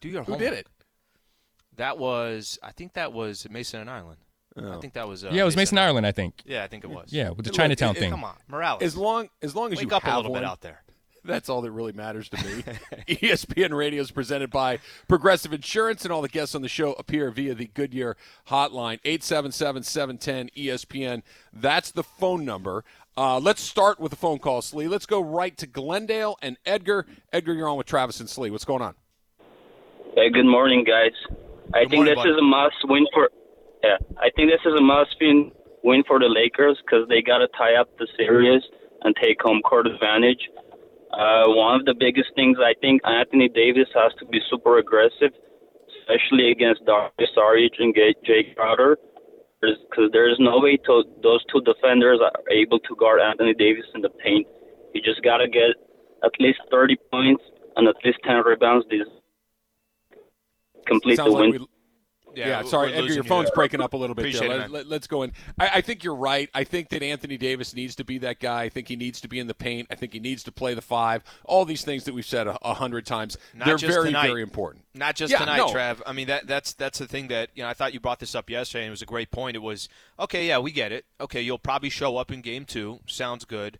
Do 0.02 0.10
your 0.10 0.24
Who 0.24 0.34
homework. 0.34 0.50
did 0.50 0.60
it? 0.60 0.68
That 1.76 1.98
was, 1.98 2.58
I 2.64 2.72
think 2.72 2.94
that 2.94 3.14
was 3.14 3.48
Mason 3.50 3.82
and 3.82 3.90
Ireland. 3.90 4.20
Oh. 4.56 4.78
I 4.78 4.80
think 4.80 4.94
that 4.94 5.08
was. 5.08 5.26
Uh, 5.26 5.32
yeah, 5.32 5.42
it 5.42 5.46
was 5.46 5.56
Mason, 5.56 5.76
Mason 5.76 5.78
Ireland. 5.80 6.08
I 6.08 6.12
think. 6.12 6.42
Yeah, 6.46 6.64
I 6.64 6.68
think 6.68 6.84
it 6.84 6.90
was. 6.90 7.12
Yeah, 7.12 7.32
with 7.32 7.46
the 7.46 7.52
Chinatown 7.52 7.92
it, 7.92 7.98
it, 7.98 8.00
thing. 8.02 8.12
Come 8.12 8.24
on, 8.24 8.36
Morales. 8.48 8.82
As 8.82 8.96
long 8.96 9.30
as 9.42 9.56
long 9.56 9.74
as 9.74 9.80
Wake 9.80 9.90
you 9.90 9.96
up 9.96 10.04
have 10.04 10.14
a 10.14 10.18
little 10.18 10.32
one, 10.32 10.42
bit 10.42 10.48
out 10.48 10.62
there. 10.62 10.84
That's 11.26 11.48
all 11.48 11.62
that 11.62 11.72
really 11.72 11.94
matters 11.94 12.28
to 12.30 12.38
me. 12.38 12.64
ESPN 13.08 13.76
Radio 13.76 14.02
is 14.02 14.12
presented 14.12 14.50
by 14.50 14.80
Progressive 15.08 15.54
Insurance, 15.54 16.04
and 16.04 16.12
all 16.12 16.22
the 16.22 16.28
guests 16.28 16.54
on 16.54 16.62
the 16.62 16.68
show 16.68 16.94
appear 16.94 17.32
via 17.32 17.56
the 17.56 17.68
Goodyear 17.68 18.18
hotline, 18.50 19.00
877 19.06 19.84
710 19.84 20.50
ESPN. 20.58 21.24
That's 21.54 21.92
the 21.92 22.04
phone 22.04 22.44
number. 22.44 22.84
Uh, 23.16 23.40
let's 23.40 23.62
start 23.62 24.00
with 24.00 24.10
the 24.10 24.18
phone 24.18 24.40
call, 24.40 24.62
Slee. 24.62 24.88
Let's 24.88 25.06
go 25.06 25.22
right 25.22 25.56
to 25.58 25.68
Glendale 25.68 26.38
and 26.42 26.58
Edgar. 26.66 27.06
Edgar, 27.32 27.54
you're 27.54 27.70
on 27.70 27.78
with 27.78 27.88
Travis 27.88 28.20
and 28.20 28.30
Slee. 28.30 28.50
What's 28.50 28.66
going 28.66 28.82
on? 28.82 28.96
Hey, 30.16 30.30
good 30.30 30.46
morning, 30.46 30.84
guys. 30.84 31.12
I 31.74 31.84
good 31.84 31.90
think 31.90 32.06
morning, 32.06 32.16
this 32.16 32.26
is 32.26 32.38
a 32.38 32.44
must 32.44 32.76
win 32.84 33.06
for. 33.14 33.30
Yeah, 33.84 33.98
I 34.18 34.30
think 34.36 34.50
this 34.50 34.62
is 34.66 34.78
a 34.78 34.82
must 34.82 35.16
win 35.22 35.52
win 35.84 36.04
for 36.08 36.20
the 36.20 36.28
Lakers 36.28 36.82
because 36.84 37.08
they 37.08 37.22
got 37.22 37.40
to 37.40 37.48
tie 37.58 37.76
up 37.76 37.98
the 37.98 38.08
series 38.18 38.62
and 39.04 39.16
take 39.22 39.42
home 39.42 39.62
court 39.62 39.86
advantage. 39.86 40.50
Uh, 41.14 41.46
one 41.54 41.80
of 41.80 41.86
the 41.86 41.94
biggest 41.94 42.30
things 42.36 42.58
I 42.58 42.74
think 42.82 43.02
Anthony 43.06 43.48
Davis 43.48 43.88
has 43.94 44.12
to 44.18 44.26
be 44.26 44.40
super 44.50 44.80
aggressive, 44.80 45.30
especially 46.02 46.50
against 46.50 46.86
Dario 46.86 47.12
Saric 47.38 47.78
and 47.78 47.94
Jae 47.94 48.56
Crowder, 48.56 48.98
because 49.62 50.10
there's 50.12 50.38
no 50.40 50.58
way 50.58 50.78
to, 50.86 51.04
those 51.22 51.46
two 51.54 51.62
defenders 51.62 52.20
are 52.20 52.34
able 52.52 52.80
to 52.80 52.96
guard 52.96 53.22
Anthony 53.22 53.54
Davis 53.54 53.86
in 53.94 54.02
the 54.02 54.10
paint. 54.10 54.48
You 54.94 55.02
just 55.02 55.22
got 55.24 55.38
to 55.38 55.48
get 55.48 55.78
at 56.24 56.32
least 56.40 56.60
30 56.72 56.98
points 57.12 57.44
and 57.76 57.88
at 57.88 57.96
least 58.04 58.18
10 58.26 58.42
rebounds. 58.46 58.86
These 58.90 59.06
complete 60.88 61.18
the 61.18 61.32
win. 61.32 61.52
Like 61.52 61.62
we, 61.62 61.68
yeah, 62.36 62.48
yeah 62.48 62.64
sorry, 62.64 62.94
Edgar, 62.94 63.14
your 63.14 63.24
phone's 63.24 63.50
you 63.50 63.56
breaking 63.56 63.82
up 63.82 63.94
a 63.94 63.98
little 63.98 64.16
bit. 64.16 64.24
Appreciate 64.24 64.48
there. 64.48 64.68
Let, 64.68 64.92
us 64.92 65.08
go 65.08 65.24
in. 65.24 65.34
I, 65.60 65.70
I, 65.76 65.82
think 65.82 66.04
you're 66.04 66.16
right. 66.16 66.50
I 66.54 66.64
think 66.64 66.90
that 66.90 67.04
Anthony 67.04 67.38
Davis 67.38 67.74
needs 67.76 67.96
to 67.96 68.04
be 68.04 68.18
that 68.20 68.40
guy. 68.40 68.64
I 68.64 68.70
think 68.70 68.88
he 68.88 68.96
needs 68.96 69.22
to 69.22 69.28
be 69.28 69.40
in 69.40 69.48
the 69.48 69.54
paint. 69.54 69.88
I 69.92 69.96
think 69.96 70.14
he 70.14 70.20
needs 70.20 70.44
to 70.44 70.52
play 70.52 70.74
the 70.74 70.82
five. 70.82 71.24
All 71.46 71.66
these 71.66 71.84
things 71.84 72.04
that 72.06 72.14
we've 72.14 72.26
said 72.26 72.48
a, 72.48 72.58
a 72.62 72.74
hundred 72.74 73.06
times, 73.06 73.38
Not 73.54 73.66
they're 73.66 73.78
very, 73.78 74.08
tonight. 74.08 74.28
very 74.28 74.42
important. 74.42 74.86
Not 74.94 75.16
just 75.16 75.32
yeah, 75.32 75.40
tonight, 75.40 75.58
no. 75.58 75.72
Trev. 75.72 76.02
I 76.06 76.14
mean, 76.14 76.28
that 76.28 76.48
that's 76.48 76.74
that's 76.74 77.00
the 77.00 77.08
thing 77.08 77.28
that 77.30 77.50
you 77.56 77.64
know. 77.64 77.70
I 77.70 77.74
thought 77.74 77.94
you 77.94 78.00
brought 78.00 78.20
this 78.20 78.36
up 78.36 78.50
yesterday, 78.50 78.84
and 78.84 78.90
it 78.90 78.92
was 78.92 79.02
a 79.02 79.08
great 79.08 79.32
point. 79.32 79.56
It 79.56 79.62
was 79.62 79.90
okay. 80.20 80.48
Yeah, 80.48 80.60
we 80.60 80.72
get 80.72 80.92
it. 80.92 81.06
Okay, 81.20 81.42
you'll 81.42 81.60
probably 81.60 81.90
show 81.90 82.18
up 82.18 82.32
in 82.32 82.42
game 82.42 82.66
two. 82.66 83.00
Sounds 83.08 83.46
good. 83.46 83.80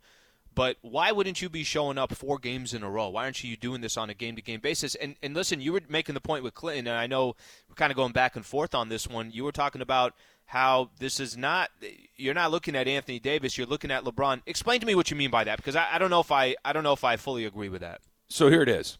But 0.54 0.76
why 0.82 1.10
wouldn't 1.10 1.42
you 1.42 1.48
be 1.48 1.64
showing 1.64 1.98
up 1.98 2.14
four 2.14 2.38
games 2.38 2.74
in 2.74 2.82
a 2.82 2.90
row? 2.90 3.08
Why 3.08 3.24
aren't 3.24 3.42
you 3.42 3.56
doing 3.56 3.80
this 3.80 3.96
on 3.96 4.10
a 4.10 4.14
game 4.14 4.36
to 4.36 4.42
game 4.42 4.60
basis? 4.60 4.94
And 4.94 5.16
and 5.22 5.34
listen, 5.34 5.60
you 5.60 5.72
were 5.72 5.80
making 5.88 6.14
the 6.14 6.20
point 6.20 6.44
with 6.44 6.54
Clinton, 6.54 6.86
and 6.86 6.96
I 6.96 7.06
know 7.06 7.34
we're 7.68 7.74
kind 7.74 7.90
of 7.90 7.96
going 7.96 8.12
back 8.12 8.36
and 8.36 8.44
forth 8.44 8.74
on 8.74 8.88
this 8.88 9.08
one. 9.08 9.30
You 9.32 9.44
were 9.44 9.52
talking 9.52 9.82
about 9.82 10.14
how 10.46 10.90
this 10.98 11.18
is 11.18 11.36
not 11.36 11.70
you're 12.16 12.34
not 12.34 12.50
looking 12.50 12.76
at 12.76 12.86
Anthony 12.86 13.18
Davis, 13.18 13.58
you're 13.58 13.66
looking 13.66 13.90
at 13.90 14.04
LeBron. 14.04 14.42
Explain 14.46 14.80
to 14.80 14.86
me 14.86 14.94
what 14.94 15.10
you 15.10 15.16
mean 15.16 15.30
by 15.30 15.44
that, 15.44 15.56
because 15.56 15.76
I, 15.76 15.88
I 15.94 15.98
don't 15.98 16.10
know 16.10 16.20
if 16.20 16.30
I 16.30 16.54
I 16.64 16.72
don't 16.72 16.84
know 16.84 16.92
if 16.92 17.04
I 17.04 17.16
fully 17.16 17.44
agree 17.44 17.68
with 17.68 17.80
that. 17.80 18.00
So 18.28 18.48
here 18.48 18.62
it 18.62 18.68
is. 18.68 18.98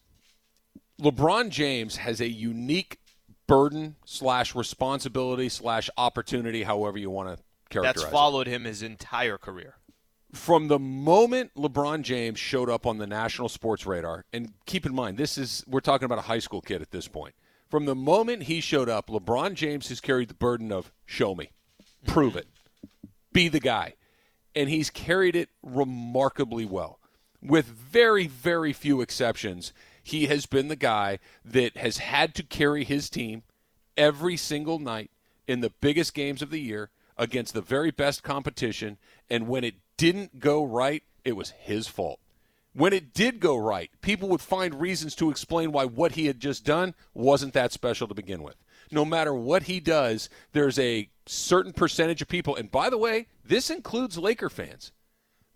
LeBron 1.00 1.50
James 1.50 1.96
has 1.96 2.20
a 2.20 2.28
unique 2.28 2.98
burden 3.46 3.96
slash 4.04 4.54
responsibility 4.54 5.48
slash 5.48 5.90
opportunity, 5.96 6.62
however 6.62 6.98
you 6.98 7.10
want 7.10 7.36
to 7.36 7.42
characterize. 7.68 7.96
That's 7.96 8.10
followed 8.10 8.46
him 8.46 8.64
his 8.64 8.82
entire 8.82 9.38
career 9.38 9.74
from 10.34 10.68
the 10.68 10.78
moment 10.78 11.54
LeBron 11.54 12.02
James 12.02 12.38
showed 12.38 12.68
up 12.68 12.86
on 12.86 12.98
the 12.98 13.06
national 13.06 13.48
sports 13.48 13.86
radar, 13.86 14.24
and 14.32 14.52
keep 14.66 14.84
in 14.84 14.94
mind, 14.94 15.16
this 15.16 15.38
is 15.38 15.64
we're 15.66 15.80
talking 15.80 16.06
about 16.06 16.18
a 16.18 16.22
high 16.22 16.40
school 16.40 16.60
kid 16.60 16.82
at 16.82 16.90
this 16.90 17.08
point. 17.08 17.34
From 17.70 17.86
the 17.86 17.94
moment 17.94 18.44
he 18.44 18.60
showed 18.60 18.88
up, 18.88 19.08
LeBron 19.08 19.54
James 19.54 19.88
has 19.88 20.00
carried 20.00 20.28
the 20.28 20.34
burden 20.34 20.70
of 20.70 20.92
show 21.06 21.34
me, 21.34 21.50
prove 22.06 22.36
it, 22.36 22.48
be 23.32 23.48
the 23.48 23.60
guy. 23.60 23.94
and 24.54 24.68
he's 24.68 24.90
carried 24.90 25.36
it 25.36 25.48
remarkably 25.62 26.64
well. 26.64 26.98
With 27.42 27.66
very, 27.66 28.26
very 28.26 28.72
few 28.72 29.00
exceptions, 29.00 29.72
he 30.02 30.26
has 30.26 30.46
been 30.46 30.68
the 30.68 30.76
guy 30.76 31.18
that 31.44 31.76
has 31.76 31.98
had 31.98 32.34
to 32.36 32.42
carry 32.42 32.84
his 32.84 33.10
team 33.10 33.42
every 33.96 34.36
single 34.36 34.78
night 34.78 35.10
in 35.46 35.60
the 35.60 35.72
biggest 35.80 36.14
games 36.14 36.40
of 36.40 36.50
the 36.50 36.60
year 36.60 36.90
against 37.18 37.54
the 37.54 37.60
very 37.60 37.90
best 37.90 38.22
competition. 38.22 38.98
And 39.28 39.46
when 39.46 39.64
it 39.64 39.74
didn't 39.96 40.40
go 40.40 40.64
right, 40.64 41.02
it 41.24 41.36
was 41.36 41.50
his 41.50 41.86
fault. 41.86 42.20
When 42.72 42.92
it 42.92 43.14
did 43.14 43.38
go 43.38 43.56
right, 43.56 43.90
people 44.00 44.28
would 44.30 44.40
find 44.40 44.80
reasons 44.80 45.14
to 45.16 45.30
explain 45.30 45.70
why 45.70 45.84
what 45.84 46.12
he 46.12 46.26
had 46.26 46.40
just 46.40 46.64
done 46.64 46.94
wasn't 47.14 47.54
that 47.54 47.72
special 47.72 48.08
to 48.08 48.14
begin 48.14 48.42
with. 48.42 48.56
No 48.90 49.04
matter 49.04 49.32
what 49.32 49.64
he 49.64 49.78
does, 49.80 50.28
there's 50.52 50.78
a 50.78 51.08
certain 51.26 51.72
percentage 51.72 52.20
of 52.20 52.28
people, 52.28 52.56
and 52.56 52.70
by 52.70 52.90
the 52.90 52.98
way, 52.98 53.28
this 53.44 53.70
includes 53.70 54.18
Laker 54.18 54.50
fans, 54.50 54.92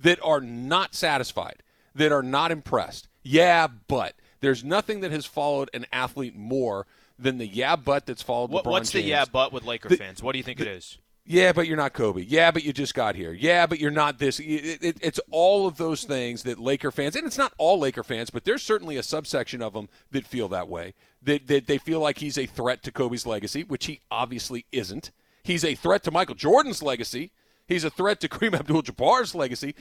that 0.00 0.18
are 0.22 0.40
not 0.40 0.94
satisfied, 0.94 1.62
that 1.94 2.12
are 2.12 2.22
not 2.22 2.52
impressed. 2.52 3.08
Yeah, 3.24 3.66
but 3.66 4.14
there's 4.40 4.62
nothing 4.62 5.00
that 5.00 5.10
has 5.10 5.26
followed 5.26 5.70
an 5.74 5.86
athlete 5.92 6.36
more 6.36 6.86
than 7.18 7.38
the 7.38 7.46
yeah, 7.46 7.74
but 7.74 8.06
that's 8.06 8.22
followed 8.22 8.50
What, 8.50 8.64
LeBron 8.64 8.70
what's 8.70 8.90
the 8.90 9.02
yeah 9.02 9.24
but 9.30 9.52
with 9.52 9.64
Laker 9.64 9.88
The- 9.88 9.96
fans? 9.96 10.22
What 10.22 10.32
do 10.32 10.38
you 10.38 10.44
think 10.44 10.60
it 10.60 10.68
is? 10.68 10.98
Yeah, 11.30 11.52
but 11.52 11.66
you're 11.66 11.76
not 11.76 11.92
Kobe. 11.92 12.22
Yeah, 12.22 12.50
but 12.50 12.64
you 12.64 12.72
just 12.72 12.94
got 12.94 13.14
here. 13.14 13.34
Yeah, 13.34 13.66
but 13.66 13.78
you're 13.78 13.90
not 13.90 14.18
this. 14.18 14.40
It, 14.40 14.44
it, 14.82 14.96
it's 15.02 15.20
all 15.30 15.66
of 15.66 15.76
those 15.76 16.04
things 16.04 16.42
that 16.44 16.58
Laker 16.58 16.90
fans, 16.90 17.16
and 17.16 17.26
it's 17.26 17.36
not 17.36 17.52
all 17.58 17.78
Laker 17.78 18.02
fans, 18.02 18.30
but 18.30 18.44
there's 18.44 18.62
certainly 18.62 18.96
a 18.96 19.02
subsection 19.02 19.60
of 19.60 19.74
them 19.74 19.90
that 20.10 20.26
feel 20.26 20.48
that 20.48 20.68
way. 20.68 20.94
That, 21.22 21.46
that 21.48 21.66
they 21.66 21.76
feel 21.76 22.00
like 22.00 22.18
he's 22.18 22.38
a 22.38 22.46
threat 22.46 22.82
to 22.84 22.92
Kobe's 22.92 23.26
legacy, 23.26 23.62
which 23.62 23.84
he 23.84 24.00
obviously 24.10 24.64
isn't. 24.72 25.10
He's 25.42 25.66
a 25.66 25.74
threat 25.74 26.02
to 26.04 26.10
Michael 26.10 26.34
Jordan's 26.34 26.82
legacy. 26.82 27.30
He's 27.66 27.84
a 27.84 27.90
threat 27.90 28.20
to 28.20 28.28
Kareem 28.30 28.58
Abdul-Jabbar's 28.58 29.34
legacy. 29.34 29.74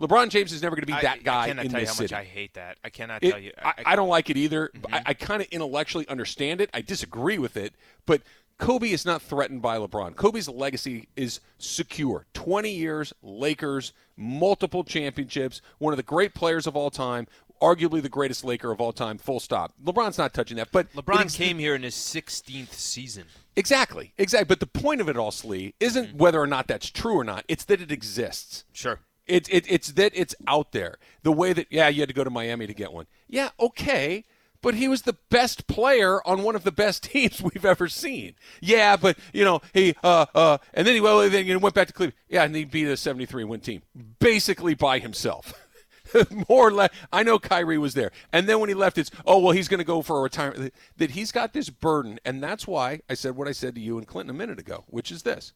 LeBron 0.00 0.30
James 0.30 0.52
is 0.52 0.62
never 0.62 0.76
going 0.76 0.82
to 0.82 0.86
be 0.86 0.92
I- 0.94 1.02
that 1.02 1.24
guy 1.24 1.42
I 1.42 1.46
cannot 1.48 1.64
in 1.64 1.70
tell 1.72 1.80
you 1.80 1.86
this 1.86 1.96
how 1.96 2.02
much 2.02 2.10
city. 2.10 2.20
I 2.20 2.24
hate 2.24 2.54
that. 2.54 2.78
I 2.84 2.88
cannot 2.90 3.22
It- 3.22 3.30
tell 3.30 3.40
you. 3.40 3.52
I, 3.62 3.74
I 3.86 3.96
don't 3.96 4.08
like 4.08 4.30
it 4.30 4.36
either. 4.36 4.70
Mm-hmm. 4.74 4.94
I, 4.94 5.02
I 5.06 5.14
kind 5.14 5.42
of 5.42 5.48
intellectually 5.52 6.08
understand 6.08 6.60
it. 6.60 6.70
I 6.74 6.80
disagree 6.80 7.38
with 7.38 7.56
it, 7.56 7.74
but 8.06 8.22
Kobe 8.58 8.90
is 8.90 9.06
not 9.06 9.22
threatened 9.22 9.62
by 9.62 9.78
LeBron. 9.78 10.16
Kobe's 10.16 10.48
legacy 10.48 11.08
is 11.16 11.40
secure. 11.58 12.26
20 12.34 12.70
years, 12.70 13.12
Lakers, 13.22 13.92
multiple 14.16 14.82
championships, 14.84 15.62
one 15.78 15.92
of 15.92 15.96
the 15.96 16.02
great 16.02 16.34
players 16.34 16.66
of 16.66 16.76
all 16.76 16.90
time, 16.90 17.28
arguably 17.62 18.02
the 18.02 18.08
greatest 18.08 18.44
Laker 18.44 18.72
of 18.72 18.80
all 18.80 18.92
time, 18.92 19.16
full 19.18 19.40
stop. 19.40 19.72
LeBron's 19.84 20.18
not 20.18 20.34
touching 20.34 20.56
that. 20.56 20.70
But 20.72 20.92
LeBron 20.92 21.26
it- 21.26 21.32
came 21.32 21.58
here 21.58 21.74
in 21.74 21.82
his 21.82 21.94
16th 21.94 22.72
season. 22.72 23.24
Exactly. 23.56 24.12
Exactly. 24.18 24.46
But 24.46 24.60
the 24.60 24.66
point 24.66 25.00
of 25.00 25.08
it 25.08 25.16
all, 25.16 25.30
Slee, 25.30 25.74
isn't 25.80 26.08
mm-hmm. 26.08 26.18
whether 26.18 26.40
or 26.40 26.46
not 26.46 26.66
that's 26.66 26.90
true 26.90 27.14
or 27.14 27.24
not. 27.24 27.44
It's 27.48 27.64
that 27.64 27.80
it 27.80 27.90
exists. 27.90 28.64
Sure. 28.72 29.00
It, 29.26 29.48
it, 29.52 29.66
it's 29.68 29.92
that 29.92 30.12
it's 30.14 30.34
out 30.46 30.72
there. 30.72 30.98
The 31.22 31.32
way 31.32 31.52
that, 31.52 31.66
yeah, 31.70 31.88
you 31.88 32.00
had 32.00 32.08
to 32.08 32.14
go 32.14 32.24
to 32.24 32.30
Miami 32.30 32.66
to 32.66 32.74
get 32.74 32.92
one. 32.92 33.06
Yeah, 33.28 33.50
okay. 33.60 34.24
But 34.60 34.74
he 34.74 34.88
was 34.88 35.02
the 35.02 35.16
best 35.30 35.66
player 35.66 36.20
on 36.26 36.42
one 36.42 36.56
of 36.56 36.64
the 36.64 36.72
best 36.72 37.02
teams 37.12 37.40
we've 37.40 37.64
ever 37.64 37.88
seen. 37.88 38.34
Yeah, 38.60 38.96
but, 38.96 39.18
you 39.32 39.44
know, 39.44 39.60
he, 39.72 39.94
uh, 40.02 40.26
uh, 40.34 40.58
and 40.74 40.86
then 40.86 40.94
he, 40.94 41.00
well, 41.00 41.28
then 41.28 41.44
he 41.44 41.56
went 41.56 41.74
back 41.74 41.86
to 41.88 41.92
Cleveland. 41.92 42.16
Yeah, 42.28 42.44
and 42.44 42.54
he 42.54 42.64
beat 42.64 42.88
a 42.88 42.96
73 42.96 43.44
win 43.44 43.60
team 43.60 43.82
basically 44.18 44.74
by 44.74 44.98
himself. 44.98 45.52
More 46.48 46.68
or 46.68 46.72
less, 46.72 46.90
I 47.12 47.22
know 47.22 47.38
Kyrie 47.38 47.78
was 47.78 47.94
there. 47.94 48.10
And 48.32 48.48
then 48.48 48.60
when 48.60 48.68
he 48.68 48.74
left, 48.74 48.98
it's, 48.98 49.10
oh, 49.26 49.38
well, 49.38 49.52
he's 49.52 49.68
going 49.68 49.78
to 49.78 49.84
go 49.84 50.02
for 50.02 50.18
a 50.18 50.22
retirement. 50.22 50.74
That 50.96 51.12
he's 51.12 51.32
got 51.32 51.52
this 51.52 51.70
burden. 51.70 52.18
And 52.24 52.42
that's 52.42 52.66
why 52.66 53.00
I 53.08 53.14
said 53.14 53.36
what 53.36 53.48
I 53.48 53.52
said 53.52 53.74
to 53.74 53.80
you 53.80 53.98
and 53.98 54.06
Clinton 54.06 54.34
a 54.34 54.38
minute 54.38 54.58
ago, 54.58 54.84
which 54.88 55.12
is 55.12 55.22
this 55.22 55.52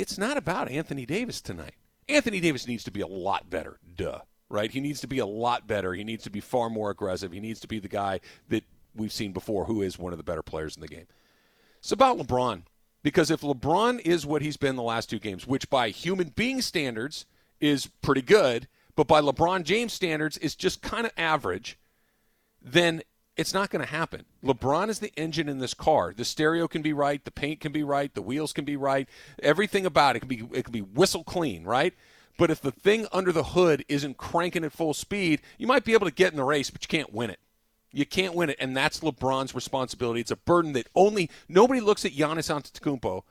it's 0.00 0.16
not 0.16 0.38
about 0.38 0.70
Anthony 0.70 1.04
Davis 1.04 1.42
tonight. 1.42 1.74
Anthony 2.08 2.40
Davis 2.40 2.66
needs 2.66 2.82
to 2.84 2.90
be 2.90 3.02
a 3.02 3.06
lot 3.06 3.50
better, 3.50 3.78
duh. 3.96 4.20
Right? 4.50 4.70
He 4.70 4.80
needs 4.80 5.00
to 5.00 5.06
be 5.06 5.20
a 5.20 5.26
lot 5.26 5.66
better. 5.66 5.94
He 5.94 6.04
needs 6.04 6.24
to 6.24 6.30
be 6.30 6.40
far 6.40 6.68
more 6.68 6.90
aggressive. 6.90 7.32
He 7.32 7.40
needs 7.40 7.60
to 7.60 7.68
be 7.68 7.78
the 7.78 7.88
guy 7.88 8.20
that 8.48 8.64
we've 8.94 9.12
seen 9.12 9.32
before 9.32 9.64
who 9.64 9.80
is 9.80 9.98
one 9.98 10.12
of 10.12 10.18
the 10.18 10.24
better 10.24 10.42
players 10.42 10.76
in 10.76 10.82
the 10.82 10.88
game. 10.88 11.06
It's 11.78 11.92
about 11.92 12.18
LeBron. 12.18 12.62
Because 13.02 13.30
if 13.30 13.40
LeBron 13.40 14.00
is 14.00 14.26
what 14.26 14.42
he's 14.42 14.56
been 14.56 14.76
the 14.76 14.82
last 14.82 15.08
two 15.08 15.18
games, 15.18 15.46
which 15.46 15.70
by 15.70 15.88
human 15.88 16.28
being 16.28 16.60
standards 16.60 17.24
is 17.60 17.86
pretty 18.02 18.22
good, 18.22 18.68
but 18.94 19.06
by 19.06 19.20
LeBron 19.20 19.62
James 19.62 19.92
standards 19.92 20.36
is 20.38 20.54
just 20.54 20.82
kind 20.82 21.06
of 21.06 21.12
average, 21.16 21.78
then 22.60 23.02
it's 23.36 23.54
not 23.54 23.70
going 23.70 23.82
to 23.82 23.90
happen. 23.90 24.26
LeBron 24.44 24.90
is 24.90 24.98
the 24.98 25.12
engine 25.16 25.48
in 25.48 25.58
this 25.58 25.72
car. 25.72 26.12
The 26.14 26.26
stereo 26.26 26.68
can 26.68 26.82
be 26.82 26.92
right, 26.92 27.24
the 27.24 27.30
paint 27.30 27.60
can 27.60 27.72
be 27.72 27.82
right, 27.82 28.12
the 28.12 28.20
wheels 28.20 28.52
can 28.52 28.66
be 28.66 28.76
right, 28.76 29.08
everything 29.42 29.86
about 29.86 30.16
it 30.16 30.20
can 30.20 30.28
be 30.28 30.46
it 30.52 30.64
can 30.64 30.72
be 30.72 30.82
whistle 30.82 31.24
clean, 31.24 31.64
right? 31.64 31.94
But 32.38 32.50
if 32.50 32.60
the 32.60 32.70
thing 32.72 33.06
under 33.12 33.32
the 33.32 33.44
hood 33.44 33.84
isn't 33.88 34.16
cranking 34.16 34.64
at 34.64 34.72
full 34.72 34.94
speed, 34.94 35.42
you 35.58 35.66
might 35.66 35.84
be 35.84 35.92
able 35.92 36.06
to 36.06 36.12
get 36.14 36.32
in 36.32 36.38
the 36.38 36.44
race, 36.44 36.70
but 36.70 36.82
you 36.82 36.88
can't 36.88 37.12
win 37.12 37.30
it. 37.30 37.38
You 37.92 38.06
can't 38.06 38.34
win 38.34 38.50
it, 38.50 38.56
and 38.60 38.76
that's 38.76 39.00
LeBron's 39.00 39.54
responsibility. 39.54 40.20
It's 40.20 40.30
a 40.30 40.36
burden 40.36 40.72
that 40.74 40.88
only 40.94 41.28
nobody 41.48 41.80
looks 41.80 42.04
at 42.04 42.12
Giannis 42.12 42.48
Antetokounmpo 42.48 43.22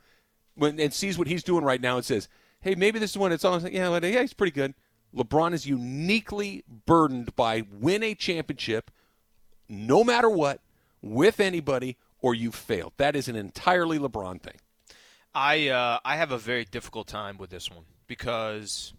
when 0.54 0.78
and 0.78 0.92
sees 0.92 1.16
what 1.18 1.28
he's 1.28 1.42
doing 1.42 1.64
right 1.64 1.80
now 1.80 1.96
and 1.96 2.04
says, 2.04 2.28
"Hey, 2.60 2.74
maybe 2.74 2.98
this 2.98 3.12
is 3.12 3.18
one." 3.18 3.32
It's 3.32 3.44
on." 3.44 3.62
yeah, 3.72 3.98
yeah, 4.02 4.20
he's 4.20 4.34
pretty 4.34 4.52
good. 4.52 4.74
LeBron 5.14 5.54
is 5.54 5.66
uniquely 5.66 6.62
burdened 6.86 7.34
by 7.34 7.64
win 7.72 8.02
a 8.02 8.14
championship, 8.14 8.90
no 9.68 10.04
matter 10.04 10.28
what, 10.28 10.60
with 11.02 11.40
anybody, 11.40 11.96
or 12.20 12.34
you 12.34 12.52
failed. 12.52 12.92
That 12.96 13.16
is 13.16 13.28
an 13.28 13.36
entirely 13.36 13.98
LeBron 13.98 14.42
thing. 14.42 14.56
I 15.34 15.68
uh, 15.68 16.00
I 16.04 16.16
have 16.16 16.32
a 16.32 16.38
very 16.38 16.64
difficult 16.64 17.06
time 17.06 17.38
with 17.38 17.50
this 17.50 17.70
one 17.70 17.84
because 18.10 18.92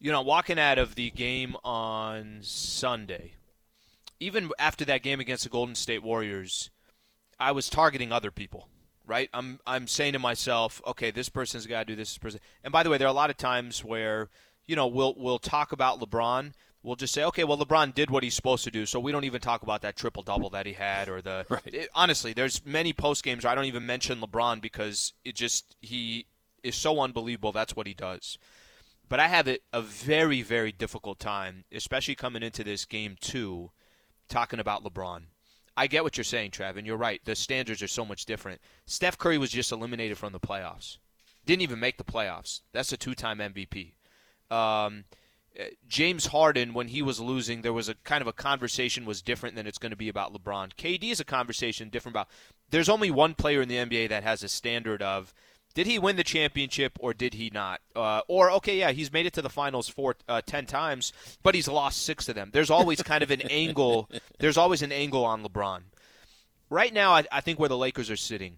you 0.00 0.10
know 0.10 0.22
walking 0.22 0.58
out 0.58 0.78
of 0.78 0.94
the 0.94 1.10
game 1.10 1.54
on 1.62 2.38
Sunday, 2.40 3.34
even 4.18 4.50
after 4.58 4.84
that 4.86 5.02
game 5.02 5.20
against 5.20 5.44
the 5.44 5.50
Golden 5.50 5.74
State 5.74 6.02
Warriors, 6.02 6.70
I 7.38 7.52
was 7.52 7.68
targeting 7.68 8.10
other 8.10 8.30
people. 8.32 8.68
Right, 9.06 9.28
I'm 9.32 9.60
I'm 9.66 9.86
saying 9.86 10.14
to 10.14 10.18
myself, 10.18 10.80
okay, 10.84 11.12
this 11.12 11.28
person's 11.28 11.66
got 11.66 11.80
to 11.80 11.84
do 11.84 11.94
this 11.94 12.18
person. 12.18 12.40
And 12.64 12.72
by 12.72 12.82
the 12.82 12.90
way, 12.90 12.98
there 12.98 13.06
are 13.06 13.10
a 13.10 13.14
lot 13.14 13.30
of 13.30 13.36
times 13.36 13.84
where 13.84 14.30
you 14.66 14.74
know 14.74 14.88
we'll 14.88 15.14
we'll 15.16 15.38
talk 15.38 15.70
about 15.70 16.00
LeBron. 16.00 16.54
We'll 16.82 16.96
just 16.96 17.12
say, 17.14 17.24
okay, 17.24 17.44
well, 17.44 17.58
LeBron 17.58 17.94
did 17.94 18.10
what 18.10 18.22
he's 18.22 18.34
supposed 18.34 18.64
to 18.64 18.70
do, 18.70 18.86
so 18.86 18.98
we 18.98 19.12
don't 19.12 19.24
even 19.24 19.40
talk 19.40 19.62
about 19.62 19.82
that 19.82 19.96
triple 19.96 20.22
double 20.22 20.50
that 20.50 20.66
he 20.66 20.72
had 20.72 21.08
or 21.08 21.20
the. 21.20 21.44
Right. 21.48 21.62
it- 21.66 21.88
honestly, 21.94 22.32
there's 22.32 22.64
many 22.64 22.92
post 22.92 23.22
games 23.22 23.44
where 23.44 23.52
I 23.52 23.54
don't 23.54 23.64
even 23.66 23.86
mention 23.86 24.20
LeBron 24.20 24.60
because 24.60 25.12
it 25.24 25.34
just 25.36 25.76
he 25.80 26.26
is 26.66 26.76
so 26.76 27.00
unbelievable. 27.00 27.52
That's 27.52 27.76
what 27.76 27.86
he 27.86 27.94
does. 27.94 28.38
But 29.08 29.20
I 29.20 29.28
have 29.28 29.46
it 29.46 29.62
a 29.72 29.80
very 29.80 30.42
very 30.42 30.72
difficult 30.72 31.18
time, 31.18 31.64
especially 31.72 32.16
coming 32.16 32.42
into 32.42 32.64
this 32.64 32.84
game 32.84 33.16
two, 33.20 33.70
talking 34.28 34.60
about 34.60 34.84
LeBron. 34.84 35.22
I 35.76 35.86
get 35.86 36.02
what 36.02 36.16
you're 36.16 36.24
saying, 36.24 36.52
Trav, 36.52 36.76
and 36.76 36.86
you're 36.86 36.96
right. 36.96 37.20
The 37.24 37.36
standards 37.36 37.82
are 37.82 37.88
so 37.88 38.04
much 38.04 38.24
different. 38.24 38.60
Steph 38.86 39.18
Curry 39.18 39.36
was 39.36 39.50
just 39.50 39.72
eliminated 39.72 40.16
from 40.16 40.32
the 40.32 40.40
playoffs. 40.40 40.96
Didn't 41.44 41.62
even 41.62 41.78
make 41.78 41.98
the 41.98 42.04
playoffs. 42.04 42.62
That's 42.72 42.92
a 42.92 42.96
two-time 42.96 43.38
MVP. 43.38 43.92
Um, 44.50 45.04
uh, 45.58 45.64
James 45.86 46.26
Harden, 46.26 46.72
when 46.72 46.88
he 46.88 47.02
was 47.02 47.20
losing, 47.20 47.62
there 47.62 47.72
was 47.72 47.88
a 47.88 47.94
kind 48.04 48.22
of 48.22 48.26
a 48.26 48.32
conversation 48.32 49.04
was 49.04 49.22
different 49.22 49.54
than 49.54 49.66
it's 49.66 49.78
going 49.78 49.90
to 49.90 49.96
be 49.96 50.08
about 50.08 50.32
LeBron. 50.32 50.74
KD 50.76 51.10
is 51.10 51.20
a 51.20 51.24
conversation 51.24 51.88
different 51.88 52.14
about. 52.14 52.28
There's 52.70 52.88
only 52.88 53.10
one 53.10 53.34
player 53.34 53.62
in 53.62 53.68
the 53.68 53.76
NBA 53.76 54.08
that 54.08 54.22
has 54.22 54.42
a 54.42 54.48
standard 54.48 55.02
of 55.02 55.32
did 55.76 55.86
he 55.86 55.98
win 55.98 56.16
the 56.16 56.24
championship 56.24 56.96
or 57.00 57.12
did 57.12 57.34
he 57.34 57.50
not? 57.52 57.82
Uh, 57.94 58.22
or 58.28 58.50
okay, 58.52 58.78
yeah, 58.78 58.92
he's 58.92 59.12
made 59.12 59.26
it 59.26 59.34
to 59.34 59.42
the 59.42 59.50
finals 59.50 59.90
four, 59.90 60.16
uh, 60.26 60.40
ten 60.40 60.64
times, 60.64 61.12
but 61.42 61.54
he's 61.54 61.68
lost 61.68 62.02
six 62.02 62.30
of 62.30 62.34
them. 62.34 62.48
There's 62.50 62.70
always 62.70 63.02
kind 63.02 63.22
of 63.22 63.30
an 63.30 63.42
angle. 63.50 64.08
There's 64.38 64.56
always 64.56 64.80
an 64.80 64.90
angle 64.90 65.22
on 65.22 65.44
LeBron. 65.44 65.82
Right 66.70 66.94
now, 66.94 67.12
I, 67.12 67.24
I 67.30 67.42
think 67.42 67.60
where 67.60 67.68
the 67.68 67.76
Lakers 67.76 68.10
are 68.10 68.16
sitting, 68.16 68.56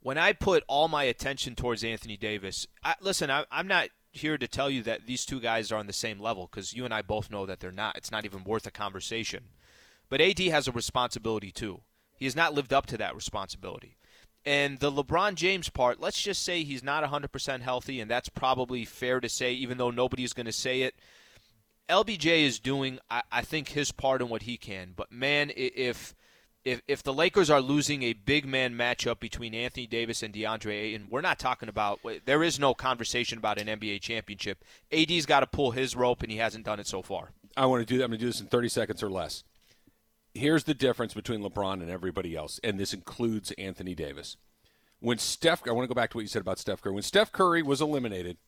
when 0.00 0.18
I 0.18 0.32
put 0.32 0.64
all 0.66 0.88
my 0.88 1.04
attention 1.04 1.54
towards 1.54 1.84
Anthony 1.84 2.16
Davis, 2.16 2.66
I, 2.82 2.96
listen, 3.00 3.30
I, 3.30 3.44
I'm 3.52 3.68
not 3.68 3.90
here 4.10 4.36
to 4.36 4.48
tell 4.48 4.68
you 4.68 4.82
that 4.82 5.06
these 5.06 5.24
two 5.24 5.38
guys 5.38 5.70
are 5.70 5.76
on 5.76 5.86
the 5.86 5.92
same 5.92 6.18
level 6.18 6.48
because 6.50 6.74
you 6.74 6.84
and 6.84 6.92
I 6.92 7.02
both 7.02 7.30
know 7.30 7.46
that 7.46 7.60
they're 7.60 7.70
not. 7.70 7.96
It's 7.96 8.10
not 8.10 8.24
even 8.24 8.42
worth 8.42 8.66
a 8.66 8.72
conversation. 8.72 9.44
But 10.08 10.20
AD 10.20 10.40
has 10.40 10.66
a 10.66 10.72
responsibility 10.72 11.52
too. 11.52 11.82
He 12.16 12.24
has 12.24 12.34
not 12.34 12.52
lived 12.52 12.72
up 12.72 12.86
to 12.86 12.96
that 12.98 13.14
responsibility. 13.14 13.96
And 14.46 14.78
the 14.78 14.92
LeBron 14.92 15.36
James 15.36 15.70
part, 15.70 16.00
let's 16.00 16.20
just 16.20 16.42
say 16.42 16.64
he's 16.64 16.82
not 16.82 17.02
100% 17.02 17.60
healthy, 17.62 18.00
and 18.00 18.10
that's 18.10 18.28
probably 18.28 18.84
fair 18.84 19.20
to 19.20 19.28
say, 19.28 19.52
even 19.52 19.78
though 19.78 19.90
nobody's 19.90 20.34
going 20.34 20.46
to 20.46 20.52
say 20.52 20.82
it. 20.82 20.94
LBJ 21.88 22.44
is 22.44 22.58
doing, 22.58 22.98
I, 23.10 23.22
I 23.32 23.42
think, 23.42 23.68
his 23.68 23.92
part 23.92 24.20
in 24.20 24.28
what 24.28 24.42
he 24.42 24.56
can. 24.56 24.92
But 24.96 25.12
man, 25.12 25.50
if 25.54 26.14
if 26.64 26.80
if 26.88 27.02
the 27.02 27.12
Lakers 27.12 27.50
are 27.50 27.60
losing 27.60 28.02
a 28.02 28.14
big 28.14 28.46
man 28.46 28.74
matchup 28.74 29.20
between 29.20 29.54
Anthony 29.54 29.86
Davis 29.86 30.22
and 30.22 30.32
DeAndre 30.32 30.72
Ayton, 30.72 31.08
we're 31.10 31.20
not 31.20 31.38
talking 31.38 31.68
about. 31.68 32.00
There 32.24 32.42
is 32.42 32.58
no 32.58 32.74
conversation 32.74 33.38
about 33.38 33.60
an 33.60 33.66
NBA 33.66 34.00
championship. 34.00 34.64
AD's 34.90 35.26
got 35.26 35.40
to 35.40 35.46
pull 35.46 35.72
his 35.72 35.94
rope, 35.94 36.22
and 36.22 36.32
he 36.32 36.38
hasn't 36.38 36.64
done 36.64 36.80
it 36.80 36.86
so 36.86 37.02
far. 37.02 37.30
I 37.56 37.66
want 37.66 37.86
to 37.86 37.92
do 37.92 37.98
that. 37.98 38.04
I'm 38.04 38.10
going 38.10 38.18
to 38.18 38.24
do 38.24 38.30
this 38.30 38.40
in 38.40 38.46
30 38.46 38.68
seconds 38.68 39.02
or 39.02 39.10
less. 39.10 39.44
Here's 40.34 40.64
the 40.64 40.74
difference 40.74 41.14
between 41.14 41.40
LeBron 41.42 41.74
and 41.74 41.90
everybody 41.90 42.34
else, 42.36 42.58
and 42.64 42.78
this 42.78 42.92
includes 42.92 43.52
Anthony 43.52 43.94
Davis. 43.94 44.36
when 45.00 45.18
Steph, 45.18 45.62
I 45.68 45.72
want 45.72 45.84
to 45.84 45.88
go 45.88 45.98
back 45.98 46.10
to 46.10 46.16
what 46.16 46.22
you 46.22 46.28
said 46.28 46.42
about 46.42 46.58
Steph 46.58 46.80
Curry. 46.80 46.92
When 46.94 47.02
Steph 47.02 47.30
Curry 47.30 47.62
was 47.62 47.80
eliminated, 47.80 48.38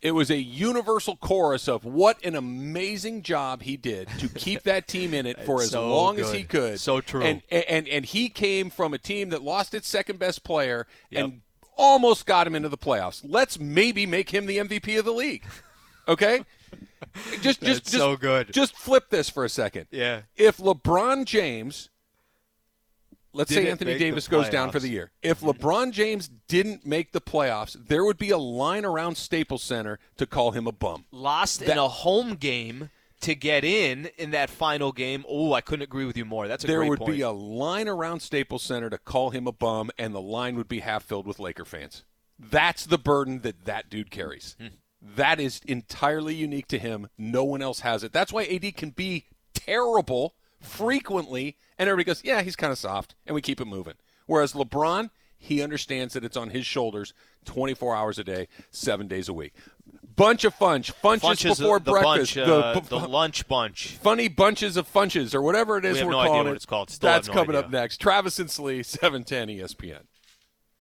it 0.00 0.12
was 0.12 0.30
a 0.30 0.36
universal 0.36 1.16
chorus 1.16 1.68
of 1.68 1.84
what 1.84 2.22
an 2.24 2.34
amazing 2.34 3.22
job 3.22 3.62
he 3.62 3.76
did 3.76 4.08
to 4.18 4.28
keep 4.28 4.62
that 4.64 4.88
team 4.88 5.14
in 5.14 5.26
it 5.26 5.38
for 5.46 5.62
as 5.62 5.70
So 5.70 5.88
long 5.88 6.18
as 6.18 6.32
he 6.32 6.42
could. 6.42 6.80
So 6.80 7.00
true. 7.00 7.22
And, 7.22 7.42
and 7.50 7.86
and 7.86 8.04
he 8.04 8.28
came 8.28 8.68
from 8.68 8.92
a 8.94 8.98
team 8.98 9.28
that 9.30 9.42
lost 9.42 9.74
its 9.74 9.86
second 9.86 10.18
best 10.18 10.42
player 10.42 10.88
and 11.12 11.42
almost 11.76 12.26
got 12.26 12.46
him 12.48 12.54
into 12.56 12.68
the 12.68 12.76
playoffs. 12.78 13.22
Let's 13.24 13.60
maybe 13.60 14.04
make 14.04 14.30
him 14.30 14.46
the 14.46 14.58
MVP 14.58 14.98
of 14.98 15.04
the 15.04 15.12
league. 15.12 15.44
Okay? 16.08 16.44
just 17.42 17.60
just 17.60 17.84
just 17.84 17.90
so 17.90 18.16
good. 18.16 18.52
Just 18.52 18.76
flip 18.76 19.10
this 19.10 19.28
for 19.28 19.44
a 19.44 19.48
second. 19.48 19.86
Yeah. 19.90 20.22
If 20.36 20.58
LeBron 20.58 21.24
James 21.24 21.90
let's 23.32 23.50
say 23.50 23.56
Didn't 23.56 23.70
Anthony 23.70 23.98
Davis 23.98 24.28
goes 24.28 24.48
down 24.48 24.70
for 24.70 24.78
the 24.78 24.88
year. 24.88 25.10
If 25.22 25.40
LeBron 25.40 25.92
James 25.92 26.28
didn't 26.48 26.86
make 26.86 27.12
the 27.12 27.20
playoffs, 27.20 27.76
there 27.88 28.04
would 28.04 28.18
be 28.18 28.30
a 28.30 28.38
line 28.38 28.84
around 28.84 29.16
Staples 29.16 29.62
Center 29.62 29.98
to 30.16 30.26
call 30.26 30.52
him 30.52 30.66
a 30.66 30.72
bum. 30.72 31.06
Lost 31.10 31.62
in 31.62 31.78
a 31.78 31.88
home 31.88 32.34
game 32.34 32.90
to 33.22 33.34
get 33.34 33.64
in 33.64 34.10
in 34.18 34.32
that 34.32 34.50
final 34.50 34.92
game. 34.92 35.24
Oh, 35.28 35.52
I 35.52 35.60
couldn't 35.60 35.84
agree 35.84 36.04
with 36.04 36.16
you 36.16 36.24
more. 36.24 36.48
That's 36.48 36.64
a 36.64 36.66
there 36.66 36.84
would 36.84 36.98
point. 36.98 37.12
be 37.12 37.20
a 37.22 37.30
line 37.30 37.88
around 37.88 38.20
Staples 38.20 38.62
Center 38.62 38.90
to 38.90 38.98
call 38.98 39.30
him 39.30 39.46
a 39.46 39.52
bum, 39.52 39.90
and 39.98 40.14
the 40.14 40.20
line 40.20 40.56
would 40.56 40.68
be 40.68 40.80
half 40.80 41.04
filled 41.04 41.26
with 41.26 41.38
Laker 41.38 41.64
fans. 41.64 42.04
That's 42.38 42.84
the 42.86 42.98
burden 42.98 43.40
that 43.40 43.64
that 43.64 43.88
dude 43.88 44.10
carries. 44.10 44.56
Hmm. 44.60 44.66
That 45.02 45.40
is 45.40 45.60
entirely 45.66 46.34
unique 46.34 46.68
to 46.68 46.78
him. 46.78 47.08
No 47.18 47.42
one 47.44 47.60
else 47.60 47.80
has 47.80 48.04
it. 48.04 48.12
That's 48.12 48.32
why 48.32 48.44
AD 48.44 48.76
can 48.76 48.90
be 48.90 49.26
terrible 49.52 50.34
frequently, 50.60 51.56
and 51.78 51.88
everybody 51.88 52.04
goes, 52.06 52.22
"Yeah, 52.24 52.42
he's 52.42 52.56
kind 52.56 52.72
of 52.72 52.78
soft," 52.78 53.14
and 53.26 53.34
we 53.34 53.42
keep 53.42 53.60
it 53.60 53.64
moving. 53.66 53.94
Whereas 54.26 54.52
LeBron, 54.52 55.10
he 55.36 55.60
understands 55.60 56.14
that 56.14 56.24
it's 56.24 56.36
on 56.36 56.50
his 56.50 56.64
shoulders, 56.64 57.12
24 57.44 57.96
hours 57.96 58.18
a 58.18 58.24
day, 58.24 58.46
seven 58.70 59.08
days 59.08 59.28
a 59.28 59.32
week. 59.32 59.54
Bunch 60.14 60.44
of 60.44 60.54
funch, 60.56 60.92
funches 61.02 61.44
is 61.50 61.58
before 61.58 61.80
the 61.80 61.90
breakfast, 61.90 62.36
bunch, 62.36 62.48
uh, 62.48 62.74
the, 62.74 62.80
the 62.80 63.08
lunch 63.08 63.48
bunch. 63.48 63.96
funny 63.96 64.28
bunches 64.28 64.76
of 64.76 64.90
funches, 64.90 65.34
or 65.34 65.42
whatever 65.42 65.78
it 65.78 65.84
is 65.84 65.94
We 65.94 65.98
have 66.00 66.08
are 66.08 66.10
no 66.12 66.18
idea 66.20 66.28
calling 66.30 66.44
what 66.46 66.52
it. 66.52 66.56
it's 66.56 66.66
called. 66.66 66.90
Still 66.90 67.10
That's 67.10 67.28
no 67.28 67.34
coming 67.34 67.56
up 67.56 67.70
next. 67.70 67.96
Travis 67.98 68.38
and 68.38 68.50
Slee, 68.50 68.82
710 68.84 69.48
ESPN. 69.48 70.02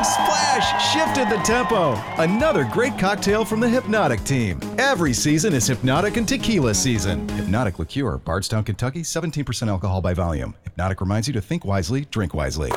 Playmaking 0.00 0.04
splash 0.04 0.92
shifted 0.92 1.28
the 1.28 1.42
tempo. 1.42 1.94
Another 2.22 2.64
great 2.64 2.98
cocktail 2.98 3.44
from 3.44 3.60
the 3.60 3.68
Hypnotic 3.68 4.22
team. 4.24 4.60
Every 4.78 5.12
season 5.12 5.52
is 5.54 5.66
Hypnotic 5.66 6.16
and 6.16 6.26
Tequila 6.26 6.74
season. 6.74 7.28
Hypnotic 7.30 7.78
Liqueur, 7.78 8.18
Bardstown, 8.18 8.64
Kentucky, 8.64 9.02
17% 9.02 9.68
alcohol 9.68 10.00
by 10.00 10.14
volume. 10.14 10.54
Hypnotic 10.64 11.00
reminds 11.00 11.28
you 11.28 11.34
to 11.34 11.40
think 11.40 11.64
wisely, 11.64 12.06
drink 12.06 12.34
wisely. 12.34 12.72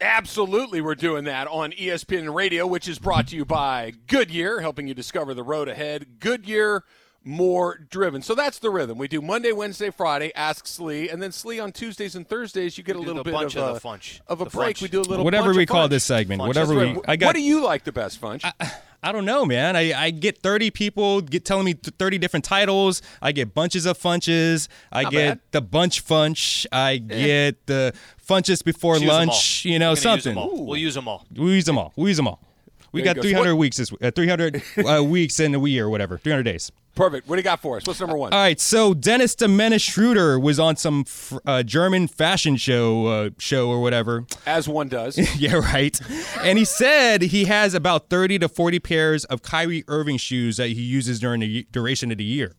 Absolutely, 0.00 0.82
we're 0.82 0.94
doing 0.94 1.24
that 1.24 1.48
on 1.48 1.72
ESPN 1.72 2.34
Radio, 2.34 2.66
which 2.66 2.86
is 2.86 2.98
brought 2.98 3.28
to 3.28 3.36
you 3.36 3.46
by 3.46 3.94
Goodyear, 4.06 4.60
helping 4.60 4.86
you 4.86 4.92
discover 4.92 5.32
the 5.32 5.42
road 5.42 5.68
ahead. 5.68 6.20
Goodyear, 6.20 6.84
more 7.26 7.78
driven. 7.90 8.22
So 8.22 8.34
that's 8.34 8.60
the 8.60 8.70
rhythm. 8.70 8.96
We 8.98 9.08
do 9.08 9.20
Monday, 9.20 9.52
Wednesday, 9.52 9.90
Friday. 9.90 10.32
Ask 10.34 10.66
Slee, 10.66 11.08
and 11.10 11.20
then 11.22 11.32
Slee 11.32 11.58
on 11.58 11.72
Tuesdays 11.72 12.14
and 12.14 12.26
Thursdays. 12.26 12.78
You 12.78 12.84
get 12.84 12.96
a 12.96 13.00
do 13.00 13.06
little 13.06 13.22
the 13.24 13.30
bit 13.30 13.34
bunch 13.34 13.56
of, 13.56 13.62
of 13.64 13.70
a, 13.70 13.74
the 13.74 13.80
funch. 13.80 14.20
of 14.28 14.40
a 14.40 14.44
The 14.44 14.50
break. 14.50 14.76
funch. 14.76 14.82
We 14.82 14.88
do 14.88 15.00
a 15.00 15.02
little 15.02 15.24
Whatever 15.24 15.48
bunch 15.48 15.56
we 15.56 15.62
of 15.64 15.68
call 15.68 15.86
funch. 15.88 15.90
this 15.90 16.04
segment, 16.04 16.40
Funch. 16.40 16.46
whatever 16.46 16.74
That's 16.74 16.96
we. 16.98 17.02
I 17.08 17.16
got. 17.16 17.26
what 17.26 17.34
do 17.36 17.42
you 17.42 17.62
like 17.64 17.84
the 17.84 17.92
best, 17.92 18.20
Funch? 18.20 18.50
I 19.02 19.12
don't 19.12 19.24
know, 19.24 19.44
man. 19.44 19.76
I, 19.76 19.92
I 20.06 20.10
get 20.10 20.38
30 20.38 20.70
people 20.70 21.20
get 21.20 21.44
telling 21.44 21.64
me 21.64 21.74
30 21.74 22.18
different 22.18 22.44
titles. 22.44 23.02
I 23.20 23.32
get 23.32 23.54
bunches 23.54 23.86
of 23.86 23.98
funches. 23.98 24.68
I 24.90 25.02
Not 25.02 25.12
get 25.12 25.28
bad. 25.28 25.40
the 25.52 25.60
bunch 25.60 26.04
funch. 26.04 26.66
I 26.72 26.96
get 26.98 27.66
the 27.66 27.92
funches 28.26 28.64
before 28.64 28.94
Use 28.94 29.00
them 29.02 29.08
lunch. 29.08 29.64
You 29.64 29.78
know, 29.78 29.90
We're 29.90 29.96
gonna 29.96 30.16
use 30.16 30.24
something. 30.24 30.34
them 30.34 30.38
all. 30.38 30.66
We'll 30.66 30.76
use 30.78 30.94
them 30.94 31.06
all. 31.08 31.24
We 31.36 31.54
use 31.54 31.64
them 31.66 31.78
all. 31.78 31.92
We 31.96 32.08
use 32.10 32.16
them 32.16 32.26
all. 32.28 32.40
We 32.96 33.02
There 33.02 33.14
got 33.14 33.22
300 33.22 33.52
What- 33.54 33.58
weeks 33.60 33.76
this 33.76 33.92
uh, 34.02 34.10
300 34.10 34.62
uh, 34.84 35.04
weeks 35.04 35.38
in 35.40 35.54
a 35.54 35.66
year 35.66 35.86
or 35.86 35.90
whatever. 35.90 36.18
300 36.18 36.42
days. 36.42 36.72
Perfect. 36.94 37.28
What 37.28 37.36
do 37.36 37.40
you 37.40 37.44
got 37.44 37.60
for 37.60 37.76
us? 37.76 37.86
What's 37.86 38.00
number 38.00 38.16
one? 38.16 38.32
All 38.32 38.38
right, 38.38 38.58
so 38.58 38.94
Dennis 38.94 39.34
the 39.34 39.48
Menace 39.48 39.82
Schroeder 39.82 40.38
was 40.40 40.58
on 40.58 40.76
some 40.76 41.04
fr- 41.04 41.36
uh, 41.44 41.62
German 41.62 42.08
fashion 42.08 42.56
show 42.56 43.06
uh, 43.06 43.30
show 43.38 43.68
or 43.68 43.82
whatever. 43.82 44.24
As 44.46 44.66
one 44.66 44.88
does. 44.88 45.18
yeah, 45.38 45.56
right. 45.56 46.00
And 46.40 46.56
he 46.58 46.64
said 46.64 47.20
he 47.20 47.44
has 47.44 47.74
about 47.74 48.08
30 48.08 48.38
to 48.38 48.48
40 48.48 48.78
pairs 48.80 49.24
of 49.26 49.42
Kyrie 49.42 49.84
Irving 49.88 50.16
shoes 50.16 50.56
that 50.56 50.68
he 50.68 50.80
uses 50.82 51.20
during 51.20 51.40
the 51.40 51.66
duration 51.70 52.10
of 52.10 52.16
the 52.16 52.24
year. 52.24 52.54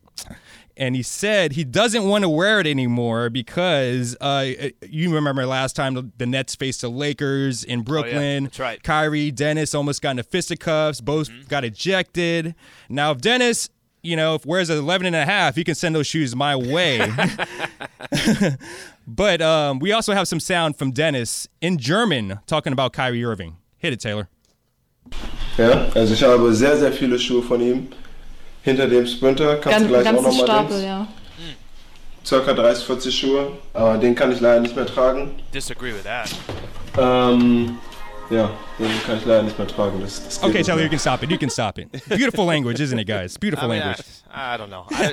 And 0.80 0.94
he 0.94 1.02
said 1.02 1.52
he 1.52 1.64
doesn't 1.64 2.04
want 2.08 2.22
to 2.22 2.28
wear 2.28 2.60
it 2.60 2.66
anymore 2.68 3.30
because 3.30 4.16
uh, 4.20 4.52
you 4.88 5.12
remember 5.12 5.44
last 5.44 5.74
time 5.74 5.94
the- 5.94 6.08
the 6.18 6.24
Nets 6.26 6.54
faced 6.54 6.82
the 6.82 6.88
Lakers 6.88 7.64
in 7.64 7.82
Brooklyn. 7.82 8.44
That's 8.44 8.60
right. 8.60 8.80
Kyrie, 8.82 9.32
Dennis 9.32 9.74
almost 9.74 10.00
got 10.02 10.10
into 10.12 10.22
fisticuffs. 10.22 11.00
Both 11.00 11.48
got 11.48 11.64
ejected. 11.64 12.54
Now, 12.88 13.10
if 13.10 13.20
Dennis, 13.20 13.70
you 14.04 14.14
know, 14.14 14.36
if 14.36 14.46
wears 14.46 14.70
an 14.70 14.78
11 14.78 15.08
and 15.08 15.16
a 15.16 15.24
half, 15.24 15.56
he 15.56 15.64
can 15.64 15.74
send 15.74 15.96
those 15.96 16.06
shoes 16.06 16.36
my 16.36 16.54
way. 16.54 17.10
but 19.06 19.42
um, 19.42 19.78
we 19.80 19.92
also 19.92 20.12
have 20.12 20.28
some 20.28 20.40
sound 20.40 20.76
from 20.76 20.92
Dennis 20.92 21.48
in 21.60 21.78
German 21.78 22.38
talking 22.46 22.72
about 22.72 22.92
Kyrie 22.92 23.24
Irving. 23.24 23.56
Hit 23.78 23.92
it, 23.92 24.00
Taylor. 24.00 24.28
Ja, 25.56 25.88
also 25.96 26.12
ich 26.14 26.22
habe 26.22 26.54
sehr, 26.54 26.76
sehr 26.76 26.92
viele 26.92 27.18
Schuhe 27.18 27.42
von 27.42 27.60
ihm. 27.60 27.88
Hinter 28.68 28.86
dem 28.86 29.06
Sprinter 29.06 29.56
kannst 29.56 29.66
du 29.66 29.70
Ganz, 29.70 29.88
gleich 29.88 30.00
auch 30.00 30.04
ganzen 30.04 30.24
nochmal 30.24 30.46
Stapel, 30.46 30.76
Dings. 30.76 30.84
ja. 30.84 31.06
Circa 32.22 32.52
30, 32.52 32.84
40 32.84 33.18
Schuhe. 33.18 33.46
Aber 33.72 33.96
den 33.96 34.14
kann 34.14 34.30
ich 34.30 34.40
leider 34.40 34.60
nicht 34.60 34.76
mehr 34.76 34.84
tragen. 34.84 35.30
Disagree 35.54 35.92
with 35.94 36.02
that. 36.04 36.28
Ähm, 36.98 37.78
ja, 38.30 38.50
den 38.78 39.02
kann 39.04 39.16
ich 39.18 39.24
leider 39.24 39.42
nicht 39.42 39.58
mehr 39.58 39.66
tragen. 39.66 40.00
Das, 40.00 40.22
das 40.22 40.42
Okay, 40.42 40.58
nicht 40.58 40.66
Taylor, 40.66 40.82
you 40.82 40.88
can 40.88 40.98
stop 40.98 41.22
it. 41.22 41.30
You 41.30 41.38
can 41.38 41.50
stop 41.50 41.78
it. 41.78 41.90
Beautiful 42.08 42.44
language, 42.44 42.80
isn't 42.80 42.98
it, 42.98 43.06
guys? 43.06 43.36
Beautiful 43.38 43.70
I 43.70 43.74
mean, 43.74 43.80
language. 43.80 44.06
I, 44.30 44.54
I 44.54 44.56
don't 44.56 44.70
know. 44.70 44.86
I, 44.90 45.04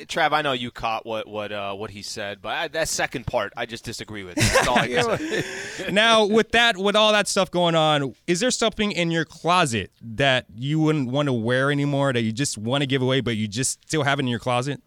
I, 0.00 0.04
Trav, 0.04 0.32
I 0.32 0.42
know 0.42 0.52
you 0.52 0.70
caught 0.70 1.04
what 1.04 1.28
what 1.28 1.52
uh, 1.52 1.74
what 1.74 1.90
he 1.90 2.02
said, 2.02 2.40
but 2.40 2.48
I, 2.48 2.68
that 2.68 2.88
second 2.88 3.26
part, 3.26 3.52
I 3.56 3.66
just 3.66 3.84
disagree 3.84 4.24
with. 4.24 4.36
That's 4.36 4.68
all 4.68 4.78
I 4.78 4.88
can 4.88 5.18
say. 5.18 5.90
now, 5.92 6.24
with 6.24 6.52
that, 6.52 6.76
with 6.76 6.96
all 6.96 7.12
that 7.12 7.28
stuff 7.28 7.50
going 7.50 7.74
on, 7.74 8.14
is 8.26 8.40
there 8.40 8.50
something 8.50 8.92
in 8.92 9.10
your 9.10 9.24
closet 9.24 9.90
that 10.02 10.46
you 10.54 10.80
wouldn't 10.80 11.10
want 11.10 11.26
to 11.26 11.32
wear 11.32 11.70
anymore 11.70 12.12
that 12.12 12.22
you 12.22 12.32
just 12.32 12.56
want 12.58 12.82
to 12.82 12.86
give 12.86 13.02
away, 13.02 13.20
but 13.20 13.36
you 13.36 13.48
just 13.48 13.82
still 13.86 14.02
have 14.02 14.18
it 14.18 14.22
in 14.22 14.28
your 14.28 14.40
closet? 14.40 14.80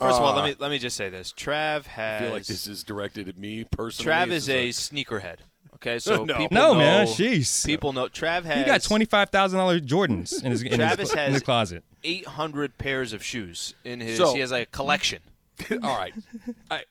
First 0.00 0.18
of 0.18 0.24
all, 0.24 0.34
let 0.34 0.44
me 0.44 0.56
let 0.58 0.70
me 0.70 0.78
just 0.78 0.96
say 0.96 1.10
this: 1.10 1.32
Trav 1.32 1.84
has. 1.84 2.22
I 2.22 2.24
feel 2.24 2.32
like 2.32 2.46
this 2.46 2.66
is 2.66 2.82
directed 2.82 3.28
at 3.28 3.38
me 3.38 3.64
personally. 3.64 4.12
Trav 4.12 4.28
This 4.28 4.48
is 4.48 4.48
a 4.48 4.68
sneakerhead. 4.70 5.36
Okay, 5.82 5.98
so 5.98 6.24
No. 6.24 6.36
people 6.36 6.54
No, 6.54 6.72
know, 6.72 6.78
man, 6.78 7.06
jeez. 7.08 7.66
People 7.66 7.92
know 7.92 8.06
Trav 8.08 8.44
has. 8.44 8.58
He 8.58 8.64
got 8.64 8.82
twenty 8.82 9.04
five 9.04 9.30
thousand 9.30 9.58
dollars 9.58 9.80
Jordans 9.82 10.42
in 10.42 10.50
his, 10.52 10.62
in, 10.62 10.68
his, 10.68 10.76
Travis 10.78 11.12
in 11.12 11.18
has 11.18 11.32
his 11.34 11.42
closet. 11.42 11.84
800 12.04 12.78
pairs 12.78 13.12
of 13.12 13.22
shoes 13.22 13.74
in 13.84 14.00
his. 14.00 14.16
So- 14.16 14.34
he 14.34 14.40
has 14.40 14.50
like 14.52 14.68
a 14.68 14.70
collection. 14.70 15.20
all 15.82 15.96
right. 15.96 16.14
I, 16.70 16.84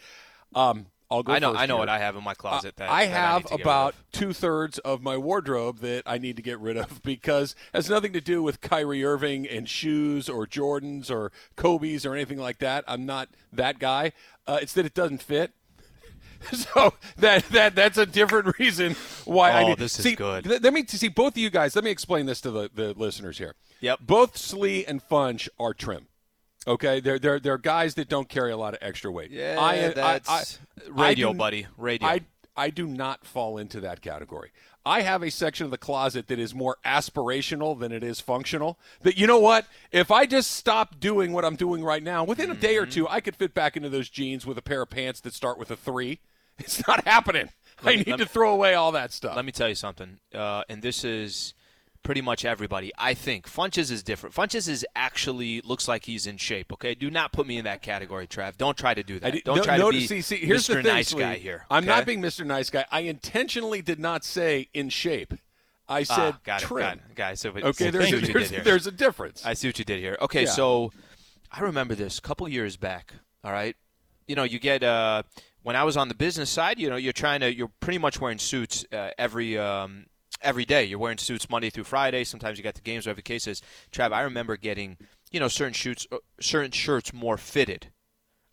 um, 0.54 0.86
I'll 1.10 1.22
go. 1.22 1.32
I 1.32 1.38
know. 1.38 1.50
first 1.52 1.60
I 1.62 1.66
know 1.66 1.74
here. 1.74 1.78
what 1.80 1.88
I 1.88 1.98
have 1.98 2.16
in 2.16 2.24
my 2.24 2.34
closet. 2.34 2.76
That 2.76 2.90
I 2.90 3.04
have 3.04 3.42
need 3.42 3.42
to 3.42 3.48
get 3.50 3.54
rid 3.58 3.62
about 3.62 3.94
two 4.12 4.32
thirds 4.32 4.78
of 4.80 5.02
my 5.02 5.16
wardrobe 5.16 5.78
that 5.78 6.02
I 6.06 6.18
need 6.18 6.34
to 6.36 6.42
get 6.42 6.58
rid 6.58 6.76
of 6.76 7.00
because 7.02 7.52
it 7.72 7.76
has 7.76 7.88
nothing 7.90 8.12
to 8.14 8.20
do 8.20 8.42
with 8.42 8.60
Kyrie 8.60 9.04
Irving 9.04 9.46
and 9.46 9.68
shoes 9.68 10.28
or 10.28 10.46
Jordans 10.46 11.10
or 11.10 11.30
Kobe's 11.54 12.04
or 12.04 12.14
anything 12.14 12.38
like 12.38 12.58
that. 12.58 12.82
I'm 12.88 13.06
not 13.06 13.28
that 13.52 13.78
guy. 13.78 14.12
Uh, 14.48 14.58
it's 14.60 14.72
that 14.72 14.84
it 14.86 14.94
doesn't 14.94 15.22
fit. 15.22 15.52
So 16.74 16.94
that 17.18 17.48
that 17.50 17.74
that's 17.74 17.98
a 17.98 18.06
different 18.06 18.58
reason 18.58 18.94
why 19.24 19.50
I 19.52 19.62
Oh, 19.64 19.68
need. 19.68 19.78
this 19.78 19.98
is 19.98 20.02
see, 20.04 20.14
good. 20.14 20.44
th- 20.44 20.60
let 20.62 20.72
me 20.72 20.84
see 20.86 21.08
both 21.08 21.32
of 21.34 21.38
you 21.38 21.50
guys. 21.50 21.74
Let 21.74 21.84
me 21.84 21.90
explain 21.90 22.26
this 22.26 22.40
to 22.42 22.50
the, 22.50 22.70
the 22.74 22.92
listeners 22.94 23.38
here. 23.38 23.54
Yep. 23.80 24.00
Both 24.02 24.36
Slee 24.36 24.84
and 24.84 25.06
Funch 25.06 25.48
are 25.58 25.74
trim. 25.74 26.06
Okay, 26.66 27.00
they're 27.00 27.18
they're 27.18 27.38
they're 27.40 27.58
guys 27.58 27.94
that 27.94 28.08
don't 28.08 28.28
carry 28.28 28.50
a 28.52 28.56
lot 28.56 28.74
of 28.74 28.80
extra 28.82 29.10
weight. 29.10 29.30
Yeah, 29.30 29.56
I, 29.58 29.72
I- 29.86 29.88
that's 29.90 30.28
I- 30.28 30.42
radio, 30.90 31.28
I 31.28 31.32
do- 31.32 31.38
buddy. 31.38 31.66
Radio. 31.76 32.08
I 32.08 32.20
I 32.56 32.70
do 32.70 32.86
not 32.86 33.24
fall 33.26 33.58
into 33.58 33.80
that 33.80 34.00
category. 34.00 34.50
I 34.84 35.02
have 35.02 35.22
a 35.22 35.30
section 35.32 35.64
of 35.64 35.70
the 35.72 35.78
closet 35.78 36.28
that 36.28 36.38
is 36.38 36.54
more 36.54 36.76
aspirational 36.84 37.78
than 37.78 37.90
it 37.92 38.02
is 38.04 38.20
functional. 38.20 38.78
That 39.02 39.16
you 39.18 39.26
know 39.26 39.38
what? 39.40 39.66
If 39.92 40.10
I 40.10 40.26
just 40.26 40.52
stop 40.52 40.98
doing 41.00 41.32
what 41.32 41.44
I'm 41.44 41.56
doing 41.56 41.82
right 41.84 42.02
now, 42.02 42.22
within 42.24 42.50
a 42.50 42.54
day 42.54 42.74
Mm-hmm. 42.76 42.82
or 42.84 42.86
two, 42.86 43.08
I 43.08 43.20
could 43.20 43.34
fit 43.36 43.52
back 43.52 43.76
into 43.76 43.88
those 43.88 44.08
jeans 44.08 44.46
with 44.46 44.56
a 44.58 44.62
pair 44.62 44.82
of 44.82 44.90
pants 44.90 45.20
that 45.20 45.34
start 45.34 45.58
with 45.58 45.70
a 45.70 45.76
three. 45.76 46.20
It's 46.58 46.86
not 46.86 47.04
happening. 47.06 47.48
I 47.84 47.96
need 47.96 48.06
let 48.06 48.16
to 48.16 48.24
me- 48.24 48.28
throw 48.28 48.52
away 48.52 48.74
all 48.74 48.92
that 48.92 49.12
stuff. 49.12 49.36
Let 49.36 49.44
me 49.44 49.52
tell 49.52 49.68
you 49.68 49.74
something, 49.74 50.18
uh, 50.34 50.62
and 50.68 50.80
this 50.82 51.04
is 51.04 51.52
pretty 52.02 52.22
much 52.22 52.44
everybody. 52.44 52.92
I 52.96 53.14
think 53.14 53.46
Funches 53.46 53.90
is 53.90 54.02
different. 54.02 54.34
Funches 54.34 54.68
is 54.68 54.86
actually 54.94 55.60
looks 55.62 55.86
like 55.88 56.04
he's 56.06 56.26
in 56.26 56.36
shape. 56.38 56.72
Okay, 56.72 56.94
do 56.94 57.10
not 57.10 57.32
put 57.32 57.46
me 57.46 57.58
in 57.58 57.64
that 57.64 57.82
category, 57.82 58.26
Trav. 58.26 58.56
Don't 58.56 58.78
try 58.78 58.94
to 58.94 59.02
do 59.02 59.18
that. 59.18 59.34
I 59.34 59.42
Don't 59.44 59.56
no, 59.56 59.62
try 59.64 59.76
no, 59.76 59.90
to 59.90 59.98
be 59.98 60.06
see, 60.06 60.22
see, 60.22 60.36
here's 60.36 60.64
Mr. 60.66 60.74
the 60.76 60.82
thing, 60.84 60.94
Nice. 60.94 61.12
Guy 61.12 61.34
here. 61.34 61.66
I'm 61.70 61.84
not 61.84 62.06
being 62.06 62.22
Mr. 62.22 62.46
Nice 62.46 62.70
Guy. 62.70 62.86
I 62.90 63.00
intentionally 63.00 63.82
did 63.82 63.98
not 63.98 64.24
say 64.24 64.68
in 64.72 64.88
shape. 64.88 65.34
I 65.88 66.02
said 66.04 66.34
ah, 66.34 66.40
got 66.44 66.60
trim. 66.60 67.00
it, 67.10 67.14
got 67.14 67.34
it. 67.34 67.38
So, 67.38 67.52
but- 67.52 67.62
Okay, 67.64 67.88
I 67.88 67.90
there's 67.90 68.12
a, 68.12 68.20
there's, 68.20 68.50
there's 68.50 68.86
a 68.86 68.92
difference. 68.92 69.44
I 69.44 69.52
see 69.54 69.68
what 69.68 69.78
you 69.78 69.84
did 69.84 70.00
here. 70.00 70.16
Okay, 70.20 70.44
Yeah. 70.44 70.50
so 70.50 70.92
I 71.52 71.60
remember 71.60 71.94
this 71.94 72.18
a 72.18 72.22
couple 72.22 72.48
years 72.48 72.76
back. 72.76 73.12
All 73.44 73.52
right, 73.52 73.76
you 74.26 74.34
know, 74.34 74.42
you 74.44 74.58
get 74.58 74.82
uh, 74.82 75.22
when 75.66 75.74
I 75.74 75.82
was 75.82 75.96
on 75.96 76.06
the 76.06 76.14
business 76.14 76.48
side, 76.48 76.78
you 76.78 76.88
know, 76.88 76.94
you're 76.94 77.12
trying 77.12 77.40
to, 77.40 77.52
you're 77.52 77.72
pretty 77.80 77.98
much 77.98 78.20
wearing 78.20 78.38
suits 78.38 78.86
uh, 78.92 79.10
every 79.18 79.58
um, 79.58 80.06
every 80.40 80.64
day. 80.64 80.84
You're 80.84 81.00
wearing 81.00 81.18
suits 81.18 81.50
Monday 81.50 81.70
through 81.70 81.82
Friday. 81.82 82.22
Sometimes 82.22 82.56
you 82.56 82.62
got 82.62 82.76
the 82.76 82.82
games, 82.82 83.04
whatever 83.04 83.16
the 83.16 83.22
case 83.22 83.48
is. 83.48 83.62
Trav, 83.90 84.12
I 84.12 84.20
remember 84.20 84.56
getting, 84.56 84.96
you 85.32 85.40
know, 85.40 85.48
certain 85.48 85.72
shirts, 85.72 86.06
uh, 86.12 86.18
certain 86.40 86.70
shirts 86.70 87.12
more 87.12 87.36
fitted. 87.36 87.88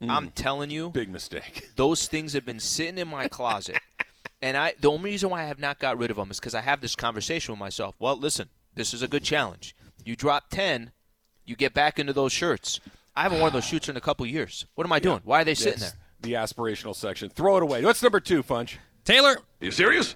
I'm 0.02 0.32
telling 0.32 0.72
you, 0.72 0.90
Big 0.90 1.08
mistake. 1.08 1.70
those 1.76 2.08
things 2.08 2.34
have 2.34 2.46
been 2.48 2.60
sitting 2.60 2.98
in 2.98 3.08
my 3.08 3.28
closet. 3.28 3.78
and 4.42 4.58
I 4.58 4.74
the 4.82 4.90
only 4.90 5.12
reason 5.12 5.30
why 5.30 5.44
I 5.44 5.46
have 5.46 5.60
not 5.60 5.78
got 5.78 6.00
rid 6.00 6.10
of 6.10 6.18
them 6.18 6.32
is 6.32 6.40
because 6.40 6.56
I 6.56 6.62
have 6.62 6.82
this 6.82 6.96
conversation 6.96 7.52
with 7.52 7.60
myself. 7.60 7.94
Well, 8.00 8.18
listen, 8.18 8.50
this 8.74 8.92
is 8.92 9.04
a 9.04 9.08
good 9.08 9.24
challenge. 9.24 9.76
You 10.04 10.16
drop 10.16 10.50
10, 10.50 10.92
you 11.46 11.56
get 11.56 11.76
back 11.76 12.00
into 12.00 12.12
those 12.12 12.34
shirts. 12.34 12.80
I 13.16 13.22
haven't 13.22 13.40
worn 13.40 13.54
those 13.54 13.66
shirts 13.68 13.88
in 13.88 13.98
a 13.98 14.02
couple 14.02 14.26
years. 14.26 14.66
What 14.74 14.88
am 14.88 14.92
I 14.92 15.00
doing? 15.00 15.22
Why 15.24 15.42
are 15.42 15.46
they 15.46 15.54
sitting 15.54 15.80
there? 15.80 15.94
That's 16.24 16.56
the 16.56 16.62
aspirational 16.62 16.96
section. 16.96 17.30
Throw 17.30 17.58
it 17.58 17.64
away. 17.64 17.84
What's 17.84 18.02
number 18.02 18.20
two, 18.22 18.44
Funch? 18.44 18.78
Taylor. 19.04 19.32
Are 19.32 19.66
you 19.66 19.72
serious? 19.72 20.14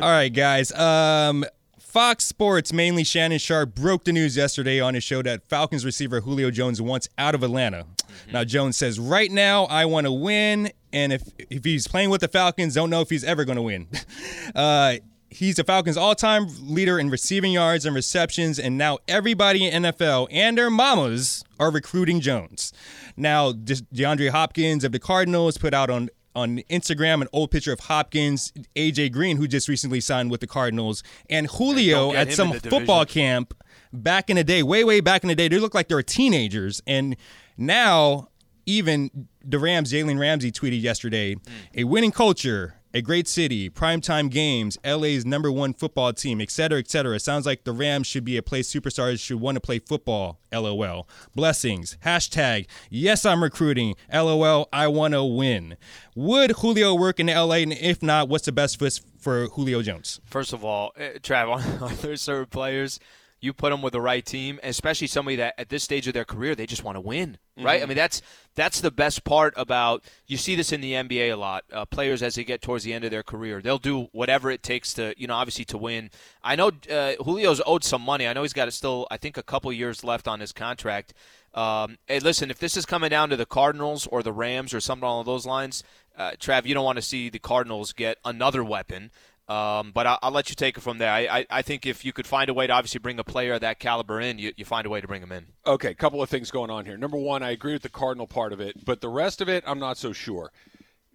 All 0.00 0.10
right, 0.10 0.32
guys. 0.32 0.72
Um, 0.72 1.44
Fox 1.78 2.24
Sports, 2.24 2.72
mainly 2.72 3.04
Shannon 3.04 3.38
Sharpe, 3.38 3.74
broke 3.74 4.04
the 4.04 4.12
news 4.12 4.36
yesterday 4.36 4.80
on 4.80 4.94
his 4.94 5.04
show 5.04 5.22
that 5.22 5.46
Falcons 5.48 5.84
receiver 5.84 6.20
Julio 6.20 6.50
Jones 6.50 6.82
wants 6.82 7.08
out 7.16 7.34
of 7.34 7.44
Atlanta. 7.44 7.86
Now 8.32 8.42
Jones 8.42 8.76
says, 8.76 8.98
"Right 8.98 9.30
now, 9.30 9.64
I 9.66 9.84
want 9.84 10.06
to 10.06 10.12
win, 10.12 10.72
and 10.92 11.12
if 11.12 11.22
if 11.38 11.64
he's 11.64 11.86
playing 11.86 12.10
with 12.10 12.22
the 12.22 12.28
Falcons, 12.28 12.74
don't 12.74 12.90
know 12.90 13.00
if 13.00 13.08
he's 13.08 13.24
ever 13.24 13.44
going 13.44 13.56
to 13.56 13.62
win." 13.62 13.86
uh, 14.54 14.96
he's 15.30 15.56
the 15.56 15.64
Falcons' 15.64 15.96
all-time 15.96 16.48
leader 16.60 16.98
in 16.98 17.10
receiving 17.10 17.52
yards 17.52 17.84
and 17.84 17.94
receptions, 17.94 18.58
and 18.58 18.78
now 18.78 18.98
everybody 19.08 19.66
in 19.66 19.84
NFL 19.84 20.28
and 20.30 20.56
their 20.56 20.70
mamas 20.70 21.44
are 21.58 21.70
recruiting 21.70 22.20
Jones. 22.20 22.72
Now, 23.16 23.52
De- 23.52 23.74
DeAndre 23.74 24.30
Hopkins 24.30 24.84
of 24.84 24.92
the 24.92 24.98
Cardinals 24.98 25.58
put 25.58 25.74
out 25.74 25.90
on 25.90 26.10
on 26.34 26.58
Instagram 26.68 27.22
an 27.22 27.28
old 27.32 27.50
picture 27.50 27.72
of 27.72 27.80
Hopkins, 27.80 28.52
AJ 28.76 29.10
Green, 29.10 29.38
who 29.38 29.48
just 29.48 29.68
recently 29.68 30.00
signed 30.02 30.30
with 30.30 30.42
the 30.42 30.46
Cardinals, 30.46 31.02
and 31.30 31.46
Julio 31.46 32.12
at 32.12 32.30
some 32.30 32.52
football 32.52 33.04
division. 33.04 33.06
camp 33.06 33.54
back 33.90 34.28
in 34.28 34.36
the 34.36 34.44
day, 34.44 34.62
way, 34.62 34.84
way 34.84 35.00
back 35.00 35.24
in 35.24 35.28
the 35.28 35.34
day. 35.34 35.48
They 35.48 35.58
look 35.58 35.74
like 35.74 35.88
they're 35.88 36.02
teenagers. 36.02 36.82
And 36.86 37.16
now, 37.56 38.28
even 38.66 39.28
the 39.42 39.58
Rams, 39.58 39.90
Jalen 39.90 40.18
Ramsey 40.18 40.52
tweeted 40.52 40.82
yesterday 40.82 41.36
a 41.74 41.84
winning 41.84 42.12
culture, 42.12 42.74
a 42.96 43.02
great 43.02 43.28
city, 43.28 43.68
primetime 43.68 44.30
games, 44.30 44.78
LA's 44.82 45.26
number 45.26 45.52
one 45.52 45.74
football 45.74 46.14
team, 46.14 46.40
etc., 46.40 46.56
cetera, 46.56 46.78
et 46.78 46.90
cetera. 46.90 47.20
Sounds 47.20 47.44
like 47.44 47.64
the 47.64 47.72
Rams 47.72 48.06
should 48.06 48.24
be 48.24 48.38
a 48.38 48.42
place 48.42 48.72
superstars 48.72 49.20
should 49.20 49.38
want 49.38 49.56
to 49.56 49.60
play 49.60 49.78
football. 49.78 50.40
LOL. 50.50 51.06
Blessings. 51.34 51.98
Hashtag, 52.06 52.66
yes, 52.88 53.26
I'm 53.26 53.42
recruiting. 53.42 53.96
LOL, 54.10 54.70
I 54.72 54.88
want 54.88 55.12
to 55.12 55.22
win. 55.24 55.76
Would 56.14 56.52
Julio 56.52 56.94
work 56.94 57.20
in 57.20 57.26
LA? 57.26 57.56
And 57.56 57.74
if 57.74 58.02
not, 58.02 58.30
what's 58.30 58.46
the 58.46 58.52
best 58.52 58.78
fit 58.78 58.98
for 59.18 59.48
Julio 59.48 59.82
Jones? 59.82 60.22
First 60.24 60.54
of 60.54 60.64
all, 60.64 60.92
uh, 60.96 61.18
Trav, 61.18 61.82
are 61.82 61.88
there 61.96 62.16
certain 62.16 62.46
players 62.46 62.98
you 63.40 63.52
put 63.52 63.70
them 63.70 63.82
with 63.82 63.92
the 63.92 64.00
right 64.00 64.24
team, 64.24 64.58
especially 64.62 65.06
somebody 65.06 65.36
that 65.36 65.54
at 65.58 65.68
this 65.68 65.84
stage 65.84 66.06
of 66.06 66.14
their 66.14 66.24
career 66.24 66.54
they 66.54 66.66
just 66.66 66.82
want 66.84 66.96
to 66.96 67.00
win, 67.00 67.38
right? 67.58 67.82
I 67.82 67.86
mean 67.86 67.96
that's 67.96 68.22
that's 68.54 68.80
the 68.80 68.90
best 68.90 69.24
part 69.24 69.54
about. 69.56 70.04
You 70.26 70.36
see 70.36 70.56
this 70.56 70.72
in 70.72 70.80
the 70.80 70.92
NBA 70.92 71.32
a 71.32 71.36
lot. 71.36 71.64
Uh, 71.72 71.84
players 71.84 72.22
as 72.22 72.34
they 72.34 72.44
get 72.44 72.62
towards 72.62 72.84
the 72.84 72.92
end 72.92 73.04
of 73.04 73.10
their 73.10 73.22
career, 73.22 73.60
they'll 73.60 73.78
do 73.78 74.08
whatever 74.12 74.50
it 74.50 74.62
takes 74.62 74.94
to, 74.94 75.14
you 75.18 75.26
know, 75.26 75.34
obviously 75.34 75.64
to 75.66 75.78
win. 75.78 76.10
I 76.42 76.56
know 76.56 76.70
uh, 76.90 77.12
Julio's 77.22 77.60
owed 77.66 77.84
some 77.84 78.02
money. 78.02 78.26
I 78.26 78.32
know 78.32 78.42
he's 78.42 78.52
got 78.52 78.72
still, 78.72 79.06
I 79.10 79.18
think, 79.18 79.36
a 79.36 79.42
couple 79.42 79.72
years 79.72 80.02
left 80.02 80.26
on 80.26 80.40
his 80.40 80.52
contract. 80.52 81.12
Um, 81.54 81.96
hey, 82.06 82.18
listen, 82.20 82.50
if 82.50 82.58
this 82.58 82.76
is 82.76 82.84
coming 82.84 83.10
down 83.10 83.30
to 83.30 83.36
the 83.36 83.46
Cardinals 83.46 84.06
or 84.06 84.22
the 84.22 84.32
Rams 84.32 84.74
or 84.74 84.80
something 84.80 85.04
along 85.04 85.24
those 85.24 85.46
lines, 85.46 85.82
uh, 86.16 86.32
Trav, 86.32 86.66
you 86.66 86.74
don't 86.74 86.84
want 86.84 86.96
to 86.96 87.02
see 87.02 87.28
the 87.30 87.38
Cardinals 87.38 87.92
get 87.92 88.18
another 88.24 88.62
weapon. 88.62 89.10
Um, 89.48 89.92
but 89.94 90.06
I'll, 90.06 90.18
I'll 90.22 90.30
let 90.32 90.48
you 90.48 90.56
take 90.56 90.76
it 90.76 90.80
from 90.80 90.98
there. 90.98 91.12
I, 91.12 91.20
I, 91.20 91.46
I 91.50 91.62
think 91.62 91.86
if 91.86 92.04
you 92.04 92.12
could 92.12 92.26
find 92.26 92.50
a 92.50 92.54
way 92.54 92.66
to 92.66 92.72
obviously 92.72 92.98
bring 92.98 93.18
a 93.18 93.24
player 93.24 93.54
of 93.54 93.60
that 93.60 93.78
caliber 93.78 94.20
in, 94.20 94.38
you, 94.38 94.52
you 94.56 94.64
find 94.64 94.86
a 94.86 94.90
way 94.90 95.00
to 95.00 95.06
bring 95.06 95.22
him 95.22 95.30
in. 95.30 95.46
Okay, 95.64 95.94
couple 95.94 96.20
of 96.20 96.28
things 96.28 96.50
going 96.50 96.70
on 96.70 96.84
here. 96.84 96.96
Number 96.96 97.16
one, 97.16 97.42
I 97.42 97.50
agree 97.50 97.72
with 97.72 97.82
the 97.82 97.88
Cardinal 97.88 98.26
part 98.26 98.52
of 98.52 98.60
it, 98.60 98.84
but 98.84 99.00
the 99.00 99.08
rest 99.08 99.40
of 99.40 99.48
it, 99.48 99.62
I'm 99.66 99.78
not 99.78 99.98
so 99.98 100.12
sure. 100.12 100.50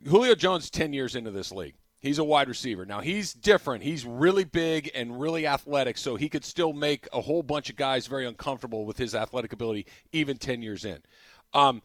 Julio 0.07 0.33
Jones, 0.33 0.69
10 0.69 0.93
years 0.93 1.15
into 1.15 1.31
this 1.31 1.51
league. 1.51 1.75
He's 1.99 2.17
a 2.17 2.23
wide 2.23 2.47
receiver. 2.47 2.83
Now, 2.83 3.01
he's 3.01 3.31
different. 3.31 3.83
He's 3.83 4.05
really 4.05 4.43
big 4.43 4.89
and 4.95 5.21
really 5.21 5.45
athletic, 5.45 5.99
so 5.99 6.15
he 6.15 6.29
could 6.29 6.43
still 6.43 6.73
make 6.73 7.07
a 7.13 7.21
whole 7.21 7.43
bunch 7.43 7.69
of 7.69 7.75
guys 7.75 8.07
very 8.07 8.25
uncomfortable 8.25 8.85
with 8.85 8.97
his 8.97 9.13
athletic 9.13 9.53
ability, 9.53 9.85
even 10.11 10.37
10 10.37 10.63
years 10.63 10.83
in. 10.83 10.99
Um, 11.53 11.83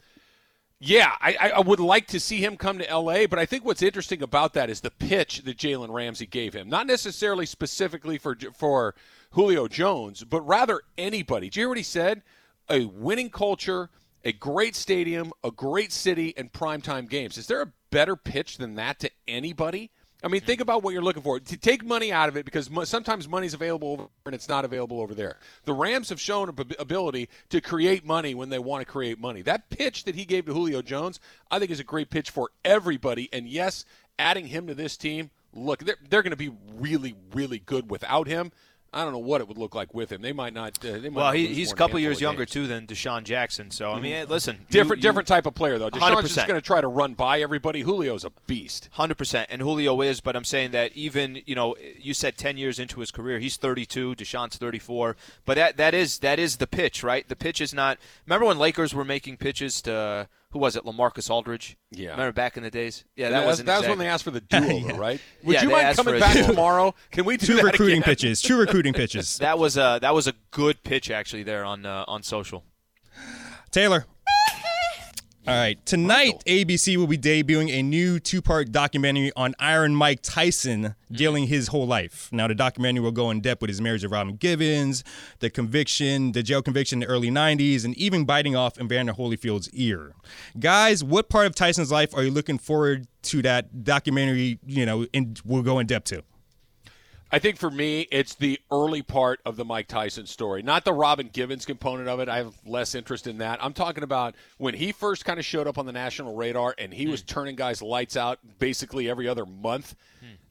yeah, 0.79 1.13
I, 1.21 1.53
I- 1.57 1.61
would 1.61 1.81
like 1.81 2.07
to 2.09 2.21
see 2.21 2.39
him 2.45 2.57
come 2.57 2.79
to 2.79 2.89
L.A., 2.89 3.27
but 3.27 3.39
I 3.39 3.47
think 3.47 3.65
what's 3.65 3.83
interesting 3.83 4.23
about 4.23 4.53
that 4.55 4.69
is 4.69 4.81
the 4.83 4.91
pitch 4.91 5.43
that 5.45 5.57
Jalen 5.57 5.91
Ramsey 5.93 6.27
gave 6.27 6.53
him. 6.55 6.69
Not 6.69 6.87
necessarily 6.87 7.47
specifically 7.47 8.19
for 8.19 8.37
for 8.55 8.95
Julio 9.31 9.69
Jones, 9.69 10.23
but 10.25 10.43
rather 10.43 10.83
anybody. 10.99 11.49
Do 11.49 11.61
you 11.61 11.63
hear 11.65 11.69
what 11.69 11.79
he 11.79 11.83
said? 11.83 12.23
A 12.69 12.85
winning 12.85 13.31
culture, 13.31 13.91
a 14.25 14.33
great 14.33 14.77
stadium, 14.77 15.33
a 15.43 15.51
great 15.51 15.93
city, 15.93 16.35
and 16.37 16.53
primetime 16.53 17.09
games. 17.09 17.39
Is 17.39 17.47
there 17.47 17.63
a 17.63 17.73
better 17.91 18.17
pitch 18.17 18.59
than 18.59 18.75
that 18.75 18.99
to 19.01 19.11
anybody? 19.27 19.91
I 20.25 20.29
mean, 20.29 20.41
think 20.41 20.61
about 20.61 20.83
what 20.83 20.93
you're 20.95 21.03
looking 21.03 21.23
for. 21.23 21.39
To 21.39 21.57
take 21.57 21.85
money 21.85 22.11
out 22.11 22.29
of 22.29 22.37
it 22.37 22.45
because 22.45 22.71
mo- 22.71 22.85
sometimes 22.85 23.29
money's 23.29 23.55
available 23.55 23.93
over 23.93 24.07
and 24.25 24.35
it's 24.35 24.49
not 24.49 24.65
available 24.65 25.01
over 25.01 25.15
there. 25.15 25.39
The 25.65 25.75
Rams 25.75 26.09
have 26.09 26.21
shown 26.21 26.49
ability 26.49 27.29
to 27.51 27.61
create 27.61 28.05
money 28.05 28.35
when 28.35 28.49
they 28.49 28.59
want 28.59 28.85
to 28.85 28.91
create 28.91 29.21
money. 29.21 29.43
That 29.43 29.69
pitch 29.69 30.05
that 30.05 30.15
he 30.15 30.25
gave 30.25 30.47
to 30.47 30.55
Julio 30.55 30.81
Jones, 30.83 31.21
I 31.51 31.59
think, 31.59 31.71
is 31.71 31.81
a 31.81 31.85
great 31.85 32.11
pitch 32.11 32.31
for 32.31 32.51
everybody. 32.65 33.29
And 33.33 33.47
yes, 33.47 33.85
adding 34.19 34.47
him 34.47 34.67
to 34.69 34.75
this 34.75 34.97
team, 34.97 35.31
look, 35.53 35.81
they're, 35.81 35.97
they're 36.09 36.23
going 36.23 36.31
to 36.31 36.37
be 36.37 36.53
really, 36.75 37.15
really 37.33 37.59
good 37.59 37.91
without 37.91 38.27
him. 38.27 38.53
I 38.97 39.05
don't 39.05 39.13
know 39.13 39.19
what 39.19 39.41
it 39.41 39.49
would 39.49 39.59
look 39.59 39.75
like 39.75 39.93
with 39.95 40.11
him. 40.11 40.23
They 40.23 40.33
might 40.33 40.55
not. 40.55 40.79
Uh, 40.85 40.93
they 40.93 41.09
might 41.09 41.13
Well, 41.15 41.25
not 41.27 41.35
he, 41.37 41.49
he's 41.49 41.71
a 41.71 41.75
couple 41.75 41.99
years 42.01 42.21
younger 42.21 42.45
games. 42.45 42.51
too 42.51 42.67
than 42.67 42.87
DeSean 42.87 43.25
Jackson. 43.25 43.71
So 43.71 43.93
I 43.93 44.01
mean, 44.01 44.13
hey, 44.13 44.25
listen, 44.25 44.67
Different, 44.71 45.03
you- 45.03 45.09
different 45.09 45.29
type 45.29 45.47
of 45.47 45.55
player 45.55 45.79
though. 45.79 45.91
DeSean's 45.91 46.23
just 46.23 46.35
100%. 46.35 46.35
just 46.35 46.47
going 46.49 46.61
to 46.61 46.67
try 46.67 46.81
to 46.81 46.89
run 46.89 47.15
by 47.15 47.41
everybody. 47.41 47.83
Julio's 47.83 48.25
a 48.25 48.33
beast. 48.47 48.89
Hundred 48.93 49.19
percent, 49.19 49.49
and 49.51 49.61
Julio 49.63 50.01
is, 50.01 50.21
but 50.21 50.35
I'm 50.35 50.45
saying 50.45 50.71
that 50.73 50.93
even 50.97 51.43
you 51.47 51.55
know, 51.55 51.77
you 52.01 52.15
said 52.15 52.37
ten 52.39 52.57
years 52.57 52.79
into 52.79 53.01
his 53.01 53.11
career, 53.11 53.39
he's 53.39 53.57
32. 53.57 54.15
DeSean's 54.17 54.57
34, 54.57 55.17
but 55.45 55.55
that 55.57 55.77
that 55.77 55.93
is 55.95 56.19
that 56.21 56.39
is 56.39 56.57
the 56.57 56.67
pitch, 56.67 57.03
right? 57.03 57.29
The 57.29 57.37
pitch 57.37 57.61
is 57.61 57.75
not. 57.75 57.99
Remember 58.27 58.47
when 58.47 58.59
Lakers 58.59 58.95
were 58.95 59.05
making 59.05 59.37
pitches 59.37 59.83
to 59.83 60.29
who 60.57 60.61
was 60.61 60.75
it? 60.75 60.85
LaMarcus 60.85 61.29
Aldridge. 61.29 61.77
Yeah. 61.91 62.13
Remember 62.13 62.33
back 62.33 62.57
in 62.57 62.63
the 62.63 62.71
days? 62.71 63.05
Yeah, 63.15 63.27
Yeah, 63.27 63.31
that 63.31 63.41
that, 63.41 63.47
wasn't. 63.47 63.67
that 63.67 63.79
was 63.81 63.89
when 63.89 63.99
they 63.99 64.09
asked 64.09 64.25
for 64.25 64.31
the 64.31 64.43
over, 64.55 64.95
right? 64.99 65.21
Would 65.45 65.53
Yeah, 65.55 65.63
you 65.65 65.69
mind 65.71 65.95
coming 65.97 66.19
back 66.19 66.47
tomorrow? 66.47 66.95
Can 67.11 67.27
we 67.27 67.37
do 67.39 67.47
Two 67.47 67.59
recruiting 67.61 67.99
again? 67.99 68.03
pitches. 68.05 68.41
Two 68.41 68.57
recruiting 68.59 68.95
pitches. 68.95 69.37
That 69.47 69.59
was 69.59 69.77
a 69.77 69.99
that 70.01 70.15
was 70.15 70.27
a 70.27 70.33
good 70.51 70.83
pitch 70.83 71.11
actually 71.11 71.43
there 71.43 71.63
on 71.65 71.85
uh, 71.85 72.05
on 72.09 72.23
social. 72.23 72.65
Taylor. 73.71 74.07
All 75.47 75.55
right. 75.55 75.85
Tonight, 75.87 76.43
ABC 76.45 76.97
will 76.97 77.07
be 77.07 77.17
debuting 77.17 77.71
a 77.71 77.81
new 77.81 78.19
two 78.19 78.43
part 78.43 78.73
documentary 78.73 79.31
on 79.37 79.55
Iron 79.61 79.95
Mike 79.95 80.19
Tyson 80.21 80.97
dealing 81.13 81.45
mm-hmm. 81.45 81.53
his 81.53 81.69
whole 81.69 81.87
life. 81.87 82.29
Now, 82.33 82.49
the 82.49 82.55
documentary 82.55 83.01
will 83.01 83.13
go 83.13 83.31
in 83.31 83.41
depth 83.41 83.61
with 83.61 83.69
his 83.69 83.81
marriage 83.81 84.01
to 84.01 84.09
Robin 84.09 84.35
Givens, 84.35 85.05
the 85.39 85.49
conviction, 85.49 86.33
the 86.33 86.43
jail 86.43 86.63
conviction 86.63 87.01
in 87.01 87.07
the 87.07 87.13
early 87.13 87.31
90s, 87.31 87.85
and 87.85 87.97
even 87.97 88.25
biting 88.25 88.57
off 88.57 88.77
Evander 88.81 89.13
Holyfield's 89.13 89.71
ear. 89.71 90.15
Guys, 90.59 91.05
what 91.05 91.29
part 91.29 91.47
of 91.47 91.55
Tyson's 91.55 91.93
life 91.93 92.13
are 92.13 92.25
you 92.25 92.33
looking 92.33 92.59
forward 92.59 93.07
to 93.23 93.41
that 93.43 93.85
documentary, 93.85 94.59
you 94.67 94.85
know, 94.85 95.05
in, 95.13 95.37
will 95.45 95.63
go 95.63 95.79
in 95.79 95.87
depth 95.87 96.07
to? 96.07 96.25
I 97.37 97.39
think 97.39 97.59
for 97.59 97.71
me, 97.71 98.09
it's 98.11 98.35
the 98.35 98.59
early 98.73 99.03
part 99.03 99.41
of 99.45 99.57
the 99.57 99.65
Mike 99.67 99.89
Tyson 99.89 100.25
story, 100.25 100.63
not 100.63 100.87
the 100.87 100.95
Robin 100.95 101.29
Givens 101.31 101.67
component 101.67 102.09
of 102.09 102.19
it. 102.19 102.31
I 102.31 102.39
have 102.39 102.55
less 102.65 102.95
interest 102.95 103.27
in 103.27 103.37
that. 103.39 103.63
I'm 103.63 103.75
talking 103.75 104.03
about 104.03 104.35
when 104.57 104.73
he 104.73 104.91
first 104.91 105.27
kind 105.27 105.39
of 105.39 105.45
showed 105.45 105.67
up 105.67 105.77
on 105.77 105.85
the 105.85 105.93
national 105.93 106.35
radar 106.35 106.75
and 106.79 106.95
he 106.95 107.05
hmm. 107.05 107.11
was 107.11 107.21
turning 107.21 107.55
guys' 107.55 107.83
lights 107.83 108.17
out 108.17 108.39
basically 108.59 109.11
every 109.11 109.29
other 109.29 109.45
month. 109.45 109.97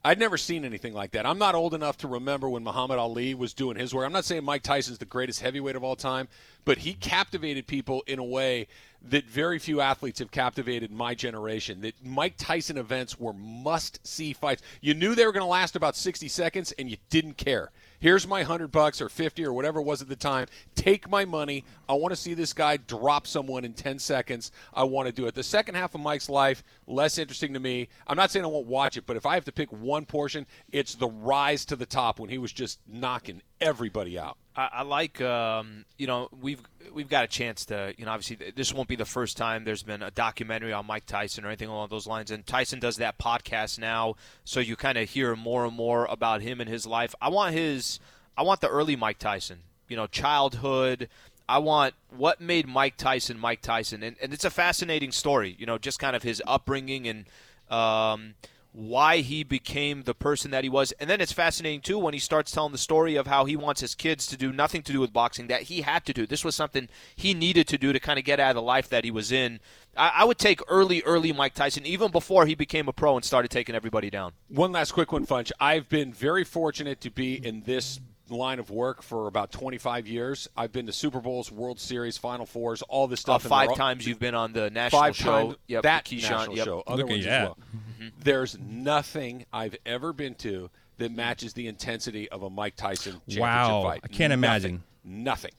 I'd 0.04 0.20
never 0.20 0.38
seen 0.38 0.66
anything 0.66 0.94
like 0.94 1.12
that. 1.12 1.26
I'm 1.26 1.40
not 1.40 1.56
old 1.56 1.74
enough 1.74 1.98
to 2.00 2.08
remember 2.08 2.48
when 2.48 2.64
Muhammad 2.64 3.00
Ali 3.00 3.34
was 3.34 3.54
doing 3.54 3.78
his 3.78 3.94
work. 3.94 4.06
I'm 4.06 4.14
not 4.14 4.26
saying 4.26 4.44
Mike 4.44 4.62
Tyson's 4.62 5.00
the 5.00 5.06
greatest 5.06 5.42
heavyweight 5.42 5.76
of 5.76 5.84
all 5.84 5.96
time, 5.96 6.28
but 6.64 6.80
he 6.80 6.94
captivated 6.94 7.66
people 7.66 8.04
in 8.06 8.20
a 8.20 8.24
way 8.24 8.68
that 9.10 9.26
very 9.26 9.60
few 9.60 9.82
athletes 9.82 10.20
have 10.20 10.32
captivated 10.32 10.92
my 10.92 11.16
generation. 11.16 11.82
That 11.82 12.04
Mike 12.04 12.36
Tyson 12.38 12.78
events 12.78 13.20
were 13.20 13.34
must 13.34 14.06
see 14.06 14.34
fights. 14.34 14.62
You 14.82 14.94
knew 14.94 15.16
they 15.16 15.26
were 15.26 15.32
going 15.32 15.42
to 15.42 15.48
last 15.48 15.76
about 15.76 15.96
60 15.96 16.28
seconds 16.28 16.72
and 16.74 16.90
you 16.90 16.98
didn't 17.10 17.38
care. 17.38 17.72
Here's 18.06 18.28
my 18.28 18.44
hundred 18.44 18.72
bucks 18.72 19.02
or 19.02 19.10
fifty 19.10 19.44
or 19.44 19.52
whatever 19.52 19.80
it 19.80 19.84
was 19.84 20.00
at 20.00 20.08
the 20.08 20.16
time. 20.16 20.46
Take 20.76 21.10
my 21.10 21.26
money. 21.26 21.66
I 21.90 21.94
want 21.94 22.12
to 22.12 22.16
see 22.16 22.36
this 22.36 22.54
guy 22.54 22.78
drop 22.78 23.26
someone 23.26 23.66
in 23.66 23.74
ten 23.74 23.98
seconds. 23.98 24.52
I 24.76 24.84
want 24.84 25.08
to 25.08 25.12
do 25.12 25.26
it. 25.26 25.34
The 25.34 25.42
second 25.42 25.74
half 25.74 25.96
of 25.96 26.02
Mike's 26.02 26.30
life 26.30 26.64
less 26.86 27.18
interesting 27.18 27.52
to 27.54 27.60
me. 27.60 27.88
I'm 28.06 28.16
not 28.16 28.30
saying 28.30 28.46
I 28.46 28.50
won't 28.50 28.68
watch 28.68 28.96
it, 28.96 29.08
but 29.08 29.18
if 29.18 29.26
I 29.26 29.34
have 29.34 29.46
to 29.46 29.52
pick 29.52 29.72
one 29.72 30.06
portion, 30.06 30.46
it's 30.72 30.94
the 30.94 31.08
rise 31.08 31.66
to 31.66 31.76
the 31.76 31.88
top 31.88 32.20
when 32.20 32.30
he 32.30 32.38
was 32.38 32.54
just 32.54 32.80
knocking 32.88 33.42
everybody 33.60 34.20
out. 34.20 34.38
I, 34.56 34.70
I 34.74 34.82
like, 34.84 35.22
um, 35.22 35.86
you 35.98 36.08
know, 36.08 36.30
we've 36.42 36.62
we've 36.94 37.10
got 37.10 37.24
a 37.24 37.28
chance 37.28 37.66
to, 37.66 37.94
you 37.98 38.06
know, 38.06 38.12
obviously 38.12 38.52
this 38.56 38.74
won't 38.74 38.88
be 38.88 38.96
the 38.96 39.06
first 39.06 39.38
time 39.38 39.66
there's 39.66 39.84
been 39.84 40.02
a 40.02 40.12
documentary 40.12 40.72
on 40.72 40.86
Mike 40.86 41.06
Tyson 41.06 41.44
or 41.44 41.48
anything 41.48 41.70
along 41.70 41.90
those 41.90 42.08
lines. 42.08 42.32
And 42.32 42.46
Tyson 42.46 42.80
does 42.80 42.98
that 42.98 43.18
podcast 43.18 43.80
now, 43.80 44.16
so 44.44 44.60
you 44.60 44.76
kind 44.76 44.98
of 44.98 45.10
hear 45.10 45.36
more 45.36 45.66
and 45.66 45.76
more 45.76 46.06
about 46.06 46.42
him 46.42 46.62
and 46.62 46.70
his 46.70 46.86
life. 46.86 47.14
I 47.22 47.30
want 47.30 47.54
his, 47.54 48.00
I 48.38 48.44
want 48.44 48.62
the 48.62 48.70
early 48.70 48.96
Mike 48.96 49.20
Tyson, 49.20 49.60
you 49.90 49.98
know, 49.98 50.08
childhood. 50.08 51.10
I 51.48 51.60
want 51.60 51.94
what 52.10 52.42
made 52.42 52.68
Mike 52.68 52.98
Tyson 52.98 53.38
Mike 53.38 53.62
Tyson, 53.62 54.04
and, 54.04 54.16
and 54.22 54.34
it's 54.34 54.46
a 54.46 54.50
fascinating 54.50 55.12
story, 55.12 55.56
you 55.60 55.66
know, 55.66 55.78
just 55.78 56.00
kind 56.00 56.16
of 56.16 56.24
his 56.24 56.42
upbringing 56.48 57.08
and. 57.08 57.26
Um, 57.68 58.36
why 58.76 59.18
he 59.18 59.42
became 59.44 60.04
the 60.04 60.14
person 60.14 60.52
that 60.52 60.64
he 60.66 60.70
was. 60.70 60.92
And 60.94 61.10
then 61.10 61.22
it's 61.22 61.32
fascinating, 61.32 61.80
too, 61.80 61.98
when 61.98 62.14
he 62.14 62.20
starts 62.20 62.52
telling 62.52 62.74
the 62.74 62.78
story 62.78 63.16
of 63.16 63.26
how 63.28 63.46
he 63.46 63.56
wants 63.56 63.80
his 63.80 63.96
kids 63.96 64.28
to 64.28 64.36
do 64.38 64.52
nothing 64.52 64.82
to 64.84 64.92
do 64.92 65.00
with 65.00 65.14
boxing, 65.14 65.48
that 65.48 65.64
he 65.64 65.82
had 65.82 66.06
to 66.06 66.14
do. 66.14 66.28
This 66.28 66.44
was 66.44 66.56
something 66.56 66.90
he 67.16 67.34
needed 67.34 67.68
to 67.70 67.78
do 67.78 67.94
to 67.94 68.00
kind 68.02 68.20
of 68.20 68.26
get 68.26 68.40
out 68.40 68.50
of 68.50 68.56
the 68.56 68.62
life 68.62 68.90
that 68.90 69.06
he 69.06 69.12
was 69.12 69.32
in. 69.32 69.62
I, 69.96 70.12
I 70.18 70.24
would 70.26 70.38
take 70.38 70.60
early, 70.68 71.02
early 71.04 71.32
Mike 71.32 71.54
Tyson, 71.54 71.86
even 71.86 72.12
before 72.12 72.46
he 72.46 72.54
became 72.56 72.90
a 72.90 72.94
pro 72.94 73.16
and 73.16 73.24
started 73.24 73.50
taking 73.50 73.76
everybody 73.76 74.10
down. 74.10 74.34
One 74.50 74.74
last 74.74 74.92
quick 74.92 75.12
one, 75.14 75.26
Funch. 75.26 75.54
I've 75.60 75.88
been 75.88 76.12
very 76.14 76.44
fortunate 76.44 77.00
to 77.02 77.10
be 77.10 77.34
in 77.36 77.62
this 77.62 78.02
line 78.28 78.58
of 78.60 78.72
work 78.72 79.04
for 79.04 79.28
about 79.28 79.52
25 79.52 80.08
years. 80.08 80.50
I've 80.58 80.72
been 80.72 80.88
to 80.88 80.92
Super 80.92 81.22
Bowls, 81.22 81.52
World 81.52 81.80
Series, 81.80 82.18
Final 82.18 82.46
Fours, 82.48 82.82
all 82.82 83.08
this 83.08 83.20
Uh, 83.20 83.22
stuff. 83.22 83.44
and 83.44 83.50
five 83.50 83.70
all- 83.70 83.76
times 83.76 84.06
you've 84.08 84.20
been 84.20 84.36
on 84.36 84.52
the 84.52 84.70
national 84.72 85.00
five 85.02 85.16
show. 85.16 85.26
times 85.50 85.56
Yep, 85.68 85.84
that 85.84 86.06
Keyshawn, 86.06 86.32
national 86.32 86.56
yep. 86.58 86.66
show. 86.66 86.84
Other 86.88 87.04
Look 87.04 87.12
at 87.12 87.14
ones 87.14 87.26
as 87.28 87.32
that. 87.48 87.54
Well. 88.00 88.10
There's 88.24 88.58
nothing 88.60 89.46
I've 89.54 89.76
ever 89.86 90.14
been 90.14 90.36
to 90.36 90.70
that 90.98 91.12
matches 91.12 91.54
the 91.54 91.68
intensity 91.68 92.30
of 92.30 92.44
a 92.44 92.50
Mike 92.50 92.76
Tyson 92.76 93.14
championship 93.30 93.42
Wow. 93.42 93.84
fight. 93.84 94.02
I 94.04 94.08
can't 94.08 94.32
Nothing. 94.32 94.34
imagine. 94.44 94.84
Nothing. 95.04 95.52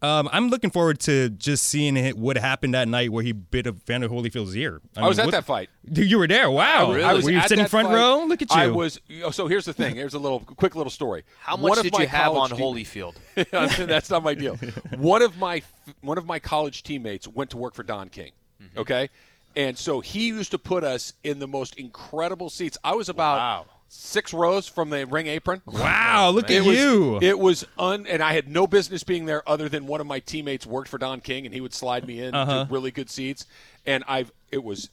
Um, 0.00 0.28
I'm 0.32 0.48
looking 0.48 0.70
forward 0.70 0.98
to 1.00 1.30
just 1.30 1.62
seeing 1.68 1.96
it, 1.96 2.18
what 2.18 2.36
happened 2.36 2.74
that 2.74 2.88
night 2.88 3.12
where 3.12 3.22
he 3.22 3.30
bit 3.30 3.68
Evander 3.68 4.08
Holyfield's 4.08 4.56
ear. 4.56 4.80
I, 4.96 5.06
was 5.06 5.16
mean, 5.16 5.20
at 5.22 5.26
what- 5.26 5.30
that 5.32 5.44
fight. 5.44 5.70
Dude, 5.88 6.10
You 6.10 6.18
were 6.18 6.26
there. 6.26 6.50
Wow. 6.50 6.90
I 6.90 7.12
was 7.12 7.24
were 7.24 7.30
you 7.30 7.40
sitting 7.42 7.58
that 7.58 7.70
front 7.70 7.86
fight. 7.86 7.94
row? 7.94 8.24
Look 8.24 8.42
at 8.42 8.50
you. 8.50 8.60
I 8.60 8.66
was. 8.66 9.00
oh, 9.22 9.30
So 9.30 9.46
here's 9.46 9.64
the 9.64 9.72
thing. 9.72 9.94
Here's 9.94 10.14
a 10.14 10.18
little 10.18 10.40
quick 10.40 10.74
little 10.74 10.90
story. 10.90 11.22
How 11.38 11.56
One 11.56 11.68
much 11.70 11.78
of 11.78 11.84
did 11.84 11.92
my 11.92 12.00
you 12.00 12.06
have 12.08 12.32
on 12.32 12.50
college 12.50 12.82
team- 12.92 13.04
Holyfield? 13.36 13.86
That's 13.86 14.10
not 14.10 14.24
my 14.24 14.34
deal. 14.34 14.56
One 14.96 15.22
of 15.22 15.38
my 15.38 15.62
one 16.00 16.18
of 16.18 16.26
my 16.26 16.40
college 16.40 16.82
teammates 16.82 17.28
went 17.28 17.50
to 17.50 17.56
work 17.56 17.74
for 17.74 17.84
Don 17.84 18.08
King. 18.08 18.32
Mm-hmm. 18.60 18.78
Okay, 18.80 19.08
and 19.56 19.76
so 19.78 20.00
he 20.00 20.28
used 20.28 20.50
to 20.52 20.58
put 20.58 20.84
us 20.84 21.12
in 21.24 21.38
the 21.38 21.46
most 21.48 21.76
incredible 21.76 22.50
seats. 22.50 22.78
I 22.82 22.94
was 22.94 23.08
about 23.08 23.36
Wow. 23.38 23.66
six 23.88 24.32
rows 24.32 24.66
from 24.66 24.90
the 24.90 25.06
ring 25.06 25.26
apron. 25.26 25.62
wow. 25.66 26.30
Look 26.30 26.50
It 26.50 26.60
at 26.60 26.64
was, 26.66 26.76
you. 26.78 27.18
It 27.20 27.38
was 27.38 27.64
un, 27.78 28.06
and 28.06 28.22
I 28.22 28.32
had 28.32 28.48
no 28.48 28.66
business 28.66 29.04
being 29.04 29.26
there 29.26 29.46
other 29.48 29.68
than 29.68 29.86
one 29.86 30.00
of 30.00 30.06
my 30.06 30.20
teammates 30.20 30.66
worked 30.66 30.88
for 30.88 30.98
Don 30.98 31.20
King, 31.20 31.44
and 31.46 31.54
he 31.54 31.60
would 31.60 31.74
slide 31.74 32.06
me 32.06 32.20
in 32.20 32.34
Uh-huh. 32.34 32.64
to 32.66 32.72
really 32.72 32.90
good 32.90 33.10
seats. 33.10 33.46
And 33.86 34.02
I've, 34.08 34.32
it 34.50 34.62
was, 34.64 34.88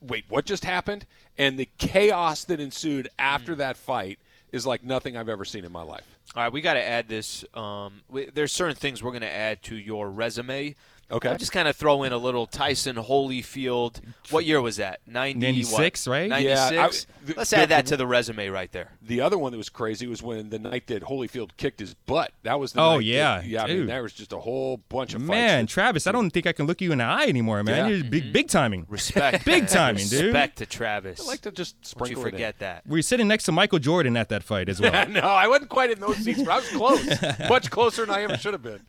wait, 0.00 0.24
what 0.28 0.44
just 0.44 0.64
happened? 0.64 1.06
And 1.38 1.58
the 1.58 1.68
chaos 1.78 2.44
that 2.44 2.60
ensued 2.60 3.08
after 3.18 3.54
Mm. 3.54 3.58
that 3.58 3.76
fight 3.76 4.18
is 4.52 4.64
like 4.64 4.82
nothing 4.84 5.16
I've 5.16 5.28
ever 5.28 5.44
seen 5.44 5.64
in 5.64 5.72
my 5.72 5.82
life. 5.82 6.04
All 6.34 6.42
right, 6.42 6.52
we 6.52 6.60
got 6.60 6.74
to 6.74 6.82
add 6.82 7.08
this. 7.08 7.44
Um, 7.54 8.00
we, 8.08 8.26
there's 8.26 8.52
certain 8.52 8.76
things 8.76 9.02
we're 9.02 9.10
going 9.10 9.20
to 9.22 9.30
add 9.32 9.62
to 9.64 9.76
your 9.76 10.08
resume. 10.10 10.74
Okay. 11.10 11.28
I'll 11.28 11.36
just 11.38 11.52
kind 11.52 11.68
of 11.68 11.76
throw 11.76 12.02
in 12.02 12.12
a 12.12 12.18
little 12.18 12.46
Tyson 12.46 12.96
Holyfield. 12.96 14.00
What 14.30 14.44
year 14.44 14.60
was 14.60 14.76
that? 14.78 15.00
90, 15.06 15.38
96, 15.38 16.06
what? 16.06 16.12
right? 16.12 16.28
96. 16.28 16.72
Yeah, 16.72 16.82
I- 16.82 16.88
the- 17.26 17.34
Let's 17.36 17.50
the- 17.50 17.58
add 17.58 17.68
that 17.68 17.86
to 17.86 17.96
the 17.96 18.06
resume 18.06 18.48
right 18.48 18.70
there. 18.72 18.92
The 19.02 19.20
other 19.20 19.38
one 19.38 19.52
that 19.52 19.58
was 19.58 19.68
crazy 19.68 20.06
was 20.06 20.22
when 20.22 20.50
the 20.50 20.58
night 20.58 20.86
that 20.88 21.04
Holyfield 21.04 21.50
kicked 21.56 21.78
his 21.80 21.94
butt. 21.94 22.32
That 22.42 22.58
was 22.58 22.72
the 22.72 22.80
Oh, 22.80 22.96
night 22.96 23.04
yeah, 23.04 23.38
that- 23.38 23.46
yeah. 23.46 23.62
I 23.64 23.66
mean, 23.68 23.86
there 23.86 24.02
was 24.02 24.12
just 24.12 24.32
a 24.32 24.38
whole 24.38 24.78
bunch 24.88 25.14
of 25.14 25.20
fights. 25.22 25.28
Man, 25.30 25.62
fights. 25.66 25.72
Travis, 25.72 26.06
I 26.08 26.12
don't 26.12 26.30
think 26.30 26.46
I 26.46 26.52
can 26.52 26.66
look 26.66 26.80
you 26.80 26.90
in 26.92 26.98
the 26.98 27.04
eye 27.04 27.26
anymore, 27.26 27.62
man. 27.62 27.88
Yeah. 27.88 27.96
You're 27.96 28.04
big, 28.04 28.22
mm-hmm. 28.24 28.32
big 28.32 28.48
timing. 28.48 28.86
Respect. 28.88 29.44
Big 29.44 29.68
timing, 29.68 30.08
dude. 30.08 30.24
Respect 30.26 30.58
to 30.58 30.66
Travis. 30.66 31.20
I 31.20 31.24
like 31.24 31.40
to 31.42 31.52
just 31.52 31.74
Don't 31.76 31.84
you 31.84 32.16
sprinkle 32.16 32.22
it 32.22 32.26
in. 32.26 32.32
forget 32.32 32.58
that. 32.58 32.82
We 32.86 32.98
were 32.98 33.02
sitting 33.02 33.28
next 33.28 33.44
to 33.44 33.52
Michael 33.52 33.78
Jordan 33.78 34.16
at 34.16 34.28
that 34.30 34.42
fight 34.42 34.68
as 34.68 34.80
well. 34.80 35.08
no, 35.08 35.20
I 35.20 35.46
wasn't 35.46 35.68
quite 35.70 35.90
in 35.90 36.00
those 36.00 36.16
seats, 36.16 36.42
but 36.42 36.50
I 36.50 36.56
was 36.56 36.68
close, 36.68 37.22
much 37.48 37.70
closer 37.70 38.04
than 38.06 38.14
I 38.14 38.22
ever 38.22 38.36
should 38.36 38.54
have 38.54 38.62
been. 38.62 38.80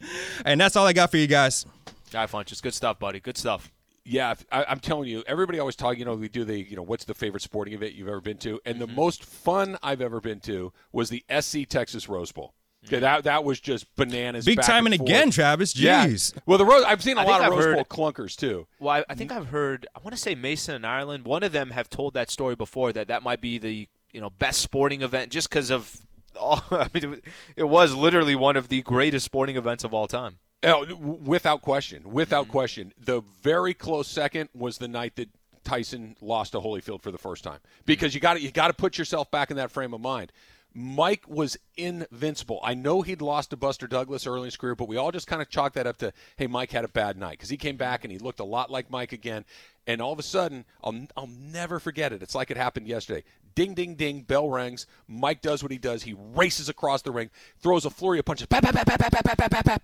and 0.45 0.59
that's 0.59 0.75
all 0.75 0.85
I 0.87 0.93
got 0.93 1.11
for 1.11 1.17
you 1.17 1.27
guys. 1.27 1.65
Guy 2.11 2.25
Funches, 2.25 2.61
good 2.61 2.73
stuff, 2.73 2.99
buddy. 2.99 3.19
Good 3.19 3.37
stuff. 3.37 3.71
Yeah, 4.05 4.35
I, 4.51 4.63
I'm 4.69 4.79
telling 4.79 5.09
you, 5.09 5.21
everybody 5.27 5.59
always 5.59 5.75
talk. 5.75 5.97
You 5.97 6.05
know, 6.05 6.15
we 6.15 6.29
do 6.29 6.45
the, 6.45 6.57
you 6.57 6.77
know, 6.77 6.81
what's 6.81 7.03
the 7.03 7.13
favorite 7.13 7.41
sporting 7.43 7.73
event 7.73 7.93
you've 7.93 8.07
ever 8.07 8.21
been 8.21 8.37
to? 8.37 8.59
And 8.65 8.77
Mm-hmm. 8.77 8.85
the 8.85 8.93
most 8.93 9.25
fun 9.25 9.77
I've 9.83 9.99
ever 10.01 10.21
been 10.21 10.39
to 10.41 10.71
was 10.93 11.09
the 11.09 11.25
SC 11.41 11.67
Texas 11.67 12.07
Rose 12.07 12.31
Bowl. 12.31 12.53
Mm-hmm. 12.85 12.95
Okay, 12.95 12.99
that 13.01 13.23
that 13.25 13.43
was 13.43 13.59
just 13.59 13.93
bananas. 13.97 14.45
Big 14.45 14.57
time 14.61 14.65
timing 14.85 14.93
and 14.93 15.01
again, 15.01 15.23
forth. 15.25 15.35
Travis. 15.35 15.75
Yeah. 15.75 16.07
Jeez. 16.07 16.37
Well, 16.45 16.57
the 16.57 16.63
Rose. 16.65 16.83
I've 16.85 17.03
seen 17.03 17.17
a 17.17 17.21
I 17.21 17.23
lot 17.25 17.41
of 17.41 17.47
I've 17.47 17.51
Rose 17.51 17.65
heard- 17.65 17.75
Bowl 17.75 17.85
clunkers 17.85 18.37
too. 18.37 18.65
Well, 18.79 18.95
I, 18.95 19.03
I 19.09 19.15
think 19.15 19.31
I've 19.33 19.47
heard. 19.47 19.87
I 19.93 19.99
want 19.99 20.15
to 20.15 20.21
say 20.21 20.35
Mason 20.35 20.75
and 20.75 20.85
Ireland. 20.85 21.25
One 21.25 21.43
of 21.43 21.51
them 21.51 21.71
have 21.71 21.89
told 21.89 22.13
that 22.13 22.29
story 22.31 22.55
before. 22.55 22.93
That 22.93 23.07
that 23.09 23.23
might 23.23 23.41
be 23.41 23.57
the 23.57 23.89
you 24.13 24.21
know 24.21 24.29
best 24.29 24.61
sporting 24.61 25.01
event 25.01 25.31
just 25.31 25.49
because 25.49 25.69
of. 25.69 25.97
All, 26.39 26.63
I 26.71 26.87
mean, 26.93 27.19
it 27.57 27.63
was 27.63 27.93
literally 27.95 28.35
one 28.35 28.55
of 28.55 28.69
the 28.69 28.83
greatest 28.83 29.25
sporting 29.25 29.57
events 29.57 29.83
of 29.83 29.93
all 29.93 30.07
time. 30.07 30.37
Oh, 30.63 30.95
without 30.95 31.61
question, 31.61 32.11
without 32.11 32.43
mm-hmm. 32.43 32.51
question. 32.51 32.93
The 32.97 33.21
very 33.41 33.73
close 33.73 34.07
second 34.07 34.49
was 34.55 34.77
the 34.77 34.87
night 34.87 35.15
that 35.17 35.29
Tyson 35.63 36.15
lost 36.21 36.53
to 36.53 36.59
Holyfield 36.59 37.01
for 37.01 37.11
the 37.11 37.17
first 37.17 37.43
time 37.43 37.59
mm-hmm. 37.59 37.83
because 37.85 38.15
you 38.15 38.21
got 38.21 38.35
to 38.35 38.41
you 38.41 38.51
got 38.51 38.67
to 38.67 38.73
put 38.73 38.97
yourself 38.97 39.29
back 39.29 39.51
in 39.51 39.57
that 39.57 39.71
frame 39.71 39.93
of 39.93 40.01
mind. 40.01 40.31
Mike 40.73 41.23
was 41.27 41.57
invincible. 41.75 42.59
I 42.63 42.75
know 42.75 43.01
he'd 43.01 43.21
lost 43.21 43.49
to 43.49 43.57
Buster 43.57 43.87
Douglas 43.87 44.27
early 44.27 44.41
in 44.41 44.45
his 44.45 44.57
career, 44.57 44.75
but 44.75 44.87
we 44.87 44.95
all 44.95 45.11
just 45.11 45.25
kind 45.25 45.41
of 45.41 45.49
chalked 45.49 45.73
that 45.73 45.87
up 45.87 45.97
to, 45.97 46.13
hey, 46.35 46.45
Mike 46.45 46.71
had 46.71 46.85
a 46.85 46.87
bad 46.87 47.17
night 47.17 47.31
because 47.31 47.49
he 47.49 47.57
came 47.57 47.77
back 47.77 48.03
and 48.03 48.11
he 48.11 48.19
looked 48.19 48.39
a 48.39 48.43
lot 48.43 48.69
like 48.69 48.91
Mike 48.91 49.11
again. 49.11 49.43
And 49.87 50.01
all 50.01 50.11
of 50.11 50.19
a 50.19 50.23
sudden, 50.23 50.65
I'll, 50.83 51.07
I'll 51.15 51.25
never 51.27 51.79
forget 51.79 52.13
it. 52.13 52.21
It's 52.21 52.35
like 52.35 52.51
it 52.51 52.57
happened 52.57 52.87
yesterday. 52.87 53.23
Ding, 53.55 53.73
ding, 53.73 53.95
ding, 53.95 54.21
bell 54.21 54.49
rings. 54.51 54.85
Mike 55.07 55.41
does 55.41 55.63
what 55.63 55.71
he 55.71 55.79
does. 55.79 56.03
He 56.03 56.13
races 56.35 56.69
across 56.69 57.01
the 57.01 57.11
ring, 57.11 57.31
throws 57.59 57.85
a 57.85 57.89
flurry 57.89 58.19
of 58.19 58.25
punches. 58.25 58.45
Pap, 58.45 58.61
pap, 58.61 58.75
pap, 58.75 58.85
pap, 58.85 58.99
pap, 58.99 59.11
pap, 59.11 59.37
pap, 59.37 59.51
pap, 59.51 59.65
pap. 59.65 59.83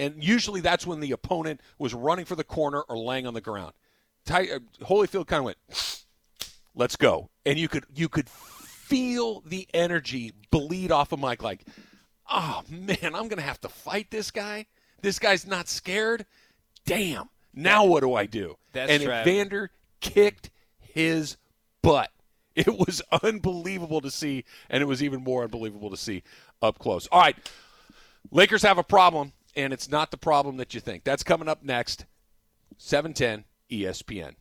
And 0.00 0.24
usually 0.24 0.62
that's 0.62 0.86
when 0.86 1.00
the 1.00 1.12
opponent 1.12 1.60
was 1.78 1.92
running 1.92 2.24
for 2.24 2.34
the 2.34 2.42
corner 2.42 2.80
or 2.80 2.96
laying 2.96 3.26
on 3.26 3.34
the 3.34 3.42
ground. 3.42 3.74
Ty, 4.24 4.48
uh, 4.48 4.58
Holyfield 4.82 5.26
kind 5.26 5.40
of 5.40 5.44
went, 5.44 5.58
"Let's 6.74 6.96
go," 6.96 7.28
and 7.44 7.58
you 7.58 7.68
could 7.68 7.84
you 7.94 8.08
could 8.08 8.28
feel 8.28 9.42
the 9.42 9.68
energy 9.74 10.32
bleed 10.50 10.90
off 10.90 11.12
of 11.12 11.20
Mike. 11.20 11.42
Like, 11.42 11.66
oh 12.30 12.62
man, 12.70 13.14
I'm 13.14 13.28
gonna 13.28 13.42
have 13.42 13.60
to 13.60 13.68
fight 13.68 14.10
this 14.10 14.30
guy. 14.30 14.66
This 15.02 15.18
guy's 15.18 15.46
not 15.46 15.68
scared. 15.68 16.24
Damn. 16.86 17.28
Now 17.52 17.84
what 17.84 18.00
do 18.00 18.14
I 18.14 18.24
do? 18.24 18.56
That's 18.72 18.90
and 18.90 19.02
Trav. 19.02 19.20
Evander 19.22 19.70
kicked 20.00 20.50
his 20.78 21.36
butt. 21.82 22.10
It 22.56 22.66
was 22.66 23.00
unbelievable 23.22 24.00
to 24.00 24.10
see, 24.10 24.44
and 24.68 24.82
it 24.82 24.86
was 24.86 25.04
even 25.04 25.22
more 25.22 25.44
unbelievable 25.44 25.88
to 25.90 25.96
see 25.96 26.24
up 26.60 26.80
close. 26.80 27.06
All 27.12 27.20
right, 27.20 27.36
Lakers 28.32 28.62
have 28.62 28.76
a 28.76 28.82
problem, 28.82 29.32
and 29.56 29.72
it's 29.72 29.90
not 29.90 30.10
the 30.10 30.16
problem 30.16 30.56
that 30.58 30.74
you 30.74 30.80
think. 30.80 31.04
That's 31.04 31.22
coming 31.22 31.48
up 31.48 31.62
next. 31.62 32.06
710 32.78 33.44
ESPN. 33.70 34.34